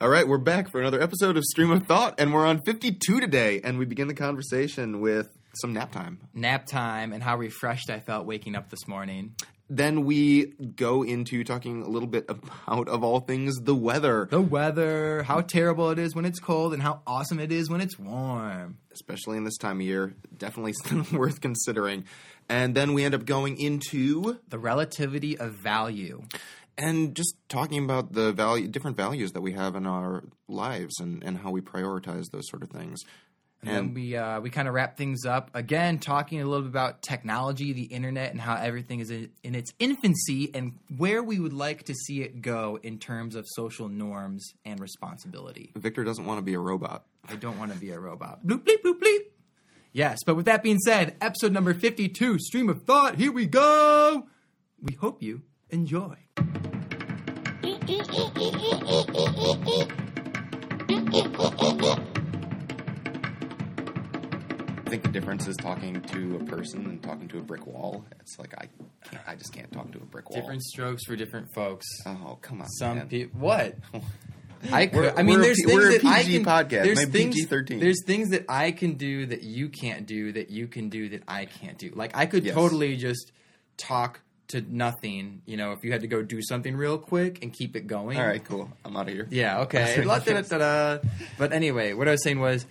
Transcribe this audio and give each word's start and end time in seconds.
All 0.00 0.08
right, 0.10 0.28
we're 0.28 0.36
back 0.38 0.68
for 0.68 0.78
another 0.80 1.00
episode 1.00 1.36
of 1.38 1.44
Stream 1.44 1.70
of 1.70 1.86
Thought, 1.86 2.16
and 2.18 2.34
we're 2.34 2.44
on 2.46 2.60
52 2.60 3.18
today, 3.20 3.60
and 3.64 3.78
we 3.78 3.86
begin 3.86 4.08
the 4.08 4.14
conversation 4.14 5.00
with 5.00 5.30
some 5.54 5.72
nap 5.72 5.90
time. 5.90 6.18
Nap 6.34 6.66
time 6.66 7.14
and 7.14 7.22
how 7.22 7.36
refreshed 7.38 7.88
I 7.88 8.00
felt 8.00 8.26
waking 8.26 8.56
up 8.56 8.68
this 8.68 8.86
morning. 8.86 9.34
Then 9.70 10.04
we 10.04 10.46
go 10.76 11.02
into 11.02 11.42
talking 11.44 11.82
a 11.82 11.88
little 11.88 12.06
bit 12.08 12.26
about, 12.28 12.88
of 12.88 13.02
all 13.02 13.20
things, 13.20 13.56
the 13.62 13.74
weather, 13.74 14.28
The 14.30 14.40
weather, 14.40 15.22
how 15.22 15.40
terrible 15.40 15.90
it 15.90 15.98
is 15.98 16.14
when 16.14 16.26
it's 16.26 16.38
cold, 16.40 16.74
and 16.74 16.82
how 16.82 17.00
awesome 17.06 17.40
it 17.40 17.50
is 17.50 17.70
when 17.70 17.80
it's 17.80 17.98
warm. 17.98 18.76
especially 18.92 19.38
in 19.38 19.44
this 19.44 19.56
time 19.56 19.78
of 19.80 19.86
year. 19.86 20.14
Definitely 20.36 20.74
worth 21.16 21.40
considering. 21.40 22.04
And 22.50 22.74
then 22.74 22.92
we 22.92 23.02
end 23.02 23.14
up 23.14 23.24
going 23.24 23.58
into 23.58 24.38
The 24.50 24.58
relativity 24.58 25.38
of 25.38 25.54
value. 25.54 26.22
And 26.78 27.14
just 27.14 27.36
talking 27.48 27.82
about 27.84 28.12
the 28.12 28.32
value, 28.32 28.68
different 28.68 28.96
values 28.96 29.32
that 29.32 29.40
we 29.40 29.52
have 29.52 29.76
in 29.76 29.86
our 29.86 30.24
lives, 30.48 31.00
and, 31.00 31.22
and 31.22 31.38
how 31.38 31.50
we 31.50 31.60
prioritize 31.60 32.30
those 32.30 32.48
sort 32.48 32.62
of 32.62 32.70
things. 32.70 33.02
And 33.62 33.74
then 33.74 33.94
we 33.94 34.14
uh, 34.14 34.40
we 34.40 34.50
kind 34.50 34.68
of 34.68 34.74
wrap 34.74 34.96
things 34.96 35.24
up 35.24 35.50
again, 35.54 35.98
talking 35.98 36.40
a 36.40 36.44
little 36.44 36.62
bit 36.62 36.68
about 36.68 37.02
technology, 37.02 37.72
the 37.72 37.84
internet, 37.84 38.30
and 38.30 38.40
how 38.40 38.54
everything 38.54 39.00
is 39.00 39.10
in, 39.10 39.30
in 39.42 39.54
its 39.54 39.72
infancy, 39.78 40.54
and 40.54 40.78
where 40.96 41.22
we 41.22 41.40
would 41.40 41.54
like 41.54 41.84
to 41.84 41.94
see 41.94 42.22
it 42.22 42.42
go 42.42 42.78
in 42.82 42.98
terms 42.98 43.34
of 43.34 43.46
social 43.48 43.88
norms 43.88 44.52
and 44.64 44.78
responsibility. 44.78 45.72
Victor 45.74 46.04
doesn't 46.04 46.26
want 46.26 46.38
to 46.38 46.42
be 46.42 46.54
a 46.54 46.60
robot. 46.60 47.06
I 47.28 47.36
don't 47.36 47.58
want 47.58 47.72
to 47.72 47.78
be 47.78 47.90
a 47.90 47.98
robot. 47.98 48.46
Bloop 48.46 48.62
bleep 48.64 48.82
bloop 48.84 49.00
bleep. 49.00 49.20
Yes, 49.92 50.18
but 50.24 50.36
with 50.36 50.44
that 50.44 50.62
being 50.62 50.78
said, 50.78 51.16
episode 51.20 51.52
number 51.52 51.72
fifty-two, 51.72 52.38
stream 52.38 52.68
of 52.68 52.82
thought. 52.82 53.16
Here 53.16 53.32
we 53.32 53.46
go. 53.46 54.26
We 54.80 54.94
hope 54.94 55.22
you 55.22 55.42
enjoy. 55.70 56.18
I 63.66 64.88
think 64.88 65.02
the 65.02 65.08
difference 65.10 65.46
is 65.48 65.56
talking 65.56 66.00
to 66.00 66.36
a 66.36 66.44
person 66.44 66.84
and 66.86 67.02
talking 67.02 67.28
to 67.28 67.38
a 67.38 67.42
brick 67.42 67.66
wall. 67.66 68.04
It's 68.20 68.38
like 68.38 68.54
I 68.56 68.68
can't, 69.08 69.22
I 69.26 69.34
just 69.34 69.52
can't 69.52 69.70
talk 69.72 69.90
to 69.92 69.98
a 69.98 70.04
brick 70.04 70.30
wall. 70.30 70.40
Different 70.40 70.62
strokes 70.62 71.04
for 71.04 71.16
different 71.16 71.52
folks. 71.52 71.86
Oh 72.06 72.38
come 72.40 72.60
on, 72.62 72.68
Some 72.68 73.00
people. 73.08 73.40
What? 73.40 73.76
I 74.72 74.86
could. 74.86 75.12
I 75.16 75.22
mean, 75.22 75.38
we're 75.40 75.52
a 75.52 75.54
there's 75.54 75.62
things 75.64 76.02
that 76.02 76.04
I 76.06 76.22
can. 76.22 76.44
podcast, 76.44 76.82
There's 76.84 77.04
things. 77.08 77.34
PG-13. 77.34 77.78
There's 77.80 78.02
things 78.04 78.30
that 78.30 78.46
I 78.48 78.70
can 78.72 78.94
do 78.94 79.26
that 79.26 79.42
you 79.42 79.68
can't 79.68 80.06
do 80.06 80.32
that 80.32 80.50
you 80.50 80.66
can 80.66 80.88
do 80.88 81.10
that 81.10 81.22
I 81.28 81.44
can't 81.44 81.76
do. 81.78 81.90
Like 81.94 82.16
I 82.16 82.26
could 82.26 82.44
Yes. 82.44 82.54
totally 82.54 82.96
just 82.96 83.32
talk 83.76 84.20
to 84.48 84.60
nothing. 84.60 85.42
You 85.46 85.56
know, 85.56 85.72
if 85.72 85.84
you 85.84 85.92
had 85.92 86.02
to 86.02 86.06
go 86.08 86.22
do 86.22 86.40
something 86.42 86.76
real 86.76 86.98
quick 86.98 87.42
and 87.42 87.52
keep 87.52 87.76
it 87.76 87.86
going. 87.86 88.18
All 88.18 88.26
right, 88.26 88.44
cool. 88.44 88.70
I'm 88.84 88.96
out 88.96 89.08
of 89.08 89.14
here. 89.14 89.26
Yeah, 89.30 89.60
okay. 89.62 90.02
La- 90.04 90.18
da- 90.18 90.40
da- 90.40 90.42
da- 90.42 90.58
da. 90.98 91.08
But 91.38 91.52
anyway, 91.52 91.92
what 91.92 92.08
I 92.08 92.12
was 92.12 92.22
saying 92.22 92.40
was, 92.40 92.66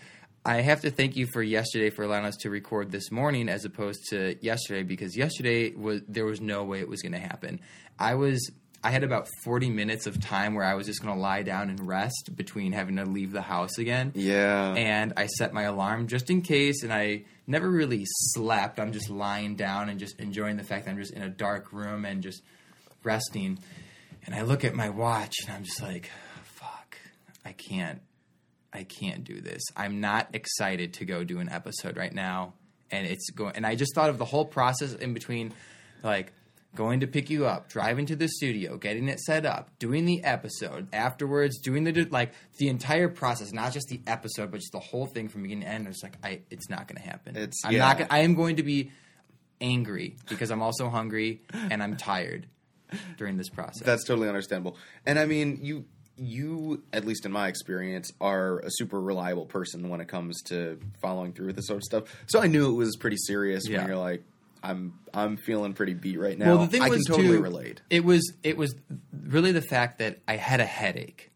I 0.45 0.61
have 0.61 0.81
to 0.81 0.91
thank 0.91 1.15
you 1.15 1.25
for 1.25 1.41
yesterday 1.41 1.89
for 1.89 2.03
allowing 2.03 2.25
us 2.25 2.35
to 2.41 2.49
record 2.51 2.91
this 2.91 3.11
morning 3.11 3.49
as 3.49 3.65
opposed 3.65 3.99
to 4.11 4.35
yesterday 4.41 4.83
because 4.83 5.17
yesterday 5.17 5.73
was 5.73 6.01
there 6.07 6.25
was 6.25 6.39
no 6.39 6.63
way 6.63 6.79
it 6.81 6.87
was 6.87 7.01
going 7.01 7.13
to 7.13 7.19
happen. 7.19 7.59
I 7.97 8.13
was 8.13 8.51
I 8.85 8.91
had 8.91 9.03
about 9.03 9.27
40 9.43 9.71
minutes 9.71 10.05
of 10.05 10.21
time 10.21 10.53
where 10.53 10.63
I 10.63 10.75
was 10.75 10.85
just 10.85 11.01
going 11.01 11.15
to 11.15 11.19
lie 11.19 11.41
down 11.41 11.71
and 11.71 11.87
rest 11.87 12.29
between 12.35 12.71
having 12.71 12.97
to 12.97 13.05
leave 13.05 13.31
the 13.31 13.41
house 13.41 13.79
again. 13.79 14.11
Yeah. 14.13 14.75
And 14.75 15.13
I 15.17 15.25
set 15.25 15.53
my 15.53 15.63
alarm 15.63 16.05
just 16.05 16.29
in 16.29 16.43
case, 16.43 16.83
and 16.83 16.93
I 16.93 17.23
never 17.47 17.67
really 17.67 18.03
slept. 18.05 18.79
I'm 18.79 18.91
just 18.91 19.09
lying 19.09 19.55
down 19.55 19.89
and 19.89 19.99
just 19.99 20.19
enjoying 20.19 20.57
the 20.57 20.63
fact 20.63 20.85
that 20.85 20.91
I'm 20.91 20.99
just 20.99 21.13
in 21.13 21.23
a 21.23 21.29
dark 21.29 21.73
room 21.73 22.05
and 22.05 22.21
just 22.21 22.43
resting. 23.03 23.57
And 24.23 24.35
I 24.35 24.43
look 24.43 24.63
at 24.63 24.75
my 24.75 24.89
watch 24.89 25.33
and 25.47 25.55
I'm 25.55 25.63
just 25.63 25.81
like, 25.81 26.11
fuck, 26.43 26.99
I 27.43 27.53
can't, 27.53 28.01
I 28.71 28.83
can't 28.83 29.23
do 29.23 29.41
this. 29.41 29.63
I'm 29.75 29.99
not 29.99 30.27
excited 30.33 30.93
to 30.93 31.05
go 31.05 31.23
do 31.23 31.39
an 31.39 31.49
episode 31.49 31.97
right 31.97 32.13
now. 32.13 32.53
And 32.91 33.07
it's 33.07 33.31
going, 33.31 33.55
and 33.55 33.65
I 33.65 33.73
just 33.73 33.95
thought 33.95 34.11
of 34.11 34.19
the 34.19 34.25
whole 34.25 34.45
process 34.45 34.93
in 34.93 35.15
between, 35.15 35.55
like, 36.03 36.33
going 36.75 36.99
to 36.99 37.07
pick 37.07 37.29
you 37.29 37.45
up, 37.45 37.69
driving 37.69 38.05
to 38.07 38.15
the 38.15 38.27
studio, 38.27 38.77
getting 38.77 39.07
it 39.09 39.19
set 39.19 39.45
up, 39.45 39.69
doing 39.79 40.05
the 40.05 40.23
episode, 40.23 40.87
afterwards 40.93 41.59
doing 41.59 41.83
the 41.83 42.05
like 42.11 42.33
the 42.57 42.67
entire 42.69 43.09
process, 43.09 43.51
not 43.53 43.73
just 43.73 43.87
the 43.87 44.01
episode, 44.07 44.51
but 44.51 44.59
just 44.59 44.71
the 44.73 44.79
whole 44.79 45.05
thing 45.05 45.27
from 45.29 45.41
beginning 45.43 45.63
to 45.63 45.69
end. 45.69 45.87
It's 45.87 46.03
like 46.03 46.17
I, 46.23 46.41
it's 46.49 46.69
not 46.69 46.87
going 46.87 47.01
to 47.01 47.07
happen. 47.09 47.35
It's- 47.35 47.61
I'm 47.65 47.73
yeah. 47.73 47.79
not. 47.79 47.97
Gonna, 47.97 48.09
I 48.11 48.19
am 48.19 48.35
going 48.35 48.57
to 48.57 48.63
be 48.63 48.91
angry 49.61 50.17
because 50.29 50.51
I'm 50.51 50.61
also 50.61 50.89
hungry 50.89 51.41
and 51.53 51.81
I'm 51.81 51.95
tired 51.97 52.47
during 53.17 53.37
this 53.37 53.49
process. 53.49 53.83
That's 53.85 54.03
totally 54.03 54.27
understandable. 54.27 54.77
And 55.05 55.17
I 55.17 55.25
mean, 55.25 55.59
you 55.61 55.85
you 56.17 56.81
at 56.93 57.03
least 57.05 57.25
in 57.25 57.31
my 57.31 57.47
experience 57.49 58.11
are 58.21 58.59
a 58.59 58.69
super 58.69 59.01
reliable 59.01 59.45
person 59.45 59.89
when 59.89 59.99
it 59.99 60.07
comes 60.07 60.41
to 60.43 60.79
following 61.01 61.33
through 61.33 61.47
with 61.47 61.55
this 61.57 61.67
sort 61.67 61.77
of 61.77 61.83
stuff. 61.83 62.03
So 62.27 62.39
I 62.41 62.47
knew 62.47 62.69
it 62.69 62.75
was 62.75 62.95
pretty 62.95 63.17
serious 63.17 63.67
Yeah. 63.67 63.79
when 63.79 63.87
you're 63.87 63.97
like 63.97 64.23
I'm 64.69 64.99
I'm 65.13 65.37
feeling 65.37 65.73
pretty 65.73 65.93
beat 65.93 66.19
right 66.19 66.37
now. 66.37 66.45
well, 66.55 66.57
the 66.57 66.67
thing 66.67 66.81
I 66.81 66.89
was 66.89 67.03
can 67.03 67.15
totally 67.15 67.37
too, 67.37 67.43
relate. 67.43 67.81
It 67.89 68.03
was 68.03 68.33
it 68.43 68.57
was 68.57 68.75
really 69.27 69.51
the 69.51 69.61
fact 69.61 69.99
that 69.99 70.19
I 70.27 70.35
had 70.35 70.59
a 70.59 70.65
headache 70.65 71.31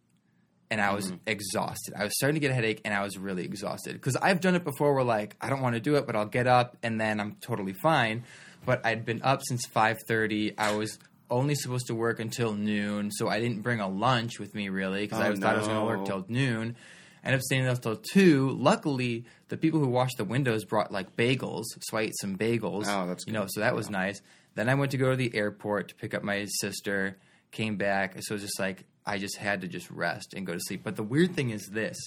and 0.71 0.79
I 0.81 0.93
was 0.93 1.05
Mm-hmm. 1.07 1.15
exhausted. 1.27 1.93
I 1.97 2.03
was 2.03 2.13
starting 2.15 2.35
to 2.35 2.39
get 2.39 2.51
a 2.51 2.53
headache 2.53 2.81
and 2.85 2.93
I 2.93 3.01
was 3.03 3.17
really 3.17 3.43
exhausted 3.45 3.93
because 3.93 4.15
I've 4.15 4.39
done 4.41 4.55
it 4.55 4.63
before. 4.63 4.93
Where 4.93 5.03
like 5.03 5.35
I 5.41 5.49
don't 5.49 5.61
want 5.61 5.75
to 5.75 5.81
do 5.81 5.95
it, 5.95 6.05
but 6.05 6.15
I'll 6.15 6.25
get 6.25 6.47
up 6.47 6.77
and 6.83 6.99
then 6.99 7.19
I'm 7.19 7.35
totally 7.41 7.73
fine. 7.73 8.23
But 8.65 8.85
I'd 8.85 9.05
been 9.05 9.21
up 9.23 9.41
since 9.47 9.65
five 9.67 9.97
thirty. 10.07 10.57
I 10.57 10.75
was 10.75 10.99
only 11.31 11.55
supposed 11.55 11.87
to 11.87 11.95
work 11.95 12.19
until 12.19 12.53
noon, 12.53 13.11
so 13.11 13.29
I 13.29 13.39
didn't 13.39 13.61
bring 13.61 13.79
a 13.79 13.87
lunch 13.87 14.39
with 14.39 14.53
me 14.55 14.69
really 14.69 15.01
because 15.01 15.19
I 15.19 15.29
Oh, 15.29 15.35
thought 15.35 15.55
I 15.55 15.59
was 15.59 15.67
going 15.67 15.79
to 15.79 15.85
work 15.85 16.05
till 16.05 16.25
noon. 16.27 16.75
Ended 17.23 17.39
up 17.39 17.43
staying 17.43 17.65
there 17.65 17.75
till 17.75 17.97
two. 17.97 18.51
Luckily, 18.51 19.25
the 19.49 19.57
people 19.57 19.79
who 19.79 19.87
washed 19.87 20.17
the 20.17 20.23
windows 20.23 20.63
brought 20.63 20.91
like 20.91 21.15
bagels, 21.15 21.65
so 21.81 21.97
I 21.97 22.01
ate 22.03 22.17
some 22.19 22.37
bagels. 22.37 22.85
Oh, 22.87 23.07
that's 23.07 23.25
you 23.27 23.33
know, 23.33 23.45
so 23.47 23.59
that 23.59 23.75
was 23.75 23.89
nice. 23.89 24.21
Then 24.55 24.69
I 24.69 24.75
went 24.75 24.91
to 24.91 24.97
go 24.97 25.11
to 25.11 25.15
the 25.15 25.35
airport 25.35 25.89
to 25.89 25.95
pick 25.95 26.13
up 26.13 26.23
my 26.23 26.45
sister. 26.45 27.17
Came 27.51 27.77
back, 27.77 28.13
so 28.19 28.33
it 28.33 28.35
was 28.35 28.41
just 28.43 28.59
like 28.59 28.83
I 29.05 29.17
just 29.17 29.37
had 29.37 29.61
to 29.61 29.67
just 29.67 29.89
rest 29.89 30.35
and 30.35 30.45
go 30.45 30.53
to 30.53 30.59
sleep. 30.59 30.81
But 30.83 30.95
the 30.95 31.03
weird 31.03 31.35
thing 31.35 31.49
is 31.49 31.67
this: 31.71 31.97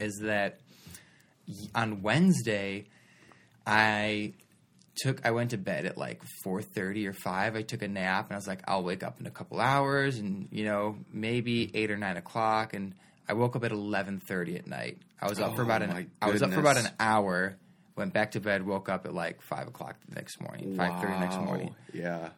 is 0.00 0.18
that 0.22 0.58
on 1.74 2.02
Wednesday, 2.02 2.86
I 3.66 4.32
took 4.96 5.24
I 5.24 5.30
went 5.30 5.50
to 5.50 5.58
bed 5.58 5.86
at 5.86 5.96
like 5.96 6.22
four 6.42 6.62
thirty 6.62 7.06
or 7.06 7.12
five. 7.12 7.54
I 7.54 7.62
took 7.62 7.82
a 7.82 7.88
nap 7.88 8.26
and 8.26 8.32
I 8.32 8.36
was 8.36 8.48
like, 8.48 8.62
I'll 8.66 8.82
wake 8.82 9.02
up 9.02 9.20
in 9.20 9.26
a 9.26 9.30
couple 9.30 9.60
hours, 9.60 10.18
and 10.18 10.48
you 10.50 10.64
know 10.64 10.96
maybe 11.12 11.70
eight 11.74 11.90
or 11.90 11.96
nine 11.96 12.16
o'clock. 12.16 12.74
And 12.74 12.94
I 13.28 13.34
woke 13.34 13.56
up 13.56 13.64
at 13.64 13.72
eleven 13.72 14.20
thirty 14.20 14.56
at 14.56 14.66
night. 14.66 14.98
I 15.20 15.28
was 15.28 15.38
up 15.40 15.54
for 15.54 15.62
Oh, 15.62 15.64
about 15.64 15.82
an 15.82 16.10
I 16.22 16.30
was 16.30 16.42
up 16.42 16.52
for 16.52 16.60
about 16.60 16.76
an 16.78 16.88
hour. 16.98 17.56
Went 17.96 18.12
back 18.14 18.30
to 18.32 18.40
bed. 18.40 18.64
Woke 18.64 18.88
up 18.88 19.06
at 19.06 19.12
like 19.14 19.42
five 19.42 19.66
o'clock 19.68 19.96
the 20.08 20.14
next 20.14 20.40
morning. 20.40 20.76
Five 20.76 21.00
thirty 21.02 21.18
next 21.18 21.36
morning. 21.36 21.74
Yeah. 21.92 22.30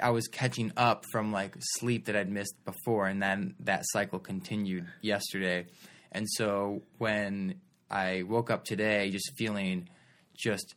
I 0.00 0.10
was 0.10 0.28
catching 0.28 0.72
up 0.76 1.04
from 1.10 1.32
like 1.32 1.56
sleep 1.58 2.06
that 2.06 2.14
I'd 2.16 2.30
missed 2.30 2.54
before, 2.64 3.06
and 3.08 3.20
then 3.22 3.54
that 3.60 3.82
cycle 3.86 4.18
continued 4.20 4.86
yesterday. 5.02 5.66
And 6.12 6.26
so 6.30 6.82
when 6.98 7.56
I 7.90 8.22
woke 8.22 8.50
up 8.50 8.64
today, 8.64 9.10
just 9.10 9.32
feeling 9.36 9.88
just 10.36 10.74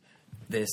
this 0.48 0.68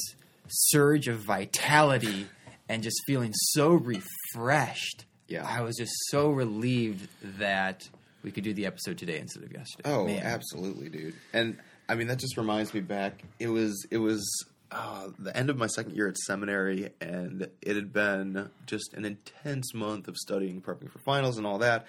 surge 0.48 1.08
of 1.08 1.20
vitality 1.20 2.28
and 2.68 2.82
just 2.84 3.00
feeling 3.06 3.32
so 3.34 3.74
refreshed, 3.74 5.06
Yeah. 5.28 5.46
I 5.48 5.62
was 5.62 5.78
just 5.78 5.94
so 6.10 6.32
relieved 6.32 7.08
that 7.40 7.88
we 8.24 8.32
could 8.32 8.44
do 8.44 8.54
the 8.54 8.66
episode 8.66 8.98
today 8.98 9.20
instead 9.20 9.44
of 9.44 9.52
yesterday. 9.52 9.90
Oh, 9.90 10.06
Man. 10.06 10.24
absolutely, 10.24 10.90
dude. 10.90 11.16
And 11.34 11.58
I 11.90 11.96
mean, 11.96 12.08
that 12.08 12.20
just 12.20 12.38
reminds 12.38 12.74
me 12.74 12.80
back. 12.80 13.24
It 13.40 13.48
was 13.48 13.86
it 13.92 13.98
was 13.98 14.46
uh, 14.72 15.10
the 15.20 15.36
end 15.36 15.50
of 15.50 15.58
my 15.58 15.68
second 15.68 15.96
year 15.96 16.08
at 16.08 16.18
seminary, 16.18 16.92
and 17.02 17.50
it 17.62 17.76
had 17.76 17.92
been 17.92 18.50
just 18.66 18.94
an 18.94 19.06
intense 19.06 19.74
month 19.74 20.08
of 20.08 20.16
studying, 20.18 20.62
prepping 20.62 20.90
for 20.90 21.00
finals, 21.00 21.38
and 21.38 21.46
all 21.46 21.58
that. 21.60 21.86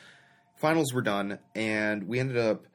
Finals 0.56 0.92
were 0.92 1.02
done, 1.02 1.38
and 1.54 2.08
we 2.08 2.18
ended 2.18 2.38
up 2.38 2.66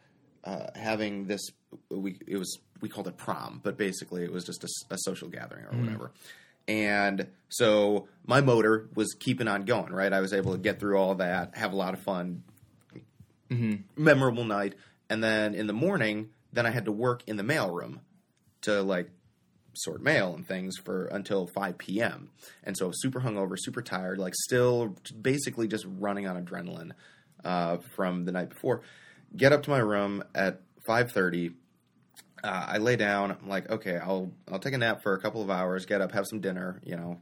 uh, 0.44 0.68
having 0.76 1.26
this. 1.26 1.42
We 1.90 2.20
it 2.28 2.38
was 2.38 2.60
we 2.80 2.90
called 2.90 3.08
it 3.08 3.18
prom, 3.18 3.60
but 3.64 3.78
basically 3.78 4.24
it 4.24 4.32
was 4.32 4.46
just 4.46 4.64
a 4.90 4.98
social 5.00 5.28
gathering 5.28 5.66
or 5.66 5.78
whatever. 5.78 6.12
And 6.70 7.28
so 7.50 8.08
my 8.26 8.42
motor 8.42 8.90
was 8.94 9.16
keeping 9.20 9.48
on 9.48 9.64
going. 9.64 9.92
Right, 9.94 10.12
I 10.14 10.22
was 10.22 10.34
able 10.34 10.54
to 10.54 10.58
get 10.58 10.80
through 10.80 10.98
all 10.98 11.16
that, 11.16 11.58
have 11.58 11.74
a 11.74 11.76
lot 11.76 11.94
of 11.94 12.02
fun, 12.02 12.44
memorable 13.96 14.44
night. 14.44 14.76
And 15.10 15.24
then 15.24 15.54
in 15.56 15.68
the 15.68 15.74
morning, 15.74 16.30
then 16.52 16.66
I 16.66 16.72
had 16.72 16.86
to 16.86 16.92
work 16.92 17.24
in 17.28 17.38
the 17.38 17.44
mailroom 17.44 18.00
to 18.62 18.82
like 18.82 19.10
sort 19.74 20.02
mail 20.02 20.34
and 20.34 20.48
things 20.48 20.78
for 20.78 21.06
until 21.06 21.48
5 21.48 21.78
p.m. 21.78 22.30
And 22.64 22.78
so 22.78 22.92
super 22.94 23.22
hungover, 23.22 23.56
super 23.58 23.82
tired, 23.82 24.18
like 24.18 24.34
still 24.36 24.96
basically 25.20 25.68
just 25.68 25.86
running 25.88 26.28
on 26.28 26.44
adrenaline 26.44 26.92
uh, 27.46 27.78
from 27.96 28.26
the 28.26 28.32
night 28.32 28.50
before. 28.50 28.82
Get 29.36 29.54
up 29.54 29.64
to 29.64 29.70
my 29.70 29.80
room 29.80 30.24
at 30.34 30.62
5:30. 30.88 31.54
Uh, 32.44 32.66
I 32.68 32.78
lay 32.78 32.96
down. 32.96 33.32
I'm 33.32 33.50
like, 33.50 33.70
okay, 33.70 33.98
I'll 33.98 34.32
I'll 34.52 34.60
take 34.60 34.74
a 34.74 34.78
nap 34.78 35.02
for 35.04 35.14
a 35.14 35.20
couple 35.20 35.42
of 35.42 35.50
hours. 35.50 35.86
Get 35.86 36.02
up, 36.02 36.12
have 36.14 36.28
some 36.28 36.40
dinner. 36.40 36.80
You 36.84 36.96
know, 36.96 37.20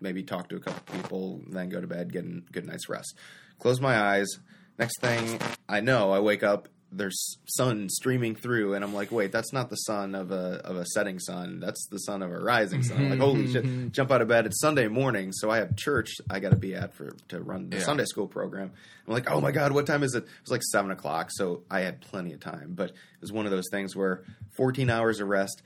maybe 0.00 0.22
talk 0.22 0.48
to 0.48 0.56
a 0.56 0.60
couple 0.60 0.96
people, 0.96 1.40
then 1.48 1.68
go 1.68 1.80
to 1.80 1.86
bed, 1.86 2.12
get 2.12 2.24
a 2.24 2.40
good 2.52 2.66
night's 2.66 2.88
rest. 2.88 3.16
Close 3.58 3.80
my 3.80 3.98
eyes, 3.98 4.28
Next 4.78 5.00
thing 5.00 5.38
I 5.68 5.80
know, 5.80 6.10
I 6.12 6.20
wake 6.20 6.42
up. 6.42 6.68
There's 6.94 7.38
sun 7.46 7.88
streaming 7.88 8.34
through, 8.34 8.74
and 8.74 8.84
I'm 8.84 8.92
like, 8.92 9.10
"Wait, 9.10 9.32
that's 9.32 9.50
not 9.50 9.70
the 9.70 9.76
sun 9.76 10.14
of 10.14 10.30
a 10.30 10.60
of 10.62 10.76
a 10.76 10.84
setting 10.84 11.18
sun. 11.18 11.58
That's 11.58 11.86
the 11.90 11.96
sun 11.98 12.22
of 12.22 12.30
a 12.30 12.38
rising 12.38 12.82
sun." 12.82 12.98
I'm 12.98 13.10
like, 13.10 13.18
holy 13.18 13.50
shit! 13.50 13.92
Jump 13.92 14.10
out 14.10 14.20
of 14.20 14.28
bed. 14.28 14.44
It's 14.44 14.60
Sunday 14.60 14.88
morning, 14.88 15.32
so 15.32 15.50
I 15.50 15.56
have 15.58 15.74
church 15.74 16.12
I 16.28 16.38
got 16.38 16.50
to 16.50 16.56
be 16.56 16.74
at 16.74 16.92
for 16.92 17.16
to 17.28 17.40
run 17.40 17.70
the 17.70 17.78
Yeah. 17.78 17.82
Sunday 17.84 18.04
school 18.04 18.26
program. 18.26 18.72
I'm 19.06 19.12
like, 19.14 19.30
"Oh 19.30 19.40
my 19.40 19.52
god, 19.52 19.72
what 19.72 19.86
time 19.86 20.02
is 20.02 20.14
it?" 20.14 20.24
It 20.24 20.28
was 20.42 20.50
like 20.50 20.62
seven 20.70 20.90
o'clock, 20.90 21.30
so 21.32 21.62
I 21.70 21.80
had 21.80 22.02
plenty 22.02 22.34
of 22.34 22.40
time. 22.40 22.74
But 22.74 22.90
it 22.90 22.96
was 23.22 23.32
one 23.32 23.46
of 23.46 23.52
those 23.52 23.70
things 23.70 23.96
where 23.96 24.22
14 24.56 24.90
hours 24.90 25.20
of 25.20 25.28
rest. 25.28 25.62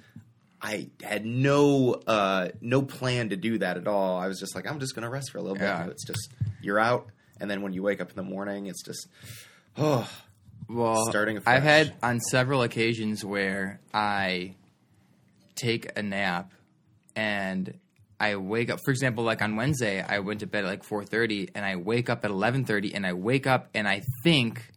I 0.63 0.91
had 1.03 1.27
no 1.27 1.95
uh, 2.07 2.49
no 2.61 2.83
plan 2.83 3.31
to 3.31 3.37
do 3.37 3.59
that 3.59 3.77
at 3.79 3.89
all. 3.89 4.17
I 4.17 4.29
was 4.29 4.39
just 4.39 4.55
like, 4.55 4.71
I'm 4.71 4.79
just 4.79 4.95
gonna 4.95 5.11
rest 5.11 5.33
for 5.33 5.39
a 5.39 5.43
little 5.43 5.59
Yeah. 5.59 5.83
bit. 5.83 5.93
It's 5.93 6.05
just 6.07 6.33
you're 6.63 6.79
out, 6.79 7.11
and 7.41 7.51
then 7.51 7.63
when 7.63 7.73
you 7.73 7.83
wake 7.83 8.01
up 8.01 8.11
in 8.11 8.17
the 8.17 8.23
morning, 8.23 8.67
it's 8.67 8.83
just 8.83 9.09
oh 9.77 10.09
Well, 10.69 11.07
Starting 11.11 11.41
I've 11.47 11.63
had 11.63 11.95
on 12.03 12.19
several 12.19 12.63
occasions 12.63 13.25
where 13.25 13.81
I 13.95 14.57
take 15.55 15.97
a 15.97 16.03
nap 16.03 16.53
and 17.15 17.79
I 18.19 18.37
wake 18.37 18.71
up. 18.71 18.81
For 18.85 18.91
example, 18.91 19.23
like 19.23 19.43
on 19.43 19.57
Wednesday, 19.57 20.03
I 20.03 20.21
went 20.21 20.41
to 20.41 20.47
bed 20.47 20.65
at 20.65 20.69
like 20.69 20.85
four 20.85 21.05
thirty, 21.05 21.51
and 21.55 21.65
I 21.65 21.77
wake 21.77 22.11
up 22.11 22.25
at 22.25 22.31
eleven 22.31 22.65
thirty, 22.65 22.95
and 22.95 23.07
I 23.07 23.13
wake 23.13 23.47
up 23.47 23.69
and 23.75 23.87
I 23.87 24.03
think 24.25 24.73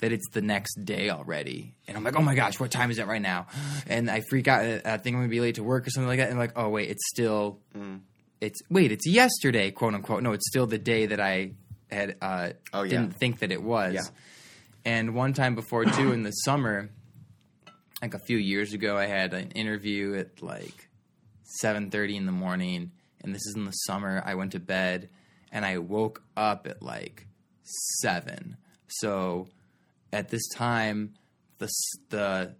that 0.00 0.10
it's 0.12 0.28
the 0.32 0.42
next 0.42 0.84
day 0.84 1.10
already, 1.10 1.74
and 1.86 1.96
I'm 1.96 2.02
like, 2.02 2.16
oh 2.16 2.22
my 2.22 2.34
gosh, 2.34 2.58
what 2.58 2.70
time 2.70 2.90
is 2.90 2.98
it 2.98 3.06
right 3.06 3.22
now? 3.22 3.46
And 3.86 4.10
I 4.10 4.22
freak 4.28 4.48
out. 4.48 4.64
Uh, 4.64 4.80
I 4.84 4.96
think 4.96 5.14
I'm 5.14 5.22
gonna 5.22 5.28
be 5.28 5.40
late 5.40 5.56
to 5.56 5.62
work 5.62 5.86
or 5.86 5.90
something 5.90 6.08
like 6.08 6.18
that. 6.18 6.30
And 6.30 6.32
I'm 6.32 6.38
like, 6.38 6.56
oh 6.56 6.68
wait, 6.68 6.90
it's 6.90 7.06
still. 7.08 7.60
Mm. 7.76 8.00
It's 8.40 8.60
wait, 8.70 8.92
it's 8.92 9.06
yesterday, 9.06 9.70
quote 9.70 9.94
unquote. 9.94 10.22
No, 10.22 10.32
it's 10.32 10.48
still 10.48 10.66
the 10.66 10.78
day 10.78 11.06
that 11.06 11.20
I 11.20 11.52
had 11.90 12.16
uh, 12.20 12.50
Oh, 12.72 12.82
yeah. 12.82 12.90
didn't 12.90 13.16
think 13.18 13.40
that 13.40 13.52
it 13.52 13.62
was. 13.62 13.94
Yeah. 13.94 14.02
And 14.84 15.14
one 15.14 15.32
time 15.32 15.54
before 15.54 15.84
too, 15.84 16.12
in 16.12 16.22
the 16.22 16.30
summer, 16.30 16.90
like 18.00 18.14
a 18.14 18.18
few 18.18 18.36
years 18.38 18.72
ago, 18.72 18.96
I 18.96 19.06
had 19.06 19.34
an 19.34 19.50
interview 19.50 20.14
at 20.16 20.42
like 20.42 20.88
seven 21.42 21.90
thirty 21.90 22.16
in 22.16 22.26
the 22.26 22.32
morning, 22.32 22.92
and 23.22 23.34
this 23.34 23.44
is 23.46 23.54
in 23.56 23.64
the 23.64 23.72
summer. 23.72 24.22
I 24.24 24.34
went 24.36 24.52
to 24.52 24.60
bed, 24.60 25.08
and 25.52 25.64
I 25.64 25.78
woke 25.78 26.22
up 26.36 26.66
at 26.66 26.82
like 26.82 27.26
seven. 28.00 28.56
So 28.86 29.48
at 30.12 30.28
this 30.30 30.46
time, 30.48 31.14
the 31.58 31.68
the 32.10 32.54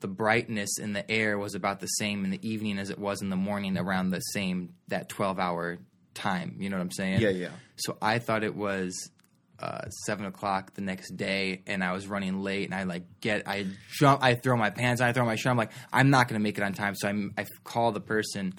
the 0.00 0.08
brightness 0.08 0.78
in 0.78 0.92
the 0.92 1.10
air 1.10 1.36
was 1.38 1.54
about 1.54 1.80
the 1.80 1.86
same 1.86 2.24
in 2.24 2.30
the 2.30 2.48
evening 2.48 2.78
as 2.78 2.90
it 2.90 2.98
was 2.98 3.22
in 3.22 3.28
the 3.30 3.36
morning, 3.36 3.76
around 3.76 4.10
the 4.10 4.20
same 4.20 4.74
that 4.88 5.08
twelve 5.08 5.38
hour 5.38 5.78
time. 6.16 6.56
You 6.58 6.70
know 6.70 6.76
what 6.76 6.82
I'm 6.82 6.90
saying? 6.90 7.20
yeah 7.20 7.30
yeah. 7.30 7.50
So 7.76 7.96
I 8.02 8.18
thought 8.18 8.42
it 8.42 8.56
was 8.56 9.10
uh, 9.58 9.88
seven 10.04 10.26
o'clock 10.26 10.74
the 10.74 10.82
next 10.82 11.16
day, 11.16 11.62
and 11.66 11.82
I 11.84 11.92
was 11.92 12.06
running 12.06 12.42
late, 12.42 12.64
and 12.64 12.74
I 12.74 12.82
like 12.82 13.04
get, 13.20 13.46
I 13.48 13.66
jump, 13.98 14.22
I 14.22 14.34
throw 14.34 14.56
my 14.56 14.70
pants, 14.70 15.00
I 15.00 15.12
throw 15.12 15.24
my 15.24 15.36
shirt. 15.36 15.50
I'm 15.50 15.56
like, 15.56 15.72
I'm 15.92 16.10
not 16.10 16.28
gonna 16.28 16.40
make 16.40 16.58
it 16.58 16.64
on 16.64 16.72
time, 16.72 16.94
so 16.94 17.08
I'm, 17.08 17.32
I 17.38 17.46
call 17.64 17.92
the 17.92 18.00
person. 18.00 18.54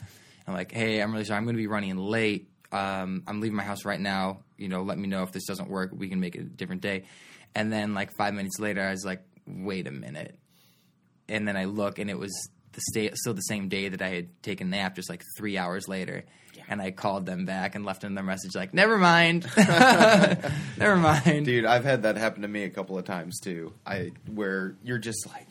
I'm 0.48 0.54
like, 0.54 0.72
hey, 0.72 1.02
I'm 1.02 1.12
really 1.12 1.26
sorry, 1.26 1.38
I'm 1.38 1.46
gonna 1.46 1.58
be 1.58 1.68
running 1.68 1.98
late. 1.98 2.50
Um, 2.72 3.24
I'm 3.28 3.42
leaving 3.42 3.56
my 3.56 3.64
house 3.64 3.86
right 3.86 4.00
now. 4.00 4.40
You 4.58 4.70
know, 4.70 4.82
let 4.82 4.98
me 4.98 5.08
know 5.08 5.24
if 5.24 5.32
this 5.32 5.46
doesn't 5.46 5.70
work. 5.70 5.92
We 5.94 6.10
can 6.10 6.20
make 6.20 6.36
it 6.36 6.42
a 6.42 6.46
different 6.46 6.82
day. 6.82 7.06
And 7.54 7.72
then 7.72 7.94
like 7.94 8.12
five 8.18 8.34
minutes 8.34 8.60
later, 8.60 8.82
I 8.82 8.92
was 8.92 9.06
like, 9.06 9.24
wait 9.46 9.88
a 9.88 9.92
minute. 9.92 10.38
And 11.30 11.48
then 11.48 11.58
I 11.58 11.66
look, 11.66 12.00
and 12.00 12.10
it 12.10 12.18
was 12.18 12.32
the 12.74 12.82
sta- 12.90 13.16
still 13.16 13.34
the 13.34 13.42
same 13.42 13.70
day 13.70 13.90
that 13.90 14.02
I 14.02 14.10
had 14.10 14.42
taken 14.44 14.68
a 14.68 14.78
nap, 14.78 14.96
just 14.96 15.10
like 15.10 15.24
three 15.38 15.58
hours 15.58 15.88
later. 15.88 16.24
And 16.70 16.82
I 16.82 16.92
called 16.92 17.26
them 17.26 17.46
back 17.46 17.76
and 17.76 17.86
left 17.86 18.02
them 18.02 18.14
their 18.16 18.24
message 18.24 18.54
like, 18.56 18.74
"Never 18.74 18.98
mind, 18.98 19.48
never 20.78 20.98
mind." 20.98 21.46
Dude, 21.46 21.66
I've 21.66 21.84
had 21.86 22.04
that 22.04 22.18
happen 22.18 22.42
to 22.42 22.48
me 22.48 22.64
a 22.64 22.70
couple 22.70 22.98
of 22.98 23.06
times 23.06 23.40
too. 23.40 23.74
I 23.86 24.12
where 24.34 24.76
you're 24.84 24.98
just 24.98 25.26
like, 25.28 25.48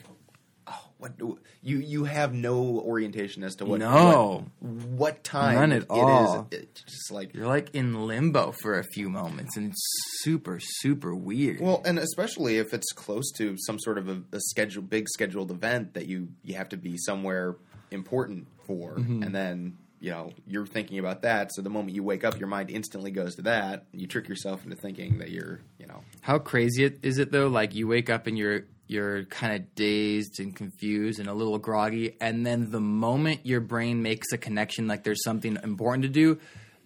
oh, 0.66 0.88
what 0.98 1.16
do- 1.18 1.38
you 1.62 1.78
you 1.78 2.04
have 2.04 2.32
no 2.34 2.80
orientation 2.80 3.42
as 3.44 3.56
to 3.56 3.64
what 3.64 3.80
No. 3.80 4.44
what, 4.60 4.72
what 4.88 5.24
time 5.24 5.54
None 5.54 5.72
at 5.72 5.82
it 5.82 5.86
all. 5.90 6.48
is. 6.52 6.60
It's 6.60 6.82
just 6.82 7.10
like 7.10 7.34
You're 7.34 7.46
like 7.46 7.74
in 7.74 8.06
limbo 8.06 8.52
for 8.62 8.78
a 8.78 8.84
few 8.84 9.08
moments, 9.08 9.56
and 9.56 9.70
it's 9.70 9.82
super, 10.22 10.58
super 10.60 11.14
weird. 11.14 11.60
well, 11.60 11.82
and 11.84 11.98
especially 11.98 12.58
if 12.58 12.72
it's 12.74 12.92
close 12.92 13.30
to 13.38 13.56
some 13.58 13.78
sort 13.80 13.98
of 13.98 14.08
a, 14.08 14.22
a 14.32 14.40
schedule, 14.40 14.82
big 14.82 15.08
scheduled 15.08 15.50
event 15.50 15.94
that 15.94 16.06
you 16.06 16.28
you 16.44 16.54
have 16.56 16.68
to 16.68 16.76
be 16.76 16.96
somewhere 16.98 17.56
important 17.90 18.46
for, 18.66 18.96
Mm-hmm. 18.96 19.22
and 19.22 19.34
then 19.34 19.78
you 20.06 20.12
know 20.12 20.32
you're 20.46 20.66
thinking 20.66 20.98
about 21.00 21.22
that. 21.22 21.52
So 21.52 21.62
the 21.62 21.68
moment 21.70 21.94
you 21.96 22.04
wake 22.04 22.22
up, 22.22 22.38
your 22.38 22.46
mind 22.48 22.70
instantly 22.70 23.10
goes 23.10 23.34
to 23.36 23.42
that. 23.42 23.86
You 23.92 24.06
trick 24.06 24.28
yourself 24.28 24.62
into 24.64 24.76
thinking 24.76 25.18
that 25.18 25.30
you're 25.30 25.60
you 25.80 25.86
know 25.86 26.00
How 26.20 26.38
crazy 26.38 26.84
it, 26.84 27.00
is 27.02 27.18
it 27.18 27.32
though? 27.32 27.48
Like 27.48 27.74
you 27.74 27.88
wake 27.88 28.08
up 28.08 28.28
and 28.28 28.38
you're 28.38 28.62
you're 28.86 29.24
kind 29.24 29.52
of 29.56 29.74
dazed 29.74 30.38
and 30.38 30.54
confused 30.54 31.18
and 31.18 31.28
a 31.28 31.34
little 31.34 31.58
groggy, 31.58 32.16
and 32.20 32.46
then 32.46 32.70
the 32.70 32.80
moment 32.80 33.40
your 33.44 33.60
brain 33.60 34.00
makes 34.00 34.30
a 34.32 34.38
connection, 34.38 34.86
like 34.86 35.02
there's 35.02 35.24
something 35.24 35.58
important 35.64 36.02
to 36.04 36.08
do, 36.08 36.38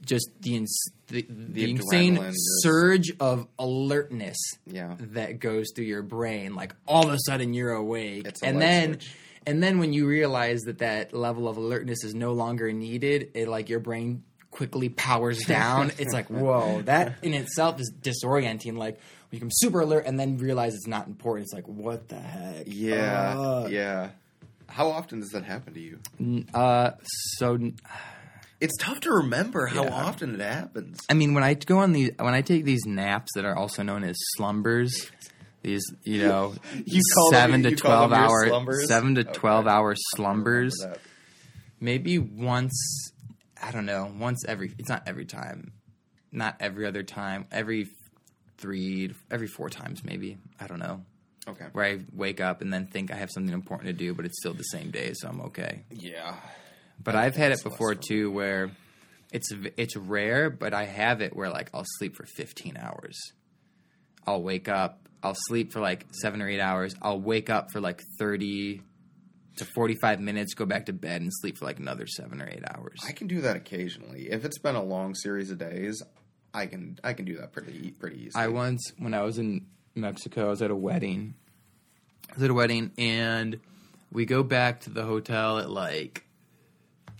just 0.02 0.31
the 0.40 0.56
ins- 0.56 0.90
the, 1.08 1.26
the, 1.28 1.72
insane 1.72 2.17
just- 2.17 2.38
surge 2.62 3.12
of 3.20 3.46
alertness 3.58 4.38
Yeah. 4.67 4.96
that 4.99 5.40
goes 5.40 5.67
through 5.76 5.84
your 5.84 6.02
brain. 6.02 6.55
Like 6.55 6.75
all 6.88 7.06
of 7.06 7.12
a 7.12 7.19
sudden 7.26 7.52
you're 7.52 7.72
awake, 7.72 8.26
and 8.43 8.62
then. 8.62 8.99
And 9.46 9.62
then 9.62 9.78
when 9.78 9.92
you 9.92 10.06
realize 10.06 10.60
that 10.62 10.78
that 10.78 11.12
level 11.12 11.48
of 11.48 11.56
alertness 11.56 12.04
is 12.04 12.14
no 12.14 12.32
longer 12.32 12.72
needed, 12.72 13.31
it 13.34 13.48
like 13.48 13.69
your 13.69 13.81
brain 13.81 14.22
quickly 14.50 14.88
powers 14.88 15.44
down. 15.46 15.92
it's 15.98 16.12
like, 16.12 16.28
whoa, 16.28 16.82
that 16.82 17.14
in 17.22 17.34
itself 17.34 17.81
is 17.81 17.92
disorienting. 18.02 18.76
Like 18.76 18.96
you 19.31 19.38
become 19.38 19.50
super 19.52 19.81
alert 19.81 20.04
and 20.06 20.19
then 20.20 20.37
realize 20.38 20.75
it's 20.75 20.87
not 20.87 21.06
important. 21.06 21.44
It's 21.44 21.54
like, 21.54 21.66
what 21.69 22.08
the 22.08 22.16
heck? 22.19 22.64
yeah 22.66 23.37
Uh, 23.38 23.69
yeah. 23.70 24.10
How 24.69 24.88
often 24.90 25.20
does 25.20 25.31
that 25.31 25.44
happen 25.44 25.75
to 25.75 25.81
you? 25.81 26.44
Uh, 26.54 26.93
so 27.38 27.58
It's 28.60 28.76
tough 28.78 29.00
to 29.00 29.10
remember 29.10 29.66
how 29.66 29.84
Yeah. 29.84 29.90
often 30.06 30.34
it 30.34 30.40
happens. 30.43 30.98
I 31.08 31.14
mean, 31.14 31.32
when 31.34 31.43
I 31.43 31.54
go 31.54 31.78
on 31.78 31.93
these, 31.93 32.10
when 32.19 32.34
I 32.34 32.43
take 32.43 32.64
these 32.64 32.84
naps 32.84 33.31
that 33.34 33.44
are 33.46 33.56
also 33.56 33.82
known 33.82 34.04
as 34.04 34.14
slumbers, 34.36 35.10
these 35.62 35.82
you 36.04 36.22
know, 36.26 36.54
You 36.86 37.00
them- 37.02 37.30
seven 37.32 37.62
to 37.64 37.70
you 37.70 37.76
call 37.76 37.90
twelve 38.08 38.10
them 38.10 38.20
hour, 38.20 38.46
slumbers? 38.48 38.88
seven 38.88 39.14
to 39.16 39.20
Okay. 39.22 39.32
twelve 39.32 39.66
hour 39.66 39.94
slumbers. 40.16 40.74
Maybe 41.80 42.18
once 42.18 43.12
i 43.62 43.70
don't 43.72 43.84
know 43.86 44.10
once 44.18 44.42
every 44.48 44.72
it's 44.78 44.88
not 44.88 45.02
every 45.06 45.26
time 45.26 45.72
not 46.32 46.56
every 46.60 46.86
other 46.86 47.02
time 47.02 47.44
every 47.52 47.86
three 48.58 49.12
every 49.30 49.46
four 49.46 49.68
times 49.68 50.02
maybe 50.04 50.38
i 50.58 50.66
don't 50.66 50.78
know 50.78 51.02
Okay. 51.48 51.66
where 51.72 51.84
i 51.84 51.98
wake 52.14 52.40
up 52.40 52.60
and 52.62 52.72
then 52.72 52.86
think 52.86 53.10
i 53.12 53.16
have 53.16 53.31
something 53.31 53.52
important 53.52 53.86
to 53.88 53.93
do 53.93 54.14
but 54.14 54.24
it's 54.24 54.38
still 54.38 54.55
the 54.55 54.62
same 54.62 54.90
day 54.90 55.12
so 55.14 55.29
i'm 55.29 55.40
okay 55.43 55.84
Yeah. 55.90 56.36
but 57.02 57.14
i've 57.17 57.36
had 57.36 57.52
it 57.52 57.62
before 57.62 57.94
too 57.94 58.31
where 58.31 58.70
it's 59.32 59.50
it's 59.76 59.94
rare 59.96 60.48
but 60.48 60.72
i 60.74 60.84
have 60.84 61.20
it 61.20 61.34
where 61.36 61.50
like 61.50 61.69
i'll 61.74 61.84
sleep 61.98 62.17
for 62.17 62.24
15 62.24 62.76
hours 62.79 63.19
i'll 64.27 64.43
wake 64.43 64.69
up 64.69 65.08
i'll 65.22 65.34
sleep 65.34 65.72
for 65.72 65.81
like 65.81 66.06
seven 66.10 66.41
or 66.43 66.48
eight 66.48 66.60
hours 66.60 66.94
i'll 67.03 67.20
wake 67.20 67.50
up 67.50 67.70
for 67.72 67.81
like 67.81 68.03
30 68.19 68.82
to 69.56 69.65
45 69.65 70.20
minutes 70.20 70.55
go 70.55 70.65
back 70.65 70.86
to 70.86 70.93
bed 70.93 71.20
and 71.20 71.31
sleep 71.32 71.58
for 71.58 71.67
like 71.67 71.79
another 71.79 72.06
seven 72.06 72.41
or 72.41 72.48
eight 72.48 72.62
hours 72.67 72.98
I 73.06 73.12
can 73.12 73.27
do 73.27 73.43
that 73.43 73.56
occasionally. 73.56 74.29
If 74.31 74.44
it's 74.44 74.58
been 74.58 74.74
a 74.77 74.82
long 74.82 75.15
series 75.15 75.50
of 75.50 75.58
days, 75.58 76.03
I 76.55 76.67
can 76.67 76.98
I 77.05 77.12
can 77.12 77.24
do 77.24 77.36
that 77.39 77.53
pretty 77.53 77.91
pretty 77.93 78.24
easily. 78.24 78.43
I 78.44 78.48
once, 78.48 78.93
when 78.98 79.15
I 79.15 79.22
was 79.22 79.39
in 79.39 79.67
Mexico, 79.94 80.46
I 80.46 80.50
was 80.50 80.62
at 80.62 80.70
a 80.70 80.77
wedding. 80.77 81.34
I 82.31 82.34
was 82.34 82.43
at 82.44 82.50
a 82.50 82.55
wedding, 82.55 82.93
and 82.98 83.60
we 84.12 84.24
go 84.24 84.43
back 84.43 84.81
to 84.82 84.91
the 84.91 85.05
hotel 85.05 85.58
at 85.58 85.70
like 85.70 86.24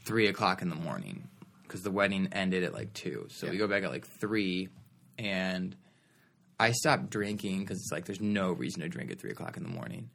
three 0.05 0.27
o'clock 0.27 0.63
in 0.63 0.69
the 0.69 0.77
morning 0.77 1.29
because 1.63 1.83
the 1.83 1.91
wedding 1.91 2.29
ended 2.33 2.65
at 2.65 2.73
like 2.73 2.93
two. 2.93 3.27
So 3.31 3.49
we 3.49 3.57
go 3.57 3.69
back 3.69 3.85
at 3.85 3.91
like 3.91 4.07
three, 4.07 4.69
and 5.19 5.77
I 6.61 6.73
stopped 6.73 7.09
drinking 7.09 7.61
because 7.61 7.79
it's 7.79 7.91
like 7.91 8.05
there's 8.05 8.21
no 8.21 8.53
reason 8.53 8.83
to 8.83 8.89
drink 8.89 9.11
at 9.11 9.19
three 9.19 9.31
o'clock 9.31 9.57
in 9.57 9.63
the 9.63 9.71
morning. 9.71 10.11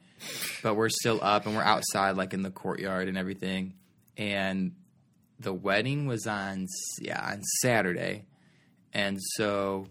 But 0.61 0.75
we're 0.75 0.89
still 0.89 1.19
up 1.21 1.47
and 1.47 1.55
we're 1.55 1.63
outside, 1.63 2.11
like 2.11 2.33
in 2.33 2.43
the 2.43 2.51
courtyard 2.51 3.07
and 3.07 3.17
everything. 3.17 3.73
And 4.15 4.73
the 5.39 5.53
wedding 5.53 6.05
was 6.05 6.27
on 6.27 6.67
yeah 7.01 7.31
on 7.31 7.41
Saturday, 7.61 8.25
and 8.93 9.19
so 9.35 9.87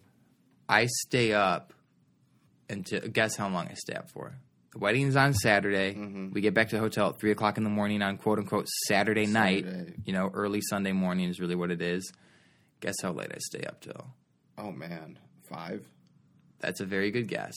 I 0.69 0.87
stay 0.87 1.33
up 1.33 1.73
until 2.71 3.01
guess 3.01 3.37
how 3.37 3.49
long 3.49 3.69
I 3.69 3.75
stay 3.75 3.95
up 3.95 4.09
for. 4.11 4.35
The 4.73 4.79
wedding 4.79 5.07
is 5.07 5.17
on 5.17 5.35
Saturday. 5.35 5.95
Mm-hmm. 5.95 6.33
We 6.33 6.41
get 6.41 6.55
back 6.55 6.69
to 6.71 6.77
the 6.77 6.81
hotel 6.81 7.11
at 7.11 7.19
three 7.19 7.33
o'clock 7.33 7.59
in 7.59 7.65
the 7.65 7.71
morning 7.71 8.01
on 8.01 8.17
quote 8.17 8.39
unquote 8.39 8.69
Saturday, 8.87 9.27
night. 9.27 9.67
You 10.05 10.13
know, 10.13 10.31
early 10.33 10.61
Sunday 10.63 10.93
morning 10.93 11.29
is 11.29 11.41
really 11.41 11.57
what 11.57 11.71
it 11.71 11.83
is. 11.83 12.13
Guess 12.81 12.95
how 13.03 13.13
late 13.13 13.31
I 13.33 13.39
stay 13.39 13.65
up 13.65 13.81
till? 13.81 14.07
Oh 14.57 14.71
man, 14.73 15.19
five. 15.49 15.87
That's 16.65 16.81
a 16.81 16.87
very 16.87 17.11
good 17.11 17.29
guess. 17.29 17.53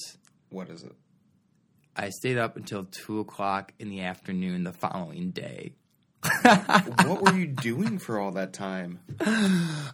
What 0.50 0.70
is 0.70 0.84
it? 0.84 0.92
I 1.96 2.10
stayed 2.10 2.38
up 2.38 2.58
until 2.58 2.84
two 2.84 3.20
o'clock 3.20 3.72
in 3.80 3.90
the 3.90 4.02
afternoon 4.02 4.66
the 4.66 4.74
following 4.74 5.32
day. 5.32 5.72
what 6.42 7.22
were 7.22 7.34
you 7.34 7.48
doing 7.48 8.00
for 8.00 8.20
all 8.20 8.32
that 8.32 8.52
time? 8.52 9.00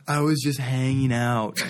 I 0.08 0.20
was 0.22 0.42
just 0.42 0.58
hanging 0.60 1.14
out. 1.14 1.62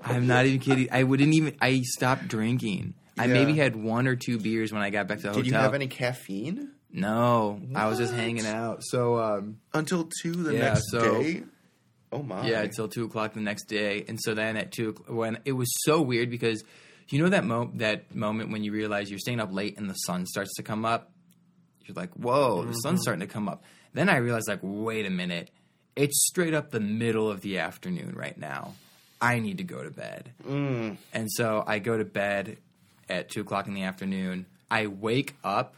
I'm 0.00 0.26
not 0.26 0.46
even 0.46 0.60
kidding. 0.60 0.88
I 0.90 1.02
wouldn't 1.02 1.34
even. 1.34 1.54
I 1.60 1.82
stopped 1.82 2.28
drinking. 2.28 2.94
I 3.18 3.26
Yeah. 3.26 3.34
maybe 3.34 3.54
had 3.58 3.76
one 3.76 4.06
or 4.08 4.16
two 4.16 4.38
beers 4.38 4.72
when 4.72 4.80
I 4.80 4.88
got 4.88 5.06
back 5.06 5.18
to 5.18 5.22
the 5.24 5.28
hotel. 5.28 5.42
Did 5.42 5.50
hotel. 5.52 5.60
you 5.60 5.64
have 5.64 5.74
any 5.74 5.86
caffeine 5.88 6.70
No, 6.90 7.60
I 7.74 7.88
was 7.88 7.98
just 7.98 8.12
What? 8.14 8.20
hanging 8.22 8.46
out. 8.46 8.78
So 8.82 9.18
um, 9.18 9.58
until 9.74 10.08
two 10.22 10.32
the 10.32 10.54
Yeah, 10.54 10.60
next 10.60 10.90
so- 10.90 11.20
day? 11.22 11.42
Oh 12.12 12.22
my! 12.22 12.46
yeah, 12.46 12.62
until 12.62 12.88
two 12.88 13.04
o'clock 13.04 13.34
the 13.34 13.40
next 13.40 13.64
day, 13.66 14.04
and 14.08 14.18
so 14.20 14.34
then 14.34 14.56
at 14.56 14.72
two 14.72 14.90
o'clock- 14.90 15.08
when 15.16 15.38
it 15.44 15.52
was 15.52 15.68
so 15.84 16.02
weird 16.02 16.28
because 16.30 16.64
you 17.08 17.22
know 17.22 17.28
that 17.28 17.44
mo- 17.44 17.70
that 17.74 18.14
moment 18.14 18.50
when 18.50 18.64
you 18.64 18.72
realize 18.72 19.10
you're 19.10 19.18
staying 19.18 19.40
up 19.40 19.52
late 19.52 19.78
and 19.78 19.88
the 19.88 19.94
sun 19.94 20.26
starts 20.26 20.54
to 20.56 20.62
come 20.62 20.84
up. 20.84 21.10
You're 21.84 21.94
like, 21.96 22.12
whoa, 22.14 22.64
the 22.64 22.72
sun's 22.74 23.02
starting 23.02 23.20
to 23.20 23.26
come 23.26 23.48
up. 23.48 23.64
Then 23.94 24.08
I 24.08 24.18
realized, 24.18 24.46
like, 24.48 24.60
wait 24.62 25.06
a 25.06 25.10
minute, 25.10 25.50
it's 25.96 26.24
straight 26.28 26.54
up 26.54 26.70
the 26.70 26.78
middle 26.78 27.28
of 27.28 27.40
the 27.40 27.58
afternoon 27.58 28.14
right 28.14 28.38
now. 28.38 28.74
I 29.20 29.40
need 29.40 29.58
to 29.58 29.64
go 29.64 29.82
to 29.82 29.90
bed. 29.90 30.30
Mm. 30.48 30.96
And 31.12 31.28
so 31.32 31.64
I 31.66 31.80
go 31.80 31.98
to 31.98 32.04
bed 32.04 32.58
at 33.08 33.28
two 33.28 33.40
o'clock 33.40 33.66
in 33.66 33.74
the 33.74 33.82
afternoon. 33.82 34.46
I 34.70 34.86
wake 34.86 35.34
up 35.42 35.74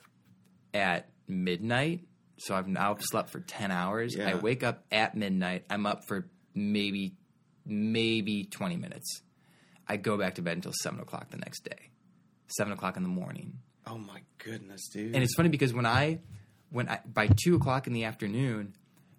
at 0.74 1.08
midnight. 1.26 2.00
So 2.38 2.54
I've 2.54 2.68
now 2.68 2.96
slept 2.98 3.30
for 3.30 3.40
10 3.40 3.70
hours. 3.70 4.16
Yeah. 4.16 4.30
I 4.30 4.34
wake 4.34 4.62
up 4.62 4.84
at 4.90 5.14
midnight. 5.16 5.64
I'm 5.70 5.86
up 5.86 6.06
for 6.06 6.28
maybe, 6.54 7.14
maybe 7.64 8.44
20 8.44 8.76
minutes. 8.76 9.22
I 9.86 9.96
go 9.96 10.16
back 10.16 10.36
to 10.36 10.42
bed 10.42 10.56
until 10.56 10.72
7 10.82 10.98
o'clock 11.00 11.30
the 11.30 11.36
next 11.36 11.64
day. 11.64 11.90
7 12.46 12.72
o'clock 12.72 12.96
in 12.96 13.02
the 13.02 13.08
morning. 13.08 13.58
Oh 13.86 13.98
my 13.98 14.22
goodness, 14.38 14.88
dude! 14.88 15.14
And 15.14 15.24
it's 15.24 15.34
funny 15.34 15.48
because 15.48 15.72
when 15.72 15.86
I, 15.86 16.20
when 16.70 16.88
I, 16.88 17.00
by 17.04 17.28
2 17.44 17.56
o'clock 17.56 17.86
in 17.86 17.92
the 17.92 18.04
afternoon, 18.04 18.74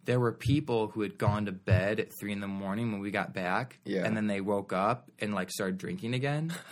there 0.06 0.20
were 0.20 0.32
people 0.32 0.88
who 0.88 1.02
had 1.02 1.18
gone 1.18 1.46
to 1.46 1.52
bed 1.52 2.00
at 2.00 2.10
3 2.20 2.34
in 2.34 2.40
the 2.40 2.48
morning 2.48 2.92
when 2.92 3.02
we 3.02 3.12
got 3.12 3.34
back. 3.34 3.80
Yeah. 3.86 4.06
And 4.06 4.16
then 4.16 4.28
they 4.28 4.42
woke 4.42 4.74
up 4.74 5.10
and 5.20 5.34
like 5.34 5.50
started 5.50 5.78
drinking 5.78 6.14
again. 6.14 6.54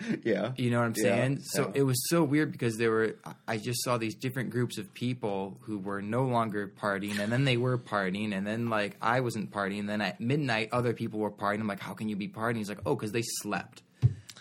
yeah, 0.24 0.52
You 0.56 0.70
know 0.70 0.78
what 0.80 0.86
I'm 0.86 0.94
Yeah, 0.96 1.02
saying? 1.02 1.38
So 1.42 1.62
yeah. 1.68 1.80
it 1.80 1.82
was 1.82 2.08
so 2.08 2.24
weird 2.24 2.50
because 2.52 2.76
there 2.76 2.90
were 2.90 3.16
I 3.46 3.58
just 3.58 3.82
saw 3.84 3.96
these 3.96 4.14
different 4.14 4.50
groups 4.50 4.76
of 4.78 4.92
people 4.94 5.56
who 5.62 5.78
were 5.78 6.02
no 6.02 6.24
longer 6.24 6.72
partying 6.80 7.18
and 7.20 7.32
then 7.32 7.44
they 7.44 7.56
were 7.56 7.78
partying 7.78 8.32
and 8.36 8.46
then 8.46 8.68
like 8.68 8.96
I 9.00 9.20
wasn't 9.20 9.50
partying 9.52 9.80
and 9.80 9.88
then 9.88 10.00
at 10.00 10.20
midnight 10.20 10.70
other 10.72 10.92
people 10.92 11.20
were 11.20 11.30
partying. 11.30 11.60
I'm 11.60 11.66
like, 11.68 11.80
how 11.80 11.94
can 11.94 12.08
you 12.08 12.16
be 12.16 12.28
partying? 12.28 12.56
He's 12.56 12.68
like, 12.68 12.80
oh, 12.84 12.94
because 12.96 13.12
they 13.12 13.22
slept. 13.22 13.82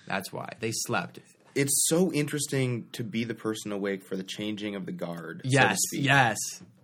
That's 0.08 0.34
why 0.34 0.50
they 0.60 0.72
slept. 0.72 1.20
it's 1.56 1.86
so 1.88 2.12
interesting 2.12 2.88
to 2.94 3.04
be 3.04 3.24
the 3.24 3.36
person 3.36 3.72
awake 3.72 4.04
for 4.04 4.16
the 4.16 4.24
changing 4.24 4.76
of 4.76 4.86
the 4.88 4.92
guard. 4.92 5.42
so 5.46 5.50
Yes, 5.52 5.78
speak. 5.88 6.04
yes, 6.06 6.38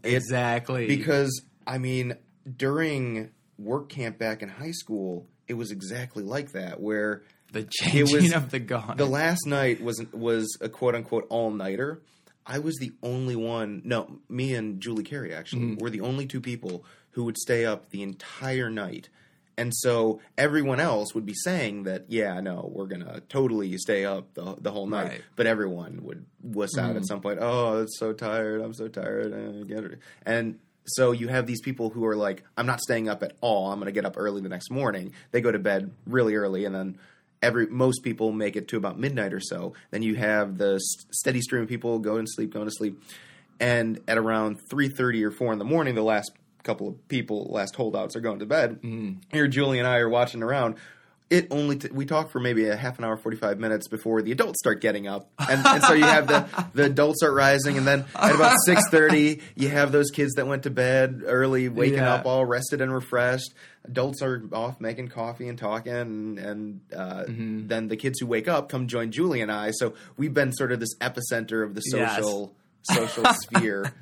It- 0.03 0.13
exactly. 0.13 0.85
Because 0.87 1.41
I 1.65 1.79
mean, 1.79 2.15
during 2.57 3.31
work 3.57 3.89
camp 3.89 4.17
back 4.17 4.41
in 4.41 4.49
high 4.49 4.71
school, 4.71 5.27
it 5.47 5.53
was 5.55 5.71
exactly 5.71 6.23
like 6.23 6.51
that, 6.53 6.79
where 6.79 7.23
the 7.51 7.63
changing 7.63 8.23
was- 8.23 8.33
of 8.33 8.51
the 8.51 8.59
guard. 8.59 8.97
the 8.97 9.05
last 9.05 9.45
night 9.45 9.81
was 9.81 10.03
was 10.11 10.57
a 10.61 10.69
quote 10.69 10.95
unquote 10.95 11.25
all 11.29 11.51
nighter. 11.51 12.01
I 12.45 12.59
was 12.59 12.77
the 12.77 12.91
only 13.03 13.35
one. 13.35 13.81
No, 13.85 14.19
me 14.27 14.55
and 14.55 14.81
Julie 14.81 15.03
Carey 15.03 15.33
actually 15.33 15.61
Mm-hmm. 15.63 15.83
were 15.83 15.89
the 15.91 16.01
only 16.01 16.25
two 16.25 16.41
people 16.41 16.83
who 17.11 17.23
would 17.25 17.37
stay 17.37 17.65
up 17.65 17.89
the 17.91 18.01
entire 18.01 18.69
night. 18.69 19.09
And 19.57 19.73
so 19.75 20.21
everyone 20.37 20.79
else 20.79 21.13
would 21.13 21.25
be 21.25 21.33
saying 21.35 21.83
that, 21.83 22.05
yeah, 22.07 22.39
no, 22.39 22.71
we're 22.73 22.85
gonna 22.87 23.21
totally 23.29 23.77
stay 23.77 24.05
up 24.05 24.33
the 24.33 24.55
the 24.59 24.71
whole 24.71 24.87
night. 24.87 25.07
Right. 25.09 25.21
But 25.35 25.47
everyone 25.47 25.99
would 26.03 26.25
wuss 26.41 26.77
out 26.77 26.95
at 26.95 27.05
some 27.05 27.19
point. 27.21 27.39
Oh, 27.41 27.81
it's 27.81 27.99
so 27.99 28.13
tired. 28.13 28.61
I'm 28.61 28.73
so 28.73 28.87
tired. 28.87 29.67
Get 29.67 29.83
it. 29.83 29.99
And 30.25 30.59
so 30.85 31.11
you 31.11 31.27
have 31.27 31.45
these 31.45 31.61
people 31.61 31.89
who 31.91 32.05
are 32.05 32.15
like, 32.15 32.43
I'm 32.57 32.65
not 32.65 32.79
staying 32.79 33.09
up 33.09 33.21
at 33.21 33.33
all. 33.41 33.71
I'm 33.71 33.79
gonna 33.79 33.91
get 33.91 34.05
up 34.05 34.15
early 34.17 34.41
the 34.41 34.49
next 34.49 34.71
morning. 34.71 35.11
They 35.31 35.41
go 35.41 35.51
to 35.51 35.59
bed 35.59 35.91
really 36.07 36.35
early, 36.35 36.63
and 36.65 36.73
then 36.73 36.97
every 37.41 37.67
most 37.67 38.03
people 38.03 38.31
make 38.31 38.55
it 38.55 38.67
to 38.69 38.77
about 38.77 38.99
midnight 38.99 39.33
or 39.33 39.39
so. 39.39 39.73
Then 39.91 40.01
you 40.03 40.15
have 40.15 40.57
the 40.57 40.75
s- 40.75 41.05
steady 41.11 41.41
stream 41.41 41.63
of 41.63 41.69
people 41.69 41.99
going 41.99 42.25
to 42.25 42.31
sleep, 42.31 42.53
going 42.53 42.67
to 42.67 42.71
sleep, 42.73 43.01
and 43.59 43.99
at 44.07 44.17
around 44.17 44.57
three 44.69 44.89
thirty 44.89 45.23
or 45.23 45.31
four 45.31 45.51
in 45.53 45.59
the 45.59 45.65
morning, 45.65 45.95
the 45.95 46.01
last 46.03 46.31
couple 46.63 46.87
of 46.89 47.07
people, 47.07 47.47
last 47.49 47.75
holdouts, 47.75 48.15
are 48.15 48.21
going 48.21 48.39
to 48.39 48.45
bed. 48.45 48.81
Mm-hmm. 48.81 49.19
Here, 49.31 49.47
Julie 49.47 49.79
and 49.79 49.87
I 49.87 49.97
are 49.97 50.09
watching 50.09 50.43
around. 50.43 50.75
It 51.29 51.47
only 51.51 51.77
t- 51.77 51.89
we 51.91 52.05
talk 52.05 52.31
for 52.31 52.39
maybe 52.39 52.67
a 52.69 52.75
half 52.75 52.97
an 52.97 53.05
hour, 53.05 53.15
forty 53.15 53.37
five 53.37 53.59
minutes 53.59 53.87
before 53.87 54.23
the 54.23 54.31
adults 54.31 54.59
start 54.59 54.81
getting 54.81 55.07
up, 55.07 55.29
and, 55.37 55.63
and 55.65 55.83
so 55.83 55.93
you 55.93 56.03
have 56.03 56.25
the 56.27 56.47
the 56.73 56.85
adults 56.85 57.19
start 57.19 57.33
rising, 57.35 57.77
and 57.77 57.85
then 57.85 58.05
at 58.15 58.33
about 58.33 58.55
six 58.65 58.81
thirty, 58.89 59.41
you 59.55 59.69
have 59.69 59.91
those 59.91 60.09
kids 60.09 60.33
that 60.37 60.47
went 60.47 60.63
to 60.63 60.71
bed 60.71 61.21
early, 61.25 61.69
waking 61.69 61.99
Yeah. 61.99 62.15
up 62.15 62.25
all 62.25 62.45
rested 62.45 62.81
and 62.81 62.91
refreshed. 62.91 63.53
Adults 63.85 64.23
are 64.23 64.43
off 64.51 64.81
making 64.81 65.09
coffee 65.09 65.47
and 65.47 65.57
talking, 65.59 65.93
and, 65.93 66.39
and 66.39 66.81
uh, 66.95 67.23
Mm-hmm. 67.27 67.67
then 67.67 67.87
the 67.89 67.95
kids 67.95 68.19
who 68.19 68.25
wake 68.25 68.47
up 68.47 68.67
come 68.69 68.87
join 68.87 69.11
Julie 69.11 69.41
and 69.41 69.51
I. 69.51 69.69
So 69.71 69.93
we've 70.17 70.33
been 70.33 70.51
sort 70.51 70.71
of 70.71 70.79
this 70.79 70.95
epicenter 70.99 71.63
of 71.63 71.75
the 71.75 71.81
Yes. 71.93 72.15
social 72.17 72.55
social 72.83 73.25
sphere 73.43 73.93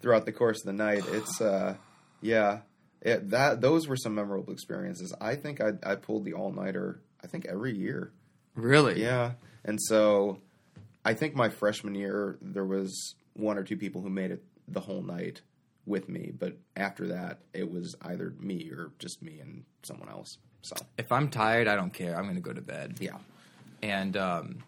throughout 0.00 0.24
the 0.24 0.32
course 0.32 0.60
of 0.60 0.66
the 0.66 0.72
night. 0.72 1.02
It's 1.08 1.40
uh, 1.42 1.74
yeah, 2.22 2.60
it, 3.02 3.30
that 3.30 3.60
those 3.60 3.88
were 3.88 3.96
some 3.96 4.14
memorable 4.14 4.52
experiences. 4.52 5.14
I 5.20 5.34
think 5.36 5.60
I 5.60 5.72
I 5.82 5.94
pulled 5.96 6.24
the 6.24 6.34
all 6.34 6.52
nighter. 6.52 7.00
I 7.22 7.26
think 7.26 7.46
every 7.46 7.76
year. 7.76 8.12
really? 8.54 9.00
Yeah, 9.02 9.32
and 9.64 9.78
so 9.80 10.38
I 11.04 11.14
think 11.14 11.34
my 11.34 11.48
freshman 11.48 11.94
year 11.94 12.38
there 12.40 12.64
was 12.64 13.14
one 13.34 13.58
or 13.58 13.62
two 13.64 13.76
people 13.76 14.02
who 14.02 14.10
made 14.10 14.30
it 14.30 14.42
the 14.68 14.80
whole 14.80 15.02
night 15.02 15.40
with 15.86 16.08
me, 16.08 16.30
but 16.38 16.56
after 16.76 17.08
that 17.08 17.38
it 17.54 17.70
was 17.70 17.94
either 18.02 18.34
me 18.38 18.70
or 18.70 18.90
just 18.98 19.22
me 19.22 19.40
and 19.40 19.64
someone 19.82 20.08
else. 20.08 20.38
So 20.62 20.76
If 20.98 21.10
I'm 21.10 21.28
tired, 21.30 21.68
I 21.68 21.74
don't 21.74 21.92
care. 21.92 22.14
I'm 22.16 22.24
going 22.24 22.34
to 22.36 22.40
go 22.42 22.52
to 22.52 22.60
bed. 22.60 22.96
yeah, 23.00 23.16
And 23.82 24.14
um, 24.16 24.58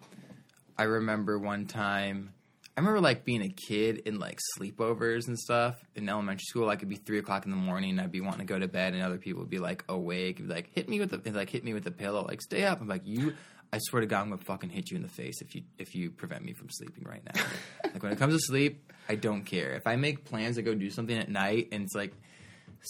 I 0.78 0.84
remember 0.84 1.38
one 1.38 1.66
time, 1.66 2.32
I 2.76 2.80
remember 2.80 3.00
like 3.00 3.24
being 3.24 3.42
a 3.42 3.50
kid 3.50 3.98
in 4.06 4.18
like 4.18 4.38
sleepovers 4.58 5.28
and 5.28 5.38
stuff 5.38 5.84
in 5.94 6.08
elementary 6.08 6.44
school. 6.44 6.66
Like 6.66 6.78
it'd 6.78 6.88
be 6.88 6.96
three 6.96 7.18
o'clock 7.18 7.44
in 7.44 7.50
the 7.50 7.56
morning, 7.56 7.90
and 7.90 8.00
I'd 8.00 8.10
be 8.10 8.22
wanting 8.22 8.46
to 8.46 8.52
go 8.52 8.58
to 8.58 8.66
bed, 8.66 8.94
and 8.94 9.02
other 9.02 9.18
people 9.18 9.40
would 9.40 9.50
be 9.50 9.58
like 9.58 9.84
awake, 9.88 10.38
be 10.38 10.44
like 10.44 10.70
hit 10.74 10.88
me 10.88 10.98
with 10.98 11.10
the 11.10 11.32
like 11.32 11.50
hit 11.50 11.64
me 11.64 11.74
with 11.74 11.84
the 11.84 11.90
pillow, 11.90 12.24
like 12.26 12.40
stay 12.40 12.64
up. 12.64 12.80
I'm 12.80 12.88
like 12.88 13.06
you. 13.06 13.34
I 13.74 13.78
swear 13.78 14.00
to 14.00 14.06
God, 14.06 14.22
I'm 14.22 14.30
gonna 14.30 14.42
fucking 14.42 14.70
hit 14.70 14.90
you 14.90 14.96
in 14.96 15.02
the 15.02 15.08
face 15.08 15.40
if 15.42 15.54
you 15.54 15.62
if 15.78 15.94
you 15.94 16.10
prevent 16.10 16.44
me 16.44 16.54
from 16.54 16.68
sleeping 16.70 17.04
right 17.04 17.22
now. 17.24 17.42
like 17.84 18.02
when 18.02 18.12
it 18.12 18.18
comes 18.18 18.34
to 18.34 18.40
sleep, 18.40 18.90
I 19.08 19.16
don't 19.16 19.44
care. 19.44 19.72
If 19.72 19.86
I 19.86 19.96
make 19.96 20.24
plans 20.24 20.56
to 20.56 20.62
go 20.62 20.74
do 20.74 20.88
something 20.88 21.16
at 21.16 21.28
night, 21.28 21.68
and 21.72 21.82
it's 21.82 21.94
like 21.94 22.14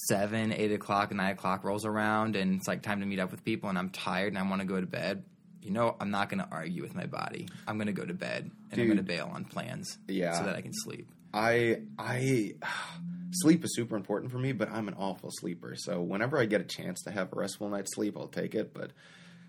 seven, 0.09 0.53
eight 0.53 0.73
o'clock, 0.73 1.13
nine 1.13 1.33
o'clock 1.33 1.65
rolls 1.65 1.85
around, 1.85 2.37
and 2.37 2.57
it's 2.57 2.69
like 2.69 2.83
time 2.83 3.01
to 3.01 3.07
meet 3.07 3.19
up 3.19 3.33
with 3.33 3.45
people, 3.45 3.69
and 3.69 3.79
I'm 3.79 3.91
tired 3.91 4.29
and 4.29 4.39
I 4.39 4.49
want 4.49 4.61
to 4.61 4.67
go 4.67 4.81
to 4.81 4.87
bed. 4.87 5.25
You 5.63 5.71
know, 5.71 5.97
I'm 6.01 6.11
not 6.11 6.29
going 6.29 6.41
to 6.43 6.49
argue 6.51 6.83
with 6.83 6.95
my 6.95 7.07
body. 7.07 7.49
I'm 7.69 7.77
going 7.77 7.87
to 7.87 7.93
go 7.93 8.05
to 8.05 8.15
bed 8.15 8.51
and 8.71 8.81
I'm 8.81 8.87
going 8.87 8.97
to 8.99 9.03
bail 9.05 9.31
on 9.33 9.45
plans, 9.45 9.97
Yeah. 10.09 10.33
so 10.39 10.45
that 10.45 10.57
I 10.57 10.61
can 10.61 10.73
sleep. 10.75 11.09
I 11.33 11.83
I 11.99 12.55
sleep 13.33 13.65
is 13.65 13.75
super 13.75 13.97
important 13.97 14.33
for 14.33 14.39
me, 14.39 14.53
but 14.53 14.71
I'm 14.71 14.89
an 14.89 14.95
awful 14.99 15.31
sleeper. 15.33 15.75
So 15.77 16.01
whenever 16.03 16.39
I 16.39 16.45
get 16.47 16.61
a 16.61 16.65
chance 16.65 17.03
to 17.03 17.11
have 17.11 17.33
a 17.33 17.37
restful 17.37 17.69
night's 17.69 17.95
sleep, 17.95 18.17
I'll 18.19 18.29
take 18.29 18.55
it. 18.55 18.75
But 18.75 18.91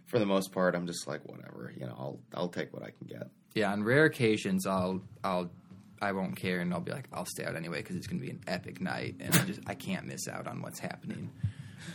for 0.06 0.20
the 0.20 0.26
most 0.26 0.52
part, 0.52 0.76
I'm 0.76 0.88
just 0.88 1.08
like 1.08 1.26
whatever. 1.28 1.74
You 1.78 1.88
know, 1.88 1.96
I'll 1.98 2.20
I'll 2.36 2.50
take 2.50 2.74
what 2.74 2.84
I 2.84 2.92
can 2.92 3.08
get. 3.08 3.30
Yeah, 3.56 3.72
on 3.72 3.84
rare 3.84 4.06
occasions, 4.06 4.66
I'll 4.68 5.02
I'll 5.24 5.50
I 6.02 6.12
won't 6.12 6.36
care 6.36 6.60
and 6.60 6.74
I'll 6.74 6.80
be 6.82 6.92
like 6.92 7.08
I'll 7.14 7.26
stay 7.26 7.46
out 7.46 7.56
anyway 7.56 7.78
because 7.78 7.96
it's 7.96 8.08
going 8.08 8.20
to 8.20 8.26
be 8.26 8.32
an 8.32 8.42
epic 8.48 8.82
night 8.82 9.16
and 9.20 9.34
I 9.36 9.46
just 9.46 9.60
I 9.68 9.74
can't 9.76 10.06
miss 10.06 10.28
out 10.28 10.48
on 10.48 10.62
what's 10.62 10.80
happening 10.80 11.32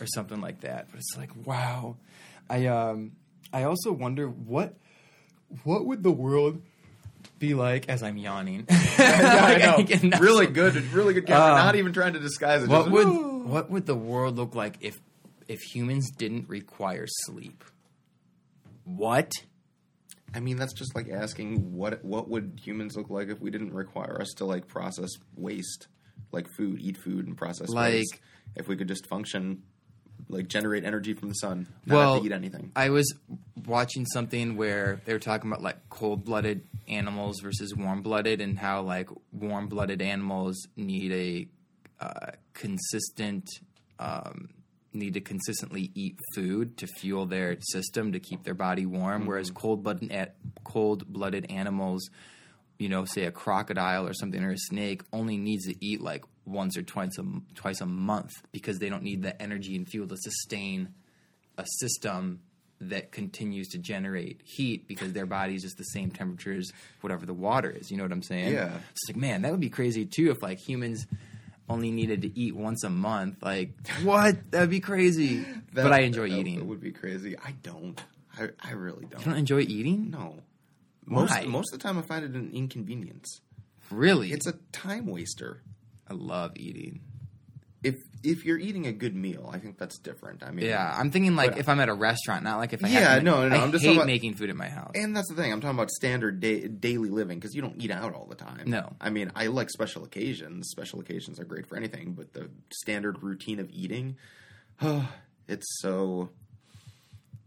or 0.01 0.07
something 0.07 0.41
like 0.41 0.61
that. 0.63 0.89
But 0.91 0.99
it's 1.01 1.17
like 1.17 1.31
wow, 1.47 1.97
I 2.51 2.67
um 2.67 3.13
I 3.53 3.65
also 3.65 3.93
wonder 3.93 4.29
what 4.29 4.75
what 5.65 5.87
would 5.87 6.03
the 6.03 6.11
world 6.13 6.61
be 7.39 7.55
like 7.55 7.89
as 7.89 8.03
I'm 8.03 8.17
yawning. 8.17 8.67
I 8.71 9.77
Again, 9.79 10.11
that's- 10.11 10.21
really 10.21 10.47
good, 10.47 10.75
really 10.93 11.15
good 11.15 11.27
camera. 11.27 11.55
Uh, 11.55 11.65
Not 11.65 11.77
even 11.77 11.93
trying 11.93 12.13
to 12.15 12.19
disguise 12.19 12.63
it. 12.63 12.69
What 12.69 12.87
just- 12.87 12.91
would 12.93 13.07
what 13.47 13.71
would 13.71 13.87
the 13.87 13.95
world 13.95 14.37
look 14.37 14.55
like 14.55 14.77
if 14.81 15.01
if 15.47 15.61
humans 15.61 16.11
didn't 16.11 16.49
require 16.49 17.07
sleep? 17.09 17.65
What? 18.85 19.31
I 20.35 20.41
mean, 20.41 20.57
that's 20.59 20.75
just 20.75 20.95
like 20.95 21.09
asking 21.09 21.73
what 21.75 22.05
what 22.05 22.29
would 22.29 22.61
humans 22.63 22.97
look 22.97 23.09
like 23.11 23.29
if 23.29 23.41
we 23.41 23.51
didn't 23.51 23.73
require 23.73 24.21
us 24.21 24.29
to 24.37 24.45
like 24.45 24.67
process 24.67 25.11
waste, 25.37 25.87
like 26.33 26.47
food, 26.57 26.81
eat 26.81 26.99
food, 26.99 27.27
and 27.27 27.37
process 27.37 27.69
Like- 27.71 27.93
waste. 27.95 28.21
If 28.57 28.67
we 28.67 28.77
could 28.77 28.89
just 28.89 29.07
function, 29.07 29.63
like 30.29 30.49
generate 30.49 30.85
energy 30.85 31.15
from 31.15 31.29
the 31.29 31.35
sun, 31.35 31.67
not 31.87 31.95
Well, 31.97 32.13
have 32.15 32.23
to 32.23 32.27
eat 32.27 32.33
anything. 32.33 32.73
I 32.77 32.91
was 32.91 33.13
watching 33.67 34.07
something 34.07 34.57
where 34.57 35.01
they 35.05 35.13
were 35.13 35.19
talking 35.19 35.51
about 35.51 35.63
like 35.63 35.89
cold 35.89 36.25
blooded 36.25 36.63
animals 36.87 37.41
versus 37.41 37.75
warm 37.75 38.03
blooded, 38.03 38.41
and 38.41 38.59
how 38.59 38.83
like 38.83 39.09
warm 39.33 39.69
blooded 39.69 40.03
animals 40.03 40.69
need 40.77 41.13
a 41.13 42.05
uh, 42.05 42.33
consistent 42.55 43.49
um, 43.99 44.51
need 44.93 45.15
to 45.15 45.21
consistently 45.21 45.91
eat 45.95 46.19
food 46.35 46.77
to 46.79 46.87
fuel 46.87 47.27
their 47.27 47.57
system 47.61 48.13
to 48.13 48.21
keep 48.21 48.45
their 48.45 48.55
body 48.55 48.87
warm, 48.87 49.27
whereas 49.27 49.51
cold 49.51 49.83
blooded 49.83 50.33
cold 50.65 51.07
blooded 51.07 51.51
animals. 51.51 52.09
You 52.79 52.89
know, 52.89 53.05
say 53.07 53.25
a 53.25 53.33
crocodile 53.33 54.07
or 54.07 54.15
something 54.15 54.41
or 54.45 54.53
a 54.53 54.57
snake 54.57 55.03
only 55.13 55.37
needs 55.37 55.67
to 55.67 55.75
eat 55.85 56.01
like 56.01 56.25
once 56.49 56.77
or 56.77 56.83
twice 56.83 57.19
a 57.19 57.25
twice 57.55 57.81
a 57.81 57.87
month 57.87 58.33
because 58.53 58.79
they 58.79 58.89
don't 58.89 59.03
need 59.03 59.23
the 59.23 59.41
energy 59.41 59.77
and 59.77 59.89
fuel 59.89 60.09
to 60.09 60.17
sustain 60.17 60.95
a 61.57 61.65
system 61.79 62.41
that 62.81 63.11
continues 63.11 63.69
to 63.69 63.79
generate 63.79 64.41
heat 64.45 64.87
because 64.87 65.13
their 65.13 65.27
body 65.27 65.55
is 65.55 65.63
just 65.63 65.77
the 65.79 65.85
same 65.85 66.11
temperature 66.11 66.53
as 66.53 66.71
whatever 67.01 67.27
the 67.27 67.35
water 67.35 67.71
is. 67.71 67.91
You 67.91 67.97
know 67.97 68.05
what 68.05 68.13
I'm 68.13 68.23
saying? 68.23 68.53
Yeah. 68.53 68.71
It's 68.93 69.09
like, 69.09 69.17
man, 69.17 69.43
that 69.43 69.51
would 69.51 69.61
be 69.61 69.71
crazy 69.71 70.07
too 70.07 70.31
if 70.31 70.43
like 70.43 70.59
humans 70.61 71.07
only 71.69 71.91
needed 71.91 72.23
to 72.23 72.39
eat 72.39 72.55
once 72.57 72.85
a 72.85 72.91
month. 72.91 73.43
Like, 73.43 73.73
what? 74.03 74.51
That'd 74.51 74.71
be 74.71 74.81
crazy. 74.81 75.39
That- 75.73 75.83
but 75.83 75.93
I 75.93 76.01
enjoy 76.01 76.31
that 76.31 76.39
eating. 76.39 76.59
It 76.59 76.67
would 76.67 76.81
be 76.81 76.93
crazy. 76.93 77.37
I 77.37 77.53
don't. 77.63 78.01
I, 78.39 78.51
I 78.61 78.73
really 78.73 79.07
don't. 79.07 79.21
You 79.21 79.33
don't 79.33 79.39
enjoy 79.39 79.61
eating? 79.63 80.11
No. 80.11 80.37
Most 81.05 81.31
Why? 81.31 81.45
most 81.47 81.73
of 81.73 81.81
the 81.81 81.83
time, 81.83 81.99
I 81.99 82.03
find 82.03 82.25
it 82.25 82.33
an 82.33 82.51
inconvenience. 82.53 83.41
Really? 83.91 84.31
It's 84.33 84.47
a 84.47 84.53
time 84.73 85.07
waster. 85.07 85.63
I 86.11 86.15
love 86.15 86.53
eating. 86.57 87.01
If 87.83 87.97
if 88.25 88.45
you're 88.45 88.59
eating 88.59 88.87
a 88.89 88.93
good 88.93 89.15
meal, 89.15 89.49
I 89.53 89.59
think 89.59 89.79
that's 89.79 89.99
different. 89.99 90.43
I 90.43 90.51
mean, 90.51 90.67
Yeah, 90.67 90.93
I'm 90.99 91.13
thinking 91.13 91.37
like 91.37 91.53
But- 91.53 91.61
if 91.61 91.69
I'm 91.69 91.79
at 91.79 91.89
a 91.89 91.95
restaurant, 91.95 92.43
not 92.43 92.59
like 92.59 92.73
if 92.73 92.85
I 92.85 92.89
Yeah, 92.89 93.15
have 93.15 93.23
no, 93.23 93.49
no, 93.49 93.55
I 93.55 93.63
I'm 93.63 93.71
just 93.71 93.85
hate 93.85 93.95
about- 93.95 94.07
making 94.07 94.35
food 94.35 94.51
at 94.51 94.57
my 94.57 94.69
house. 94.69 94.91
And 94.97 95.15
that's 95.17 95.29
the 95.29 95.37
thing. 95.37 95.53
I'm 95.53 95.61
talking 95.61 95.77
about 95.77 95.91
standard 95.91 96.41
day, 96.41 96.67
daily 96.67 97.11
living 97.11 97.39
because 97.39 97.55
you 97.55 97.63
don't 97.63 97.81
eat 97.81 97.93
out 97.93 98.15
all 98.15 98.27
the 98.27 98.35
time. 98.35 98.63
No. 98.69 98.97
I 99.01 99.11
mean, 99.11 99.31
I 99.37 99.47
like 99.47 99.71
special 99.71 100.03
occasions. 100.03 100.69
Special 100.71 100.99
occasions 100.99 101.39
are 101.39 101.45
great 101.45 101.67
for 101.69 101.77
anything, 101.77 102.15
but 102.15 102.33
the 102.33 102.51
standard 102.73 103.23
routine 103.23 103.61
of 103.61 103.71
eating, 103.71 104.17
it's 105.47 105.79
so 105.81 106.31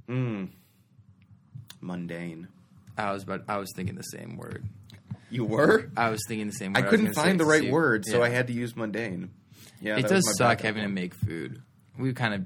mm, 0.07 0.47
mundane. 1.81 2.47
I 2.97 3.11
was 3.11 3.25
but 3.25 3.43
I 3.49 3.57
was 3.57 3.71
thinking 3.75 3.95
the 3.95 4.03
same 4.03 4.37
word. 4.37 4.63
You 5.31 5.45
were? 5.45 5.89
I 5.97 6.09
was 6.09 6.21
thinking 6.27 6.47
the 6.47 6.53
same 6.53 6.73
word. 6.73 6.77
I 6.79 6.81
was 6.83 6.89
couldn't 6.89 7.05
gonna 7.05 7.15
say 7.15 7.21
find 7.21 7.39
the 7.39 7.45
right 7.45 7.61
soup. 7.63 7.71
word, 7.71 8.05
so 8.05 8.17
Yeah. 8.19 8.23
I 8.25 8.29
had 8.29 8.47
to 8.47 8.53
use 8.53 8.75
mundane. 8.75 9.31
Yeah, 9.81 9.93
It 9.97 10.03
that 10.03 10.11
was 10.11 10.11
does 10.11 10.25
my 10.25 10.31
suck 10.33 10.47
backup 10.57 10.65
having 10.65 10.81
to 10.83 10.87
one. 10.87 10.93
make 10.93 11.13
food. 11.15 11.61
We've 11.97 12.15
kind 12.15 12.33
of 12.33 12.45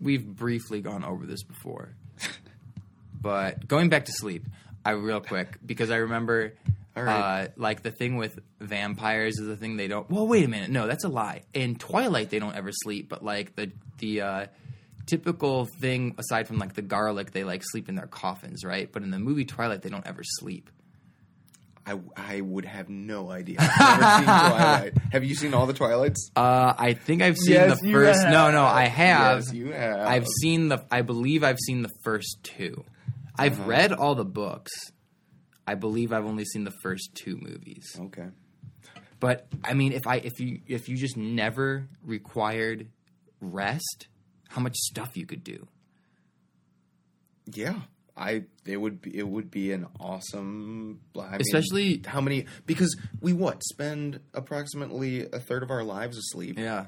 we've 0.00 0.26
briefly 0.26 0.80
gone 0.80 1.04
over 1.04 1.26
this 1.26 1.42
before, 1.42 1.90
but 3.20 3.66
going 3.68 3.88
back 3.88 4.06
to 4.06 4.12
sleep, 4.12 4.44
I 4.84 4.92
real 4.92 5.20
quick 5.20 5.58
because 5.64 5.90
I 5.90 5.96
remember. 5.96 6.54
All 6.96 7.04
right. 7.04 7.44
Uh, 7.44 7.48
like 7.56 7.82
the 7.82 7.92
thing 7.92 8.16
with 8.16 8.40
vampires 8.60 9.38
is 9.38 9.46
the 9.46 9.56
thing 9.56 9.76
they 9.76 9.86
don't. 9.86 10.10
Well, 10.10 10.26
wait 10.26 10.44
a 10.44 10.48
minute. 10.48 10.70
No, 10.70 10.88
that's 10.88 11.04
a 11.04 11.08
lie. 11.08 11.42
In 11.54 11.76
Twilight, 11.76 12.30
they 12.30 12.40
don't 12.40 12.56
ever 12.56 12.70
sleep. 12.72 13.08
But 13.08 13.24
like 13.24 13.54
the 13.54 13.70
the 13.98 14.20
uh, 14.22 14.46
typical 15.06 15.66
thing, 15.80 16.16
aside 16.18 16.48
from 16.48 16.58
like 16.58 16.74
the 16.74 16.82
garlic, 16.82 17.30
they 17.30 17.44
like 17.44 17.62
sleep 17.64 17.88
in 17.88 17.94
their 17.94 18.08
coffins, 18.08 18.64
right? 18.64 18.90
But 18.90 19.02
in 19.04 19.10
the 19.12 19.20
movie 19.20 19.44
Twilight, 19.44 19.82
they 19.82 19.88
don't 19.88 20.06
ever 20.06 20.22
sleep. 20.24 20.68
I, 21.90 21.98
I 22.36 22.40
would 22.40 22.64
have 22.64 22.88
no 22.88 23.30
idea. 23.30 23.56
I've 23.60 24.00
never 24.00 24.16
seen 24.16 24.24
Twilight. 24.50 24.92
Have 25.12 25.24
you 25.24 25.34
seen 25.34 25.54
all 25.54 25.66
the 25.66 25.72
Twilights? 25.72 26.30
Uh, 26.36 26.72
I 26.78 26.92
think 26.94 27.22
I've 27.22 27.36
seen 27.36 27.54
Yes, 27.54 27.80
the 27.80 27.88
you 27.88 27.92
first. 27.94 28.22
have. 28.22 28.32
No, 28.32 28.50
no, 28.50 28.64
I 28.64 28.84
have. 28.84 29.38
Yes, 29.38 29.52
you 29.52 29.72
have. 29.72 30.00
I've 30.06 30.26
seen 30.40 30.68
the. 30.68 30.84
I 30.90 31.02
believe 31.02 31.42
I've 31.44 31.58
seen 31.58 31.82
the 31.82 31.90
first 32.04 32.38
two. 32.42 32.84
I've 33.38 33.58
Uh-huh. 33.60 33.68
read 33.68 33.92
all 33.92 34.14
the 34.14 34.24
books. 34.24 34.70
I 35.66 35.74
believe 35.74 36.12
I've 36.12 36.26
only 36.26 36.44
seen 36.44 36.64
the 36.64 36.74
first 36.82 37.10
two 37.14 37.36
movies. 37.36 37.86
Okay. 37.98 38.28
But 39.20 39.46
I 39.62 39.74
mean, 39.74 39.92
if 39.92 40.06
I 40.06 40.16
if 40.16 40.40
you 40.40 40.60
if 40.66 40.88
you 40.88 40.96
just 40.96 41.16
never 41.16 41.88
required 42.04 42.88
rest, 43.40 44.08
how 44.48 44.60
much 44.62 44.74
stuff 44.76 45.16
you 45.16 45.26
could 45.26 45.44
do. 45.44 45.66
Yeah, 47.52 47.80
I 48.20 48.44
it 48.66 48.76
would 48.76 49.00
be 49.00 49.16
it 49.16 49.26
would 49.26 49.50
be 49.50 49.72
an 49.72 49.86
awesome. 49.98 51.00
I 51.18 51.30
mean, 51.32 51.40
Especially- 51.40 52.02
how 52.06 52.20
many 52.20 52.44
because 52.66 52.96
we 53.20 53.32
what 53.32 53.64
spend 53.64 54.20
approximately 54.34 55.22
a 55.22 55.40
third 55.40 55.62
of 55.62 55.70
our 55.70 55.82
lives 55.82 56.18
asleep. 56.18 56.58
Yeah. 56.58 56.86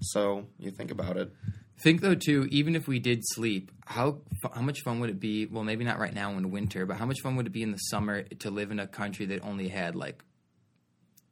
So 0.00 0.46
you 0.58 0.72
think 0.72 0.90
about 0.90 1.16
it. 1.16 1.32
Think 1.78 2.00
though 2.00 2.14
too, 2.16 2.48
even 2.50 2.74
if 2.74 2.88
we 2.88 2.98
did 2.98 3.20
sleep, 3.22 3.70
how 3.84 4.18
how 4.52 4.62
much 4.62 4.80
fun 4.82 4.98
would 5.00 5.10
it 5.10 5.20
be? 5.20 5.46
Well, 5.46 5.62
maybe 5.62 5.84
not 5.84 5.98
right 5.98 6.12
now 6.12 6.30
in 6.32 6.50
winter, 6.50 6.84
but 6.84 6.96
how 6.96 7.06
much 7.06 7.20
fun 7.22 7.36
would 7.36 7.46
it 7.46 7.52
be 7.52 7.62
in 7.62 7.70
the 7.70 7.78
summer 7.78 8.22
to 8.22 8.50
live 8.50 8.70
in 8.72 8.80
a 8.80 8.86
country 8.88 9.26
that 9.26 9.42
only 9.44 9.68
had 9.68 9.94
like 9.94 10.24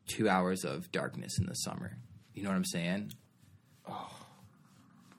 two 0.07 0.29
hours 0.29 0.65
of 0.65 0.93
darkness 0.93 1.39
in 1.39 1.47
the 1.47 1.55
summer? 1.55 1.97
You 2.35 2.43
know 2.45 2.51
what 2.51 2.57
I'm 2.57 2.65
saying? 2.67 3.13
Oh, 3.89 4.15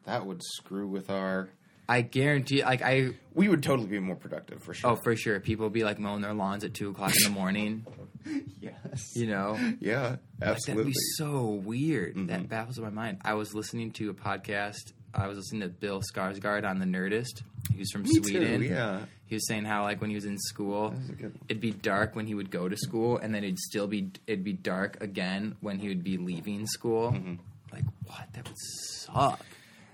that 0.06 0.25
would 0.25 0.41
screw 0.43 0.88
with 0.88 1.10
our. 1.10 1.49
I 1.88 2.02
guarantee, 2.02 2.63
like 2.63 2.82
I 2.82 3.12
We 3.34 3.48
would 3.50 3.62
totally 3.63 3.88
be 3.88 4.00
more 4.00 4.15
productive 4.15 4.63
for 4.63 4.74
sure. 4.74 4.91
oh 4.91 4.95
for 4.95 5.15
sure, 5.15 5.39
people 5.39 5.69
be 5.69 5.84
like 5.84 6.00
mowing 6.00 6.21
their 6.21 6.34
lawns 6.34 6.63
at 6.63 6.74
two 6.74 6.89
o'clock 6.89 7.13
in 7.15 7.24
the 7.24 7.30
morning. 7.39 7.86
yes. 8.60 9.15
You 9.15 9.28
know, 9.28 9.58
Yeah, 9.80 10.10
Like, 10.10 10.19
absolutely. 10.41 10.84
That'd 10.86 10.93
be 10.93 11.00
so 11.17 11.45
weird. 11.63 12.28
That 12.28 12.50
baffles 12.50 12.80
my 12.80 12.89
mind. 12.89 13.19
I 13.24 13.36
was 13.36 13.54
listening 13.54 13.91
to 13.93 14.10
a 14.10 14.13
podcast. 14.13 14.93
I 15.13 15.28
was 15.28 15.38
listening 15.38 15.62
to 15.62 15.69
Bill 15.69 16.02
Skarsgård 16.13 16.67
on 16.67 16.80
the 16.80 16.86
Nerdist. 16.86 17.43
He 17.71 17.80
was 17.80 17.91
from 17.91 18.02
Me 18.04 18.15
too, 18.15 18.24
Sweden. 18.24 18.63
yeah. 18.63 19.02
He 19.28 19.36
was 19.36 19.48
saying 19.48 19.65
how 19.65 19.84
like 19.84 20.02
when 20.02 20.10
he 20.10 20.15
was 20.15 20.26
in 20.26 20.38
school, 20.38 20.89
was 20.91 21.10
a 21.10 21.13
good 21.13 21.34
one. 21.34 21.39
it'd 21.50 21.62
be 21.62 21.71
dark 21.71 22.15
when 22.15 22.28
he 22.28 22.36
would 22.36 22.52
go 22.52 22.67
to 22.69 22.76
school, 22.78 23.17
and 23.17 23.34
then 23.34 23.43
it'd 23.43 23.60
still 23.60 23.88
be 23.88 24.12
it'd 24.28 24.43
be 24.43 24.54
dark 24.54 25.02
again 25.02 25.56
when 25.62 25.80
he 25.80 25.88
would 25.88 26.04
be 26.04 26.17
leaving 26.17 26.67
school. 26.67 27.12
Mm-hmm. 27.12 27.36
Like 27.71 27.86
what? 28.06 28.28
That 28.34 28.48
would 28.48 28.58
suck. 28.58 29.43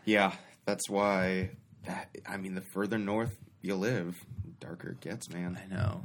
Yeah, 0.05 0.33
that's 0.65 0.89
why. 0.89 1.51
That 1.85 2.15
I 2.27 2.37
mean, 2.37 2.55
the 2.55 2.63
further 2.73 2.97
north 2.97 3.35
you 3.61 3.75
live, 3.75 4.23
the 4.43 4.51
darker 4.65 4.89
it 4.91 5.01
gets, 5.01 5.29
man. 5.29 5.59
I 5.61 5.73
know. 5.73 6.03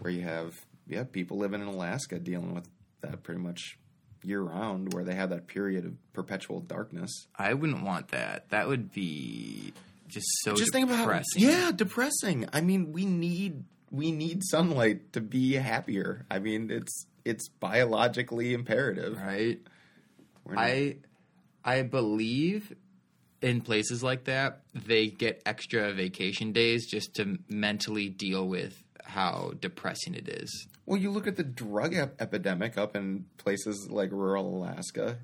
Where 0.00 0.12
you 0.12 0.22
have 0.22 0.54
yeah 0.86 1.04
people 1.04 1.38
living 1.38 1.60
in 1.60 1.68
Alaska 1.68 2.18
dealing 2.18 2.54
with 2.54 2.68
that 3.02 3.22
pretty 3.22 3.40
much 3.40 3.78
year 4.22 4.42
round, 4.42 4.92
where 4.92 5.04
they 5.04 5.14
have 5.14 5.30
that 5.30 5.46
period 5.46 5.84
of 5.86 5.94
perpetual 6.12 6.60
darkness. 6.60 7.26
I 7.38 7.54
wouldn't 7.54 7.82
want 7.82 8.08
that. 8.08 8.50
That 8.50 8.68
would 8.68 8.92
be 8.92 9.72
just 10.08 10.26
so 10.42 10.54
Just 10.54 10.72
think 10.72 10.88
about 10.88 10.98
depressing. 11.04 11.42
yeah, 11.42 11.70
depressing. 11.74 12.46
I 12.52 12.60
mean, 12.60 12.92
we 12.92 13.06
need 13.06 13.64
we 13.90 14.12
need 14.12 14.42
sunlight 14.44 15.12
to 15.14 15.20
be 15.20 15.54
happier. 15.54 16.26
I 16.30 16.38
mean, 16.40 16.70
it's 16.70 17.06
it's 17.24 17.48
biologically 17.48 18.52
imperative. 18.54 19.16
right. 19.20 19.58
Not- 20.46 20.58
I 20.58 20.96
I 21.64 21.82
believe 21.82 22.74
in 23.42 23.60
places 23.62 24.02
like 24.02 24.24
that 24.24 24.60
they 24.74 25.06
get 25.08 25.40
extra 25.46 25.92
vacation 25.92 26.52
days 26.52 26.86
just 26.86 27.14
to 27.14 27.38
mentally 27.48 28.08
deal 28.08 28.46
with 28.46 28.82
how 29.04 29.52
depressing 29.60 30.14
it 30.14 30.28
is. 30.28 30.68
well, 30.86 31.00
you 31.00 31.10
look 31.10 31.26
at 31.26 31.36
the 31.36 31.42
drug 31.44 31.94
ep- 31.94 32.20
epidemic 32.20 32.76
up 32.78 32.94
in 32.94 33.24
places 33.38 33.88
like 33.90 34.10
rural 34.12 34.56
Alaska. 34.62 35.18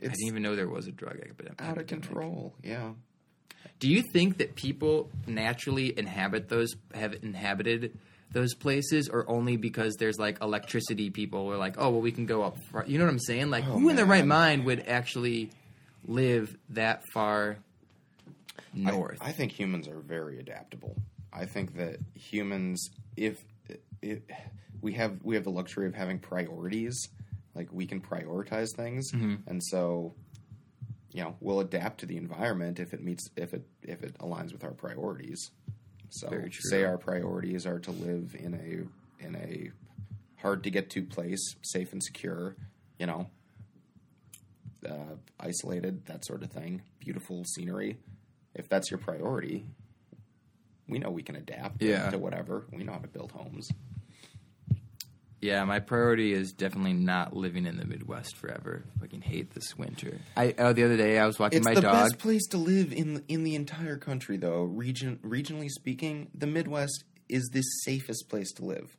I 0.00 0.06
didn't 0.06 0.26
even 0.26 0.42
know 0.42 0.54
there 0.56 0.68
was 0.68 0.86
a 0.86 0.92
drug 0.92 1.18
epidemic. 1.20 1.60
out 1.62 1.78
of 1.78 1.86
control. 1.86 2.54
Yeah. 2.62 2.90
Do 3.80 3.88
you 3.88 4.02
think 4.12 4.38
that 4.38 4.54
people 4.56 5.10
naturally 5.26 5.96
inhabit 5.98 6.48
those 6.48 6.74
have 6.94 7.14
inhabited 7.22 7.98
those 8.30 8.54
places 8.54 9.08
or 9.08 9.28
only 9.30 9.56
because 9.56 9.94
there's 9.96 10.18
like 10.18 10.38
electricity 10.42 11.10
people 11.10 11.50
are 11.50 11.56
like, 11.56 11.74
"Oh, 11.78 11.90
well 11.90 12.00
we 12.00 12.12
can 12.12 12.26
go 12.26 12.42
up 12.42 12.56
front." 12.70 12.88
You 12.88 12.98
know 12.98 13.04
what 13.04 13.10
I'm 13.12 13.18
saying? 13.20 13.50
Like 13.50 13.64
Oh, 13.66 13.78
who 13.78 13.88
in 13.88 13.96
their 13.96 14.04
right 14.06 14.26
mind 14.26 14.64
would 14.64 14.84
actually 14.88 15.50
live 16.06 16.56
that 16.70 17.02
far 17.12 17.58
north? 18.74 19.18
I, 19.20 19.28
I 19.28 19.32
think 19.32 19.52
humans 19.52 19.88
are 19.88 20.00
very 20.00 20.38
adaptable. 20.38 20.96
I 21.32 21.46
think 21.46 21.76
that 21.76 21.96
humans, 22.14 22.90
if, 23.16 23.42
if 24.02 24.20
we 24.80 24.92
have 24.94 25.18
we 25.22 25.34
have 25.34 25.44
the 25.44 25.50
luxury 25.50 25.86
of 25.86 25.94
having 25.94 26.18
priorities, 26.18 27.08
like 27.54 27.72
we 27.72 27.86
can 27.86 28.00
prioritize 28.00 28.68
things, 28.76 29.10
Mm-hmm. 29.12 29.48
and 29.48 29.62
so 29.64 30.14
you 31.12 31.22
know 31.22 31.36
we'll 31.40 31.60
adapt 31.60 32.00
to 32.00 32.06
the 32.06 32.16
environment 32.16 32.78
if 32.80 32.92
it 32.92 33.02
meets 33.02 33.28
if 33.36 33.54
it 33.54 33.64
if 33.82 34.02
it 34.02 34.16
aligns 34.18 34.52
with 34.52 34.64
our 34.64 34.72
priorities. 34.72 35.50
So 36.10 36.28
say 36.60 36.84
our 36.84 36.98
priorities 36.98 37.66
are 37.66 37.80
to 37.80 37.90
live 37.90 38.36
in 38.38 38.54
a 38.54 39.24
in 39.24 39.34
a 39.34 39.70
hard 40.40 40.62
to 40.64 40.70
get 40.70 40.90
to 40.90 41.02
place, 41.02 41.56
safe 41.62 41.92
and 41.92 42.02
secure, 42.02 42.54
you 42.98 43.06
know, 43.06 43.28
uh, 44.86 45.16
isolated, 45.40 46.06
that 46.06 46.24
sort 46.24 46.42
of 46.42 46.50
thing, 46.50 46.82
beautiful 46.98 47.44
scenery. 47.44 47.98
If 48.54 48.68
that's 48.68 48.90
your 48.90 48.98
priority, 48.98 49.66
we 50.88 50.98
know 50.98 51.10
we 51.10 51.22
can 51.22 51.36
adapt 51.36 51.82
Yeah. 51.82 52.10
to 52.10 52.18
whatever. 52.18 52.66
We 52.72 52.84
know 52.84 52.92
how 52.92 52.98
to 52.98 53.08
build 53.08 53.32
homes. 53.32 53.68
Yeah, 55.40 55.64
my 55.64 55.78
priority 55.78 56.32
is 56.32 56.52
definitely 56.52 56.94
not 56.94 57.36
living 57.36 57.66
in 57.66 57.76
the 57.76 57.84
Midwest 57.84 58.36
forever. 58.36 58.82
I 58.96 59.00
fucking 59.00 59.20
hate 59.20 59.50
this 59.50 59.76
winter. 59.76 60.18
I 60.36 60.54
oh 60.58 60.72
the 60.72 60.84
other 60.84 60.96
day 60.96 61.18
I 61.18 61.26
was 61.26 61.38
walking 61.38 61.58
It's 61.58 61.64
my 61.66 61.74
dog. 61.74 61.84
It's 61.84 61.92
the 61.92 62.10
best 62.10 62.18
place 62.18 62.46
to 62.48 62.56
live 62.58 62.92
in 62.92 63.22
in 63.28 63.44
the 63.44 63.54
entire 63.54 63.96
country, 63.98 64.36
though. 64.38 64.62
Region 64.62 65.18
regionally 65.22 65.68
speaking, 65.68 66.28
the 66.34 66.46
Midwest 66.46 67.04
is 67.28 67.50
the 67.52 67.60
safest 67.60 68.28
place 68.30 68.52
to 68.52 68.64
live. 68.64 68.96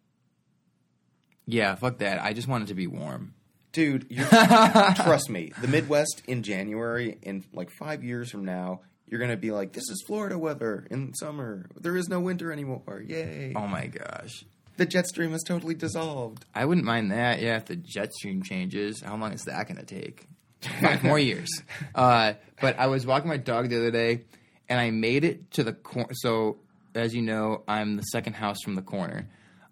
Yeah, 1.48 1.76
fuck 1.76 2.00
that. 2.00 2.22
I 2.22 2.34
just 2.34 2.48
want 2.48 2.64
it 2.64 2.68
to 2.68 2.74
be 2.76 2.88
warm. 2.88 3.35
Dude, 3.76 4.08
you're, 4.10 4.26
trust 4.96 5.30
me, 5.30 5.52
the 5.60 5.68
Midwest 5.68 6.24
in 6.28 6.44
January, 6.44 7.18
in 7.22 7.44
like 7.52 7.70
five 7.78 8.06
years 8.06 8.32
from 8.32 8.46
now, 8.46 8.80
you're 9.06 9.20
gonna 9.20 9.36
be 9.36 9.52
like, 9.52 9.74
"This 9.74 9.84
is 9.90 10.02
Florida 10.08 10.38
weather 10.40 10.88
in 10.90 11.14
summer. 11.14 11.66
There 11.80 11.98
is 11.98 12.08
no 12.08 12.22
winter 12.22 12.54
anymore. 12.54 13.04
Yay!" 13.06 13.52
Oh 13.54 13.68
my 13.68 13.88
gosh. 13.88 14.46
The 14.78 14.86
jet 14.86 15.08
stream 15.08 15.34
is 15.34 15.44
totally 15.46 15.76
dissolved. 15.76 16.46
I 16.56 16.64
wouldn't 16.64 16.86
mind 16.86 17.12
that. 17.12 17.42
Yeah, 17.42 17.58
if 17.58 17.66
the 17.66 17.76
jet 17.76 18.14
stream 18.14 18.44
changes, 18.44 19.02
how 19.02 19.18
long 19.18 19.34
is 19.34 19.42
that 19.44 19.68
going 19.68 19.78
to 19.78 19.86
take? 19.86 20.28
Five 20.82 21.04
more 21.04 21.20
years. 21.32 21.50
Uh, 21.94 22.34
but 22.62 22.80
I 22.80 22.88
was 22.88 23.06
walking 23.06 23.28
my 23.28 23.38
dog 23.38 23.70
the 23.70 23.78
other 23.78 23.92
day, 23.92 24.24
and 24.70 24.80
I 24.80 24.92
made 24.92 25.26
it 25.26 25.52
to 25.52 25.64
the 25.66 25.74
corner. 25.74 26.10
So 26.14 26.60
as 26.94 27.14
you 27.14 27.22
know, 27.22 27.64
I'm 27.68 27.98
the 27.98 28.04
second 28.04 28.34
house 28.34 28.58
from 28.64 28.76
the 28.76 28.82
corner. 28.82 29.28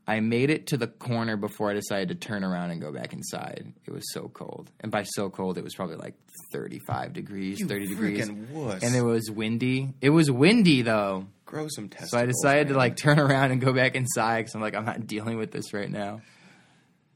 I 0.06 0.20
made 0.20 0.50
it 0.50 0.68
to 0.68 0.78
the 0.78 0.88
corner 0.88 1.38
before 1.38 1.72
I 1.72 1.74
decided 1.76 2.10
to 2.10 2.16
turn 2.28 2.44
around 2.44 2.72
and 2.72 2.82
go 2.82 2.92
back 2.92 3.14
inside. 3.14 3.72
It 3.86 3.92
was 3.92 4.04
so 4.12 4.28
cold, 4.28 4.70
and 4.82 4.92
by 4.92 5.04
so 5.04 5.30
cold, 5.30 5.58
it 5.58 5.64
was 5.64 5.76
probably 5.76 5.96
like 5.96 6.16
35 6.52 7.14
degrees, 7.14 7.60
You 7.60 7.68
30 7.68 7.88
degrees, 7.88 8.32
wuss. 8.52 8.84
and 8.84 8.96
it 8.96 9.02
was 9.02 9.32
windy. 9.32 9.94
It 10.02 10.10
was 10.10 10.30
windy 10.30 10.82
though, 10.82 11.28
Grow 11.46 11.68
some 11.70 11.88
testicles. 11.88 12.12
so 12.12 12.18
I 12.20 12.26
decided 12.26 12.68
to 12.70 12.74
like 12.78 12.96
turn 12.98 13.18
around 13.20 13.52
and 13.52 13.62
go 13.62 13.72
back 13.72 13.96
inside 13.96 14.40
because 14.42 14.56
I'm 14.56 14.62
like, 14.62 14.76
I'm 14.76 14.86
not 14.86 15.08
dealing 15.08 15.38
with 15.38 15.52
this 15.52 15.74
right 15.74 15.90
now. 15.90 16.22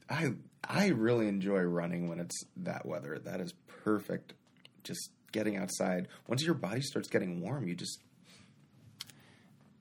I 0.08 0.32
I 0.64 0.88
really 0.88 1.28
enjoy 1.28 1.60
running 1.60 2.08
when 2.08 2.20
it's 2.20 2.42
that 2.58 2.86
weather. 2.86 3.18
That 3.24 3.40
is 3.40 3.52
perfect. 3.84 4.32
Just 4.84 5.10
getting 5.32 5.56
outside. 5.56 6.08
Once 6.26 6.42
your 6.42 6.54
body 6.54 6.80
starts 6.80 7.08
getting 7.08 7.40
warm, 7.42 7.66
you 7.68 7.74
just 7.74 7.98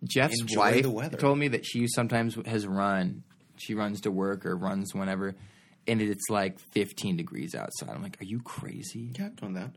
Jeff's 0.04 0.40
Enjoy 0.42 0.58
wife 0.60 0.84
the 0.84 0.90
weather. 0.92 1.18
told 1.18 1.38
me 1.40 1.48
that 1.50 1.66
she 1.66 1.88
sometimes 1.88 2.38
has 2.46 2.68
run. 2.68 3.24
She 3.58 3.74
runs 3.74 4.02
to 4.02 4.12
work 4.12 4.46
or 4.46 4.56
runs 4.56 4.94
whenever, 4.94 5.36
and 5.88 6.02
it's 6.02 6.30
like 6.30 6.60
15 6.74 7.18
degrees 7.18 7.56
outside. 7.56 7.90
I'm 7.90 8.04
like, 8.04 8.22
are 8.22 8.26
you 8.26 8.40
crazy? 8.42 9.12
yeah, 9.18 9.26
I've 9.28 9.36
done 9.38 9.54
that. 9.54 9.72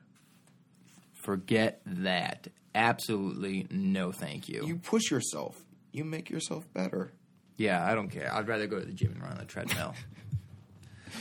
Forget 1.14 1.80
that. 1.86 2.48
Absolutely 2.74 3.66
no, 3.70 4.12
thank 4.12 4.48
you. 4.48 4.64
You 4.66 4.76
push 4.76 5.10
yourself. 5.10 5.56
You 5.92 6.04
make 6.04 6.30
yourself 6.30 6.72
better. 6.72 7.12
yeah, 7.56 7.84
I 7.84 7.94
don't 7.94 8.08
care. 8.10 8.32
I'd 8.32 8.46
rather 8.48 8.66
go 8.66 8.78
to 8.78 8.86
the 8.86 8.92
gym 8.92 9.12
and 9.12 9.22
run 9.22 9.32
on 9.32 9.38
the 9.38 9.44
treadmill. 9.44 9.94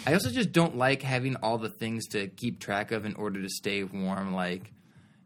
I 0.06 0.14
also 0.14 0.30
just 0.30 0.52
don't 0.52 0.78
like 0.78 1.02
having 1.02 1.36
all 1.38 1.58
the 1.58 1.70
things 1.70 2.08
to 2.10 2.28
keep 2.28 2.60
track 2.60 2.92
of 2.92 3.06
in 3.06 3.16
order 3.16 3.42
to 3.42 3.50
stay 3.50 3.84
warm, 3.84 4.34
like 4.34 4.72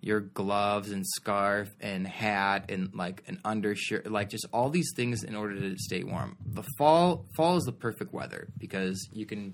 your 0.04 0.20
gloves 0.20 0.92
and 0.92 1.06
scarf 1.08 1.70
and 1.80 2.06
hat 2.06 2.66
and 2.70 2.94
like 2.94 3.24
an 3.28 3.40
undershirt, 3.46 4.12
like 4.12 4.30
just 4.30 4.46
all 4.52 4.70
these 4.70 4.92
things 4.96 5.24
in 5.24 5.34
order 5.34 5.56
to 5.58 5.78
stay 5.78 6.04
warm. 6.04 6.36
The 6.46 6.64
fall 6.78 7.26
fall 7.38 7.56
is 7.56 7.64
the 7.64 7.72
perfect 7.72 8.14
weather 8.14 8.50
because 8.58 9.08
you 9.14 9.26
can 9.26 9.54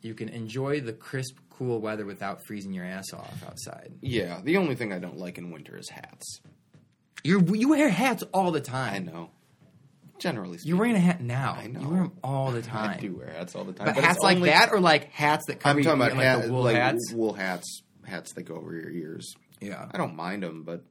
you 0.00 0.14
can 0.14 0.30
enjoy 0.30 0.80
the 0.80 0.92
crisp, 0.94 1.36
cool 1.50 1.80
weather 1.80 2.06
without 2.06 2.40
freezing 2.46 2.72
your 2.72 2.86
ass 2.86 3.12
off 3.12 3.42
outside. 3.46 3.92
Yeah, 4.00 4.40
the 4.42 4.56
only 4.56 4.76
thing 4.76 4.92
I 4.94 4.98
don't 4.98 5.18
like 5.18 5.36
in 5.36 5.50
winter 5.50 5.76
is 5.76 5.90
hats. 5.90 6.40
You 7.22 7.44
you 7.54 7.68
wear 7.68 7.90
hats 7.90 8.22
all 8.32 8.52
the 8.52 8.60
time. 8.62 8.94
I 8.94 8.98
know. 9.12 9.30
Generally 10.18 10.58
speaking. 10.58 10.68
You're 10.70 10.78
wearing 10.78 10.96
a 10.96 11.00
hat 11.00 11.20
now. 11.20 11.54
I 11.60 11.66
know. 11.66 11.80
You 11.80 11.88
wear 11.90 11.98
them 12.04 12.12
all 12.24 12.50
the 12.50 12.62
time. 12.74 12.90
I 12.90 12.96
do 12.98 13.14
wear 13.16 13.28
hats 13.28 13.54
all 13.54 13.64
the 13.64 13.74
time. 13.74 13.88
But, 13.88 13.98
it's 13.98 14.06
hats 14.06 14.20
like 14.22 14.36
only- 14.38 14.48
that, 14.48 14.72
or 14.72 14.80
like 14.80 15.12
hats 15.12 15.44
that 15.48 15.60
cover 15.60 15.72
I'm 15.72 15.78
you, 15.78 15.84
talking 15.84 16.00
about 16.00 16.16
like 16.16 16.24
hat, 16.24 16.48
wool 16.50 16.62
like 16.62 16.76
hats. 16.76 17.12
wool 17.12 17.34
hats, 17.34 17.82
hats 18.06 18.32
that 18.34 18.44
go 18.44 18.54
over 18.54 18.72
your 18.74 18.88
ears. 18.90 19.34
Yeah, 19.60 19.88
I 19.92 19.96
don't 19.96 20.16
mind 20.16 20.42
them, 20.42 20.62
but 20.62 20.82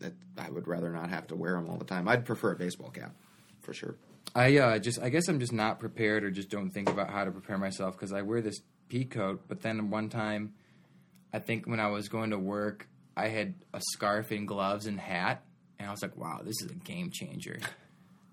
that, 0.00 0.12
I 0.38 0.50
would 0.50 0.68
rather 0.68 0.90
not 0.90 1.10
have 1.10 1.26
to 1.28 1.36
wear 1.36 1.52
them 1.54 1.68
all 1.68 1.76
the 1.76 1.84
time. 1.84 2.08
I'd 2.08 2.24
prefer 2.24 2.52
a 2.52 2.56
baseball 2.56 2.90
cap, 2.90 3.14
for 3.60 3.72
sure. 3.72 3.96
I 4.34 4.56
uh, 4.58 4.78
just 4.78 5.00
I 5.00 5.08
guess 5.08 5.28
I'm 5.28 5.40
just 5.40 5.52
not 5.52 5.78
prepared, 5.78 6.24
or 6.24 6.30
just 6.30 6.48
don't 6.48 6.70
think 6.70 6.88
about 6.88 7.10
how 7.10 7.24
to 7.24 7.30
prepare 7.30 7.58
myself 7.58 7.96
because 7.96 8.12
I 8.12 8.22
wear 8.22 8.40
this 8.40 8.60
pea 8.88 9.04
coat. 9.04 9.42
But 9.48 9.60
then 9.60 9.90
one 9.90 10.08
time, 10.08 10.54
I 11.32 11.38
think 11.38 11.66
when 11.66 11.80
I 11.80 11.88
was 11.88 12.08
going 12.08 12.30
to 12.30 12.38
work, 12.38 12.88
I 13.16 13.28
had 13.28 13.54
a 13.74 13.80
scarf 13.92 14.30
and 14.30 14.46
gloves 14.48 14.86
and 14.86 14.98
hat, 14.98 15.42
and 15.78 15.88
I 15.88 15.90
was 15.90 16.02
like, 16.02 16.16
"Wow, 16.16 16.40
this 16.44 16.62
is 16.62 16.70
a 16.70 16.74
game 16.74 17.10
changer. 17.12 17.58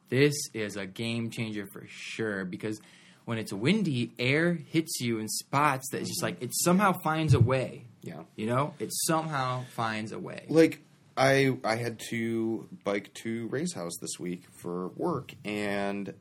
This 0.07 0.33
is 0.53 0.77
a 0.77 0.85
game 0.85 1.31
changer 1.31 1.67
for 1.73 1.85
sure." 1.87 2.45
Because 2.45 2.79
when 3.25 3.37
it's 3.37 3.51
windy, 3.51 4.13
air 4.17 4.53
hits 4.53 5.01
you 5.01 5.19
in 5.19 5.27
spots 5.27 5.89
that 5.91 6.01
it's 6.01 6.09
just 6.09 6.23
like 6.23 6.41
it 6.41 6.51
somehow 6.53 6.93
finds 7.03 7.33
a 7.33 7.39
way. 7.39 7.88
Yeah. 8.01 8.23
You 8.35 8.47
know, 8.47 8.73
it 8.79 8.89
somehow 8.91 9.63
finds 9.75 10.11
a 10.11 10.19
way. 10.19 10.45
Like 10.49 10.81
I 11.17 11.57
I 11.63 11.75
had 11.75 11.99
to 12.09 12.67
bike 12.83 13.13
to 13.23 13.47
Ray's 13.47 13.73
house 13.73 13.97
this 13.99 14.19
week 14.19 14.43
for 14.51 14.89
work 14.89 15.33
and 15.43 16.13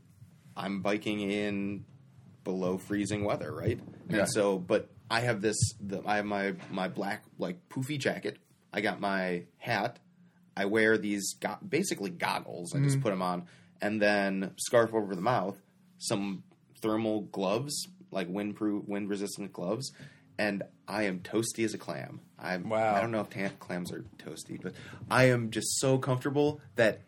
I'm 0.56 0.82
biking 0.82 1.20
in 1.20 1.84
below 2.44 2.78
freezing 2.78 3.24
weather, 3.24 3.52
right? 3.52 3.78
Yeah. 4.08 4.20
And 4.20 4.28
so 4.30 4.58
but 4.58 4.88
I 5.10 5.20
have 5.20 5.40
this 5.40 5.56
the, 5.80 6.02
I 6.04 6.16
have 6.16 6.24
my 6.24 6.54
my 6.70 6.88
black 6.88 7.24
like 7.38 7.68
poofy 7.68 7.98
jacket. 7.98 8.38
I 8.72 8.80
got 8.80 9.00
my 9.00 9.44
hat. 9.58 9.98
I 10.56 10.64
wear 10.64 10.98
these 10.98 11.34
go- 11.34 11.58
basically 11.66 12.10
goggles. 12.10 12.74
I 12.74 12.80
just 12.80 12.98
mm. 12.98 13.02
put 13.02 13.10
them 13.10 13.22
on 13.22 13.46
and 13.80 14.02
then 14.02 14.52
scarf 14.58 14.92
over 14.92 15.14
the 15.14 15.22
mouth, 15.22 15.56
some 15.98 16.42
thermal 16.80 17.22
gloves, 17.22 17.88
like 18.10 18.28
windproof 18.28 18.86
wind 18.88 19.08
resistant 19.08 19.52
gloves. 19.52 19.92
And 20.38 20.62
I 20.86 21.04
am 21.04 21.20
toasty 21.20 21.64
as 21.64 21.74
a 21.74 21.78
clam. 21.78 22.20
I'm, 22.38 22.68
Wow. 22.68 22.94
I 22.94 23.00
don't 23.00 23.10
know 23.10 23.26
if 23.28 23.58
clams 23.58 23.92
are 23.92 24.04
toasty, 24.18 24.60
but 24.62 24.72
I 25.10 25.24
am 25.24 25.50
just 25.50 25.80
so 25.80 25.98
comfortable 25.98 26.60
that 26.76 27.00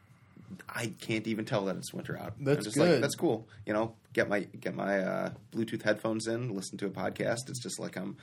I 0.69 0.93
can't 1.01 1.27
even 1.27 1.45
tell 1.45 1.65
that 1.67 1.77
it's 1.77 1.93
winter 1.93 2.19
out. 2.19 2.35
That's 2.41 2.59
I'm 2.59 2.65
just 2.65 2.77
good. 2.77 2.93
like 2.93 3.01
that's 3.01 3.15
cool. 3.15 3.49
You 3.67 3.73
know, 3.73 3.95
get 4.13 4.29
my 4.29 4.41
get 4.41 4.75
my 4.75 4.99
uh, 4.99 5.31
Bluetooth 5.53 5.83
headphones 5.83 6.27
in, 6.27 6.55
listen 6.55 6.79
to 6.79 6.87
a 6.87 6.91
podcast. 6.91 7.49
It's 7.49 7.63
just 7.63 7.79
like 7.79 7.97
I'm 7.97 8.17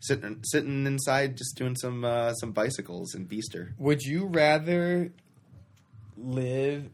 sitting 0.00 0.40
sitting 0.42 0.86
inside, 0.86 1.36
just 1.36 1.56
doing 1.56 1.76
some 1.76 2.04
uh, 2.04 2.32
some 2.34 2.52
bicycles 2.52 3.14
and 3.14 3.28
Beaster. 3.28 3.72
Would 3.78 4.02
you 4.02 4.26
rather 4.26 5.12
live 6.16 6.88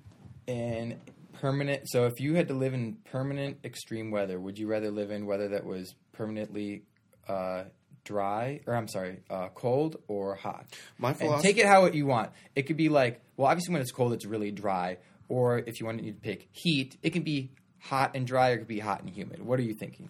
in 0.47 1.01
permanent? 1.35 1.89
So, 1.89 2.07
if 2.07 2.21
you 2.21 2.35
had 2.35 2.49
to 2.49 2.55
live 2.55 2.75
in 2.75 2.97
permanent 3.11 3.59
extreme 3.65 4.11
weather, 4.11 4.41
would 4.41 4.59
you 4.59 4.67
rather 4.67 4.91
live 4.91 5.11
in 5.11 5.27
weather 5.27 5.49
that 5.49 5.65
was 5.65 5.95
permanently 6.13 6.83
uh, 7.29 7.65
dry, 8.05 8.61
or 8.67 8.75
I'm 8.75 8.89
sorry, 8.89 9.21
uh, 9.31 9.49
cold 9.49 9.97
or 10.09 10.35
hot? 10.35 10.67
My 10.99 11.15
And 11.21 11.43
take 11.43 11.59
it 11.59 11.67
how 11.67 11.87
you 11.87 12.07
want. 12.07 12.31
It 12.55 12.63
could 12.63 12.77
be 12.77 12.89
like, 12.89 13.21
well, 13.37 13.49
obviously 13.49 13.73
when 13.73 13.83
it's 13.83 13.93
cold, 13.93 14.13
it's 14.13 14.27
really 14.27 14.51
dry. 14.51 14.99
Or 15.29 15.59
if 15.59 15.81
you 15.81 15.87
wanted 15.87 16.07
to 16.07 16.13
pick 16.13 16.49
heat, 16.53 16.97
it 17.03 17.11
can 17.11 17.23
be 17.23 17.51
hot 17.81 18.13
and 18.15 18.27
dry, 18.27 18.51
or 18.51 18.55
it 18.55 18.59
could 18.59 18.69
be 18.69 18.79
hot 18.79 19.01
and 19.01 19.11
humid. 19.11 19.45
What 19.45 19.59
are 19.59 19.65
you 19.65 19.75
thinking? 19.75 20.09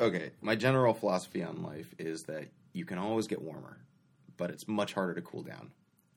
okay, 0.00 0.30
my 0.40 0.54
general 0.54 0.94
philosophy 0.94 1.42
on 1.42 1.62
life 1.62 1.94
is 1.98 2.24
that 2.24 2.48
you 2.72 2.84
can 2.84 2.98
always 2.98 3.26
get 3.26 3.40
warmer, 3.40 3.78
but 4.36 4.50
it's 4.50 4.68
much 4.68 4.92
harder 4.92 5.14
to 5.14 5.22
cool 5.22 5.42
down. 5.42 5.70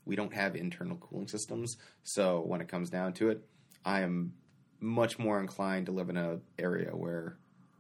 We 0.06 0.16
don't 0.16 0.34
have 0.34 0.56
internal 0.56 0.98
cooling 0.98 1.28
systems, 1.28 1.78
so 2.04 2.42
when 2.42 2.62
it 2.62 2.68
comes 2.68 2.90
down 2.90 3.14
to 3.14 3.30
it, 3.30 3.44
I 3.86 4.02
am 4.02 4.34
much 4.80 5.20
more 5.20 5.40
inclined 5.40 5.86
to 5.86 5.92
live 5.92 6.10
in 6.10 6.18
an 6.18 6.42
area 6.58 6.92
where 6.92 7.38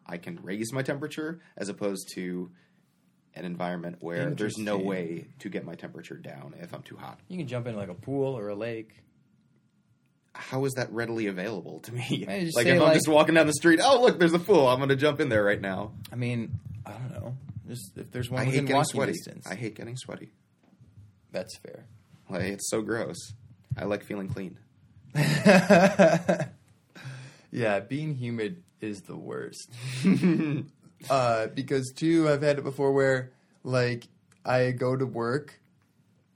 I 0.09 0.17
can 0.17 0.39
raise 0.41 0.73
my 0.73 0.81
temperature 0.81 1.39
as 1.55 1.69
opposed 1.69 2.09
to 2.15 2.49
an 3.35 3.45
environment 3.45 3.97
where 3.99 4.31
there's 4.31 4.57
no 4.57 4.77
way 4.77 5.27
to 5.39 5.49
get 5.49 5.63
my 5.63 5.75
temperature 5.75 6.17
down 6.17 6.55
if 6.59 6.73
I'm 6.73 6.81
too 6.81 6.97
hot. 6.97 7.19
You 7.27 7.37
can 7.37 7.47
jump 7.47 7.67
in 7.67 7.75
like 7.75 7.89
a 7.89 7.93
pool 7.93 8.35
or 8.37 8.47
a 8.49 8.55
lake. 8.55 9.03
How 10.33 10.65
is 10.65 10.73
that 10.73 10.91
readily 10.91 11.27
available 11.27 11.79
to 11.81 11.93
me? 11.93 12.25
Like 12.27 12.65
if 12.65 12.73
I'm 12.73 12.79
like- 12.79 12.93
just 12.95 13.07
walking 13.07 13.35
down 13.35 13.45
the 13.47 13.53
street, 13.53 13.79
oh 13.83 14.01
look, 14.01 14.17
there's 14.19 14.33
a 14.33 14.39
pool. 14.39 14.67
I'm 14.67 14.77
going 14.77 14.89
to 14.89 14.95
jump 14.95 15.19
in 15.19 15.29
there 15.29 15.43
right 15.43 15.61
now. 15.61 15.91
I 16.11 16.15
mean, 16.15 16.59
I 16.85 16.91
don't 16.91 17.11
know. 17.11 17.37
Just 17.67 17.95
if 17.97 18.09
there's 18.11 18.29
one 18.31 18.41
I 18.41 18.45
hate 18.45 18.51
within 18.51 18.65
getting 18.65 18.77
walking 18.77 18.91
sweaty. 18.91 19.11
distance, 19.13 19.47
I 19.47 19.55
hate 19.55 19.75
getting 19.75 19.95
sweaty. 19.95 20.31
that's 21.31 21.55
fair. 21.57 21.85
Like 22.29 22.43
it's 22.43 22.69
so 22.69 22.81
gross. 22.81 23.33
I 23.77 23.85
like 23.85 24.03
feeling 24.03 24.27
clean. 24.27 24.57
yeah, 25.15 26.47
being 27.87 28.15
humid 28.15 28.63
is 28.81 29.01
the 29.01 29.15
worst. 29.15 29.69
uh, 31.09 31.47
because 31.47 31.91
too, 31.95 32.29
I've 32.29 32.41
had 32.41 32.57
it 32.57 32.63
before 32.63 32.91
where 32.91 33.31
like 33.63 34.07
I 34.45 34.71
go 34.71 34.95
to 34.95 35.05
work 35.05 35.59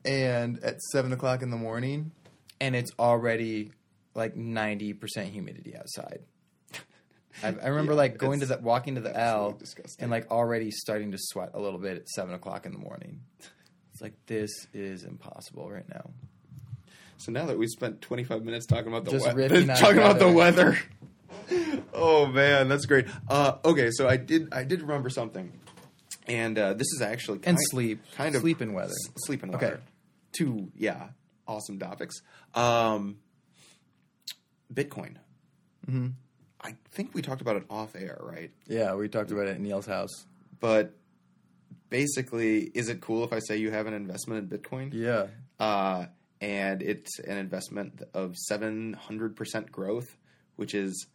and 0.05 0.63
at 0.63 0.81
seven 0.81 1.13
o'clock 1.13 1.41
in 1.41 1.49
the 1.49 1.57
morning, 1.57 2.11
and 2.59 2.75
it's 2.75 2.91
already 2.99 3.71
like 4.15 4.35
ninety 4.35 4.93
percent 4.93 5.29
humidity 5.29 5.75
outside. 5.75 6.19
I, 7.43 7.47
I 7.47 7.67
remember 7.67 7.93
Yeah, 7.93 7.97
like 7.97 8.17
going 8.17 8.39
to 8.41 8.45
the 8.45 8.57
walking 8.57 8.95
to 8.95 9.01
the 9.01 9.17
L 9.17 9.53
disgusting. 9.53 10.03
and 10.03 10.11
like 10.11 10.29
already 10.31 10.71
starting 10.71 11.11
to 11.11 11.17
sweat 11.19 11.51
a 11.53 11.59
little 11.59 11.79
bit 11.79 11.97
at 11.97 12.09
seven 12.09 12.33
o'clock 12.33 12.65
in 12.65 12.71
the 12.71 12.79
morning. 12.79 13.21
It's 13.93 14.01
like 14.01 14.13
this 14.25 14.51
is 14.73 15.03
impossible 15.03 15.69
right 15.69 15.87
now. 15.87 16.09
So 17.17 17.31
now 17.31 17.45
that 17.45 17.57
we 17.57 17.67
spent 17.67 18.01
25 18.01 18.43
minutes 18.43 18.65
talking 18.65 18.87
about 18.87 19.05
the 19.05 19.11
talking 19.79 19.99
about 19.99 20.19
the 20.19 20.31
weather. 20.31 20.77
Weather. 21.49 21.83
oh 21.93 22.25
man, 22.27 22.67
that's 22.67 22.85
great. 22.85 23.07
Uh, 23.27 23.57
okay, 23.65 23.89
so 23.91 24.07
I 24.07 24.17
did 24.17 24.53
I 24.53 24.63
did 24.63 24.81
remember 24.81 25.09
something, 25.09 25.51
and 26.27 26.57
uh, 26.57 26.73
this 26.73 26.87
is 26.93 27.01
actually 27.01 27.37
And 27.37 27.57
kind, 27.57 27.57
sleep, 27.69 28.01
kind 28.15 28.35
of 28.35 28.41
sleep 28.41 28.61
and 28.61 28.73
weather. 28.73 28.91
s- 28.91 29.11
sleep 29.25 29.43
and 29.43 29.53
Okay. 29.55 29.65
weather. 29.67 29.81
Two 30.31 30.71
yeah, 30.75 31.09
awesome 31.47 31.79
topics. 31.79 32.15
Um, 32.55 33.17
Bitcoin. 34.73 35.15
Mm-hmm. 35.87 36.07
I 36.61 36.75
think 36.91 37.13
we 37.13 37.21
talked 37.21 37.41
about 37.41 37.57
it 37.57 37.65
off 37.69 37.95
air, 37.95 38.17
right? 38.21 38.51
Yeah, 38.67 38.95
we 38.95 39.09
talked 39.09 39.31
about 39.31 39.47
it 39.47 39.51
at 39.55 39.59
Neil's 39.59 39.85
house. 39.85 40.25
But 40.61 40.95
basically, 41.89 42.71
is 42.73 42.87
it 42.89 43.01
cool 43.01 43.23
if 43.25 43.33
I 43.33 43.39
say 43.39 43.57
you 43.57 43.69
have 43.71 43.85
an 43.85 43.93
investment 43.93 44.49
in 44.51 44.59
Bitcoin? 44.59 44.93
Yeah. 44.93 45.27
uh, 45.59 46.05
and 46.41 46.81
it's 46.81 47.19
an 47.19 47.37
investment 47.37 48.01
of 48.13 48.35
700% 48.51 49.71
growth, 49.71 50.17
which 50.57 50.73
is 50.73 51.07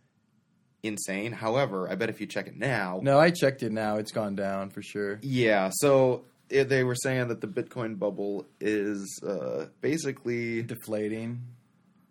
insane. 0.82 1.32
However, 1.32 1.88
I 1.90 1.94
bet 1.94 2.08
if 2.08 2.20
you 2.20 2.26
check 2.26 2.46
it 2.46 2.56
now, 2.56 3.00
No, 3.02 3.18
I 3.18 3.30
checked 3.30 3.62
it 3.62 3.72
now. 3.72 3.96
It's 3.96 4.12
gone 4.12 4.34
down 4.36 4.70
for 4.70 4.82
sure. 4.82 5.18
yeah, 5.22 5.70
so 5.72 6.24
they 6.48 6.82
were 6.84 6.94
saying 6.94 7.28
that 7.28 7.40
the 7.40 7.46
Bitcoin 7.48 7.98
bubble 7.98 8.46
is 8.60 9.20
uh, 9.26 9.66
basically 9.80 10.62
Deflating. 10.62 11.42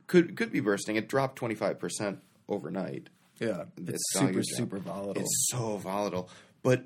could 0.07 0.35
could 0.37 0.51
be 0.51 0.59
bursting. 0.59 0.95
It 0.95 1.07
dropped 1.09 1.37
twenty 1.37 1.55
five 1.55 1.79
percent 1.79 2.19
overnight. 2.47 3.09
Yeah, 3.39 3.65
it's 3.77 3.89
Its 3.89 4.13
super 4.13 4.43
super 4.43 4.77
volatile. 4.79 5.21
It's 5.23 5.47
so 5.51 5.77
volatile. 5.77 6.29
But 6.63 6.85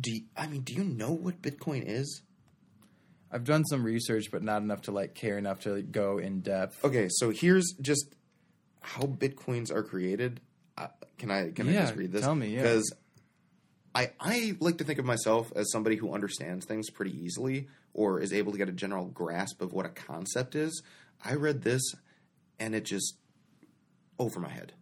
do 0.00 0.10
you, 0.12 0.22
I 0.36 0.46
mean, 0.46 0.62
do 0.62 0.74
you 0.74 0.84
know 0.84 1.12
what 1.12 1.42
Bitcoin 1.42 1.84
is? 1.86 2.22
I've 3.30 3.44
done 3.44 3.64
some 3.64 3.82
research, 3.82 4.26
but 4.30 4.42
not 4.42 4.62
enough 4.62 4.82
to 4.82 4.90
like 4.92 5.14
care 5.14 5.38
enough 5.38 5.60
to 5.60 5.80
go 5.82 6.18
in 6.18 6.40
depth. 6.40 6.84
Okay, 6.84 7.08
so 7.10 7.30
here's 7.30 7.72
just 7.80 8.14
how 8.80 9.02
bitcoins 9.02 9.70
are 9.72 9.82
created. 9.82 10.40
Can 11.18 11.30
I 11.30 11.50
can 11.50 11.68
I 11.68 11.72
just 11.72 11.96
read 11.96 12.12
this? 12.12 12.22
tell 12.22 12.34
me, 12.34 12.54
yeah. 12.54 12.62
Because 12.62 12.92
I 13.94 14.10
I 14.20 14.56
like 14.60 14.78
to 14.78 14.84
think 14.84 14.98
of 14.98 15.04
myself 15.04 15.52
as 15.54 15.70
somebody 15.70 15.96
who 15.96 16.12
understands 16.12 16.66
things 16.66 16.90
pretty 16.90 17.16
easily 17.16 17.68
or 17.94 18.20
is 18.20 18.32
able 18.32 18.52
to 18.52 18.58
get 18.58 18.68
a 18.68 18.72
general 18.72 19.06
grasp 19.06 19.60
of 19.60 19.72
what 19.72 19.84
a 19.86 19.90
concept 19.90 20.54
is. 20.54 20.82
I 21.24 21.34
read 21.34 21.62
this 21.62 21.82
and 22.58 22.74
it 22.74 22.84
just 22.84 23.16
over 24.18 24.40
my 24.40 24.48
head. 24.48 24.72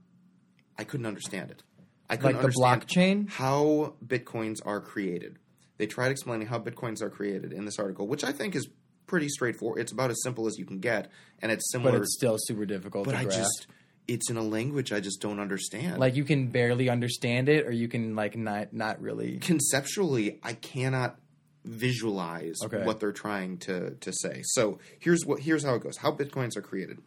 I 0.79 0.85
couldn't 0.85 1.07
understand 1.07 1.51
it. 1.51 1.62
I 2.09 2.16
couldn't 2.16 2.37
Like 2.43 2.53
the 2.55 2.62
understand 2.62 3.27
blockchain? 3.29 3.31
how 3.31 3.95
bitcoins 4.05 4.57
are 4.64 4.81
created. 4.81 5.38
They 5.77 5.87
tried 5.87 6.11
explaining 6.11 6.47
how 6.49 6.59
bitcoins 6.59 7.03
are 7.03 7.11
created 7.11 7.53
in 7.53 7.64
this 7.64 7.79
article, 7.79 8.07
which 8.07 8.25
I 8.25 8.33
think 8.33 8.55
is 8.55 8.69
pretty 9.07 9.29
straightforward. 9.29 9.81
It's 9.81 9.93
about 9.93 10.11
as 10.11 10.23
simple 10.23 10.47
as 10.47 10.59
you 10.59 10.64
can 10.66 10.79
get, 10.79 11.11
and 11.40 11.51
it's 11.51 11.71
similar. 11.73 11.93
But 11.93 12.03
it's 12.03 12.14
still 12.14 12.37
super 12.38 12.64
difficult 12.66 13.07
but 13.07 13.12
to 13.12 13.19
I 13.19 13.25
grasp. 13.25 13.38
just 13.38 13.66
it's 14.11 14.29
in 14.31 14.37
a 14.37 14.42
language 14.42 14.92
I 14.92 15.01
just 15.01 15.20
don't 15.20 15.40
understand. 15.40 15.99
like 15.99 16.16
you 16.16 16.25
can 16.25 16.49
barely 16.49 16.88
understand 16.88 17.49
it, 17.49 17.66
or 17.66 17.70
you 17.73 17.88
can 17.88 18.14
like 18.16 18.37
not 18.37 18.73
not 18.73 19.01
really. 19.01 19.38
conceptually, 19.38 20.38
I 20.42 20.53
cannot 20.55 21.16
visualize 21.64 22.57
Okay. 22.64 22.85
what 22.85 23.01
they're 23.01 23.12
trying 23.12 23.59
to 23.59 23.90
to 23.96 24.12
say. 24.12 24.40
So 24.44 24.79
here's 24.99 25.25
what 25.25 25.40
here's 25.40 25.64
how 25.64 25.75
it 25.75 25.83
goes. 25.83 25.99
How 25.99 26.11
bitcoins 26.12 26.57
are 26.57 26.62
created. 26.62 26.99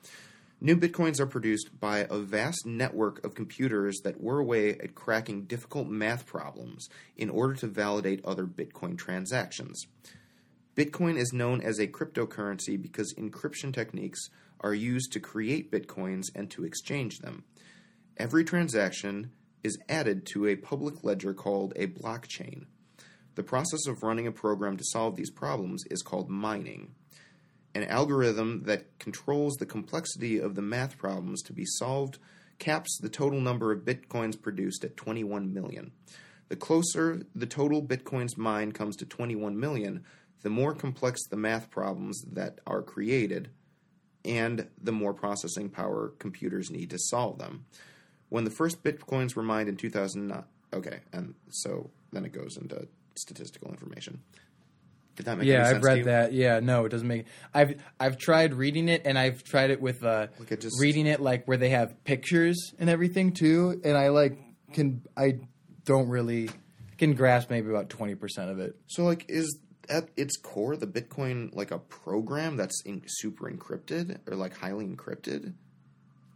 New 0.62 0.78
bitcoins 0.78 1.20
are 1.20 1.26
produced 1.26 1.78
by 1.80 2.08
a 2.10 2.18
vast 2.20 2.66
network 2.66 3.24
of 3.26 3.36
computers 3.36 4.00
that 4.06 4.22
whir 4.22 4.40
away 4.40 4.70
at 4.70 4.96
cracking 4.96 5.44
difficult 5.44 5.88
math 5.90 6.26
problems 6.26 6.88
in 7.18 7.30
order 7.30 7.54
to 7.56 7.68
validate 7.68 8.24
other 8.24 8.46
bitcoin 8.46 8.98
transactions. 8.98 9.86
Bitcoin 10.76 11.18
is 11.18 11.34
known 11.34 11.60
as 11.62 11.80
a 11.80 11.88
cryptocurrency 11.88 12.82
because 12.82 13.14
encryption 13.16 13.74
techniques 13.74 14.30
are 14.64 14.74
used 14.74 15.12
to 15.12 15.20
create 15.20 15.72
bitcoins 15.72 16.28
and 16.34 16.50
to 16.52 16.64
exchange 16.64 17.20
them. 17.20 17.44
Every 18.18 18.44
transaction 18.44 19.32
is 19.64 19.78
added 19.90 20.26
to 20.28 20.48
a 20.48 20.56
public 20.56 21.04
ledger 21.04 21.34
called 21.34 21.74
a 21.76 21.88
blockchain. 21.88 22.66
The 23.36 23.44
process 23.44 23.88
of 23.88 24.04
running 24.04 24.28
a 24.28 24.32
program 24.32 24.78
to 24.78 24.84
solve 24.84 25.16
these 25.16 25.32
problems 25.32 25.84
is 25.90 26.02
called 26.02 26.30
mining. 26.30 26.94
An 27.76 27.84
algorithm 27.84 28.64
that 28.66 29.00
controls 29.00 29.56
the 29.56 29.66
complexity 29.66 30.38
of 30.38 30.56
the 30.56 30.62
math 30.62 30.98
problems 30.98 31.42
to 31.44 31.54
be 31.54 31.66
solved 31.66 32.20
caps 32.60 33.00
the 33.02 33.10
total 33.10 33.42
number 33.42 33.72
of 33.72 33.82
bitcoins 33.82 34.40
produced 34.40 34.84
at 34.84 34.96
21 34.96 35.54
million. 35.54 35.92
The 36.50 36.56
closer 36.56 37.24
the 37.34 37.48
total 37.48 37.82
bitcoins 37.82 38.38
mined 38.38 38.76
comes 38.76 38.96
to 38.98 39.06
21 39.06 39.60
million, 39.60 40.04
the 40.44 40.52
more 40.52 40.76
complex 40.76 41.26
the 41.28 41.38
math 41.38 41.72
problems 41.72 42.22
that 42.32 42.60
are 42.68 42.84
created 42.84 43.50
and 44.26 44.68
the 44.82 44.92
more 44.92 45.14
processing 45.14 45.70
power 45.70 46.14
computers 46.20 46.70
need 46.72 46.90
to 46.92 46.98
solve 47.00 47.38
them. 47.40 47.66
When 48.30 48.44
the 48.46 48.52
first 48.52 48.84
bitcoins 48.84 49.36
were 49.36 49.44
mined 49.44 49.70
in 49.70 49.76
2009, 49.78 50.44
okay, 50.74 51.00
and 51.12 51.36
so 51.50 51.90
then 52.12 52.26
it 52.26 52.32
goes 52.32 52.58
into 52.58 52.88
statistical 53.16 53.70
information. 53.70 54.22
Did 55.16 55.28
that 55.28 55.38
make 55.38 55.48
Yeah, 55.48 55.56
any 55.60 55.66
sense 55.66 55.76
I've 55.78 55.84
read 55.84 56.06
that. 56.06 56.34
Yeah, 56.34 56.60
no, 56.60 56.86
it 56.86 56.90
doesn't 56.90 57.08
make. 57.08 57.26
I've 57.54 57.76
I've 58.00 58.18
tried 58.18 58.56
reading 58.56 58.90
it, 58.90 59.04
and 59.06 59.18
I've 59.20 59.44
tried 59.44 59.70
it 59.70 59.80
with 59.80 60.04
uh, 60.04 60.28
at 60.50 60.60
just- 60.62 60.82
reading 60.82 61.06
it 61.06 61.20
like 61.20 61.46
where 61.48 61.58
they 61.58 61.70
have 61.70 62.04
pictures 62.04 62.74
and 62.80 62.90
everything 62.90 63.34
too, 63.34 63.80
and 63.84 63.96
I 63.96 64.08
like 64.10 64.40
can 64.74 65.04
I 65.16 65.34
don't 65.86 66.08
really 66.10 66.50
can 66.98 67.14
grasp 67.14 67.52
maybe 67.52 67.70
about 67.70 67.90
twenty 67.90 68.16
percent 68.16 68.50
of 68.50 68.58
it. 68.60 68.76
So, 68.88 69.04
like, 69.04 69.26
is 69.30 69.60
at 69.90 70.10
its 70.16 70.38
core 70.38 70.76
the 70.76 70.88
Bitcoin 70.88 71.54
like 71.56 71.72
a 71.72 71.80
program 71.80 72.58
that's 72.58 72.82
in, 72.84 73.04
super 73.06 73.50
encrypted 73.50 74.20
or 74.30 74.36
like 74.36 74.58
highly 74.58 74.86
encrypted? 74.86 75.54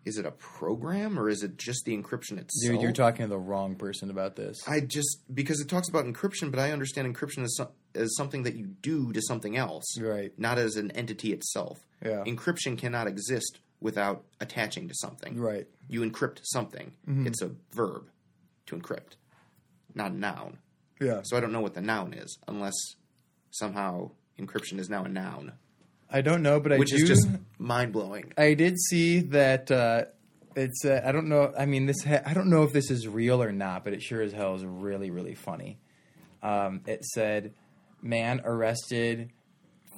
Is 0.05 0.17
it 0.17 0.25
a 0.25 0.31
program 0.31 1.19
or 1.19 1.27
is 1.27 1.43
it 1.43 1.57
just 1.57 1.83
the 1.83 1.91
encryption 1.97 2.39
itself? 2.39 2.71
Dude, 2.71 2.81
you're 2.81 2.93
talking 2.93 3.25
to 3.25 3.29
the 3.29 3.37
wrong 3.37 3.75
person 3.75 4.09
about 4.09 4.37
this. 4.37 4.57
I 4.65 4.79
just 4.79 5.23
because 5.33 5.59
it 5.59 5.67
talks 5.67 5.89
about 5.89 6.05
encryption, 6.05 6.49
but 6.49 6.61
I 6.61 6.71
understand 6.71 7.13
encryption 7.13 7.43
as, 7.43 7.57
so, 7.57 7.71
as 7.93 8.15
something 8.15 8.43
that 8.43 8.55
you 8.55 8.67
do 8.67 9.11
to 9.11 9.21
something 9.21 9.57
else, 9.57 9.99
Right. 9.99 10.31
Not 10.37 10.59
as 10.59 10.77
an 10.77 10.91
entity 10.91 11.33
itself. 11.33 11.79
Yeah. 12.01 12.23
Encryption 12.25 12.77
cannot 12.77 13.07
exist 13.07 13.59
without 13.81 14.23
attaching 14.39 14.87
to 14.87 14.93
something. 14.95 15.37
Right. 15.37 15.67
You 15.89 16.09
encrypt 16.09 16.39
something. 16.43 16.93
Mm-hmm. 17.07 17.27
It's 17.27 17.41
a 17.41 17.51
verb 17.73 18.09
to 18.67 18.77
encrypt, 18.77 19.17
not 19.93 20.11
a 20.11 20.15
noun. 20.15 20.59
Yeah. 21.01 21.21
So 21.23 21.35
I 21.35 21.41
don't 21.41 21.51
know 21.51 21.61
what 21.61 21.73
the 21.73 21.81
noun 21.81 22.13
is 22.13 22.37
unless 22.47 22.73
somehow 23.57 24.11
encryption 24.39 24.79
is 24.79 24.89
now 24.89 25.03
a 25.03 25.09
noun, 25.09 25.53
I 26.09 26.21
don't 26.21 26.41
know, 26.41 26.59
but 26.59 26.71
I 26.73 26.77
which 26.77 26.89
do. 26.89 26.97
is 26.97 27.07
just 27.07 27.27
mind 27.57 27.91
blowing. 27.93 28.33
I 28.37 28.53
did 28.53 28.79
see 28.79 29.19
that 29.21 29.69
uh, 29.71 30.05
it's. 30.55 30.85
Uh, 30.85 31.01
I 31.05 31.11
don't 31.11 31.27
know. 31.27 31.53
I 31.57 31.65
mean, 31.65 31.85
this. 31.85 32.03
Ha- 32.03 32.21
I 32.25 32.33
don't 32.33 32.49
know 32.49 32.63
if 32.63 32.73
this 32.73 32.89
is 32.89 33.07
real 33.07 33.41
or 33.43 33.51
not, 33.51 33.83
but 33.83 33.93
it 33.93 34.01
sure 34.01 34.21
as 34.21 34.31
hell 34.31 34.55
is 34.55 34.65
really, 34.65 35.09
really 35.11 35.35
funny. 35.35 35.79
Um, 36.41 36.81
it 36.85 37.03
said, 37.03 37.53
"Man 38.01 38.41
arrested 38.45 39.31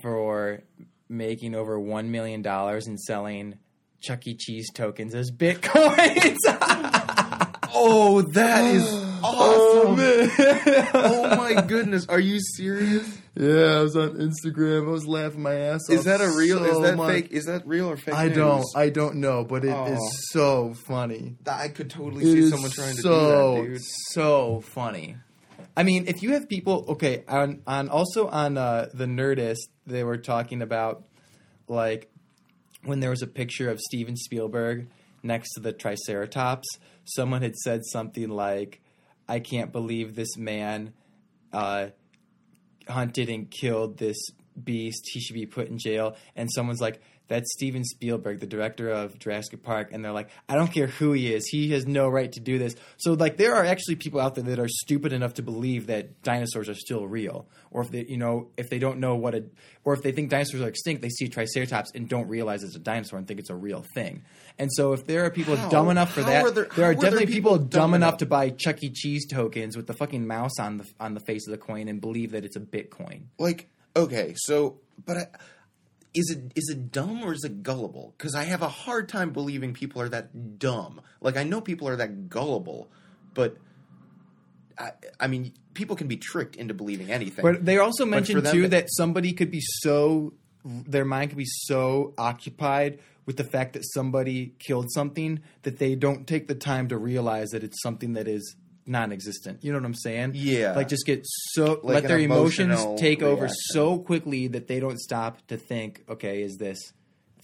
for 0.01 0.61
making 1.07 1.55
over 1.55 1.79
one 1.79 2.11
million 2.11 2.41
dollars 2.41 2.87
and 2.87 2.99
selling 2.99 3.59
Chuck 4.01 4.25
E. 4.27 4.35
Cheese 4.35 4.69
tokens 4.73 5.13
as 5.13 5.31
bitcoins." 5.31 6.37
Oh, 7.81 8.23
that 8.33 8.73
is 8.73 8.83
oh 9.23 9.95
man! 9.95 10.31
oh 10.93 11.35
my 11.35 11.61
goodness, 11.61 12.05
are 12.07 12.19
you 12.19 12.39
serious? 12.39 13.07
yeah, 13.35 13.77
I 13.77 13.81
was 13.81 13.95
on 13.95 14.15
Instagram. 14.17 14.87
I 14.87 14.91
was 14.91 15.07
laughing 15.07 15.41
my 15.41 15.53
ass 15.55 15.81
off. 15.89 15.95
Is 15.95 16.03
that 16.05 16.21
a 16.21 16.29
real? 16.37 16.63
is 16.65 16.79
that 16.81 16.97
much. 16.97 17.09
fake? 17.11 17.27
Is 17.31 17.45
that 17.45 17.67
real 17.67 17.89
or 17.89 17.97
fake? 17.97 18.15
I 18.15 18.27
news? 18.27 18.35
don't. 18.37 18.65
I 18.75 18.89
don't 18.89 19.15
know, 19.15 19.43
but 19.43 19.63
it 19.65 19.69
is 19.89 19.99
Oh. 20.01 20.09
so 20.31 20.73
funny. 20.73 21.35
I 21.47 21.67
could 21.69 21.89
totally 21.89 22.23
It 22.25 22.31
see 22.33 22.39
is 22.39 22.49
someone 22.51 22.71
trying 22.71 22.95
to 22.95 23.01
so, 23.01 23.55
do 23.55 23.61
that, 23.61 23.67
dude. 23.73 23.81
So 23.83 24.61
funny. 24.61 25.15
I 25.77 25.83
mean, 25.83 26.07
if 26.07 26.21
you 26.23 26.33
have 26.33 26.49
people, 26.49 26.85
okay, 26.89 27.23
on 27.27 27.61
on 27.65 27.89
also 27.89 28.27
on 28.27 28.57
uh, 28.57 28.89
the 28.93 29.05
Nerdist, 29.05 29.69
they 29.87 30.03
were 30.03 30.17
talking 30.17 30.61
about 30.61 31.03
like 31.67 32.11
when 32.83 32.99
there 32.99 33.09
was 33.09 33.21
a 33.21 33.27
picture 33.27 33.69
of 33.69 33.79
Steven 33.79 34.15
Spielberg 34.17 34.89
next 35.23 35.53
to 35.53 35.61
the 35.61 35.71
Triceratops. 35.73 36.67
Someone 37.05 37.41
had 37.41 37.55
said 37.55 37.81
something 37.85 38.29
like, 38.29 38.81
"I 39.29 39.39
can't 39.39 39.71
believe 39.71 40.15
this 40.15 40.35
man 40.35 40.93
uh, 41.53 41.89
hunted 42.87 43.29
and 43.29 43.49
killed 43.49 43.97
this 43.97 44.17
beast. 44.63 45.09
He 45.11 45.19
should 45.19 45.33
be 45.35 45.45
put 45.45 45.67
in 45.67 45.77
jail." 45.77 46.15
And 46.35 46.49
someone's 46.51 46.81
like, 46.81 47.01
"That's 47.27 47.51
Steven 47.53 47.83
Spielberg, 47.83 48.39
the 48.39 48.47
director 48.47 48.89
of 48.89 49.17
Jurassic 49.19 49.61
Park." 49.63 49.89
And 49.91 50.03
they're 50.03 50.11
like, 50.11 50.29
"I 50.47 50.55
don't 50.55 50.71
care 50.71 50.87
who 50.87 51.11
he 51.13 51.33
is. 51.33 51.45
He 51.47 51.71
has 51.71 51.85
no 51.87 52.07
right 52.09 52.31
to 52.31 52.39
do 52.39 52.57
this." 52.57 52.75
So 52.97 53.13
like, 53.13 53.37
there 53.37 53.55
are 53.55 53.65
actually 53.65 53.95
people 53.95 54.19
out 54.19 54.35
there 54.35 54.43
that 54.45 54.59
are 54.59 54.67
stupid 54.67 55.13
enough 55.13 55.35
to 55.35 55.41
believe 55.41 55.87
that 55.87 56.21
dinosaurs 56.23 56.69
are 56.69 56.75
still 56.75 57.07
real, 57.07 57.47
or 57.71 57.81
if 57.83 57.91
they, 57.91 58.05
you 58.07 58.17
know, 58.17 58.49
if 58.57 58.69
they 58.69 58.79
don't 58.79 58.99
know 58.99 59.15
what 59.15 59.35
a, 59.35 59.43
or 59.83 59.93
if 59.93 60.01
they 60.01 60.11
think 60.11 60.29
dinosaurs 60.29 60.61
are 60.61 60.67
extinct, 60.67 61.01
they 61.01 61.09
see 61.09 61.27
Triceratops 61.27 61.91
and 61.95 62.07
don't 62.09 62.27
realize 62.27 62.63
it's 62.63 62.75
a 62.75 62.79
dinosaur 62.79 63.17
and 63.19 63.27
think 63.27 63.39
it's 63.39 63.49
a 63.49 63.55
real 63.55 63.83
thing. 63.93 64.23
And 64.57 64.69
so, 64.73 64.91
if 64.93 65.05
there 65.05 65.23
are 65.25 65.29
people 65.31 65.55
How? 65.55 65.69
dumb 65.69 65.89
enough 65.89 66.13
for 66.13 66.21
How 66.21 66.27
that, 66.29 66.43
are 66.45 66.51
there- 66.51 66.67
there, 66.75 66.85
are 66.87 66.91
are 66.91 66.93
there 66.95 67.01
definitely 67.11 67.27
people, 67.27 67.53
people 67.53 67.57
dumb 67.59 67.69
dumb 67.69 67.93
enough 67.93 68.09
enough? 68.09 68.17
to 68.19 68.25
buy 68.25 68.49
Chuck 68.49 68.83
E. 68.83 68.89
Cheese 68.89 69.25
tokens 69.27 69.77
with 69.77 69.87
the 69.87 69.93
fucking 69.93 70.27
mouse 70.27 70.59
on 70.59 70.77
the 70.77 70.85
on 70.99 71.13
the 71.13 71.21
face 71.21 71.47
of 71.47 71.51
the 71.51 71.57
coin 71.57 71.87
and 71.87 72.01
believe 72.01 72.31
that 72.31 72.43
it's 72.43 72.57
a 72.57 72.59
Bitcoin. 72.59 73.27
Like, 73.37 73.69
okay, 73.95 74.33
so, 74.35 74.79
but 75.05 75.17
I, 75.17 75.27
is 76.13 76.31
it 76.31 76.51
is 76.55 76.69
it 76.69 76.91
dumb 76.91 77.23
or 77.23 77.33
is 77.33 77.43
it 77.43 77.61
gullible? 77.63 78.13
Because 78.17 78.35
I 78.35 78.43
have 78.43 78.61
a 78.61 78.69
hard 78.69 79.09
time 79.09 79.31
believing 79.31 79.73
people 79.73 80.01
are 80.01 80.09
that 80.09 80.59
dumb. 80.59 81.01
Like, 81.21 81.37
I 81.37 81.43
know 81.43 81.61
people 81.61 81.87
are 81.87 81.95
that 81.95 82.29
gullible, 82.29 82.89
but 83.33 83.57
I, 84.77 84.91
I 85.19 85.27
mean, 85.27 85.53
people 85.73 85.95
can 85.95 86.07
be 86.07 86.17
tricked 86.17 86.55
into 86.55 86.73
believing 86.73 87.11
anything. 87.11 87.43
But 87.43 87.65
they 87.65 87.77
also 87.77 88.05
mentioned 88.05 88.43
them 88.43 88.53
too 88.53 88.67
that 88.69 88.87
somebody 88.89 89.33
could 89.33 89.51
be 89.51 89.61
so 89.61 90.33
their 90.65 91.05
mind 91.05 91.31
could 91.31 91.37
be 91.37 91.45
so 91.45 92.13
occupied 92.17 92.99
with 93.25 93.37
the 93.37 93.43
fact 93.43 93.73
that 93.73 93.83
somebody 93.93 94.53
killed 94.59 94.91
something 94.91 95.41
that 95.61 95.77
they 95.77 95.95
don't 95.95 96.25
take 96.27 96.47
the 96.47 96.55
time 96.55 96.87
to 96.89 96.97
realize 96.97 97.49
that 97.51 97.63
it's 97.63 97.81
something 97.81 98.13
that 98.13 98.27
is 98.27 98.55
non-existent. 98.89 99.63
You 99.63 99.71
know 99.71 99.77
what 99.79 99.85
I'm 99.85 99.93
saying? 99.95 100.31
Yeah. 100.35 100.73
Like 100.75 100.87
just 100.89 101.05
get 101.05 101.21
so 101.25 101.79
Like 101.83 101.95
let 101.95 102.03
their 102.07 102.19
emotions 102.19 102.71
emotional 102.71 102.97
take 102.97 103.21
over 103.21 103.43
reaction. 103.43 103.55
so 103.71 103.99
quickly 103.99 104.47
that 104.47 104.67
they 104.67 104.79
don't 104.79 104.99
stop 104.99 105.45
to 105.47 105.57
think, 105.57 106.03
okay, 106.09 106.41
is 106.41 106.57
this 106.57 106.79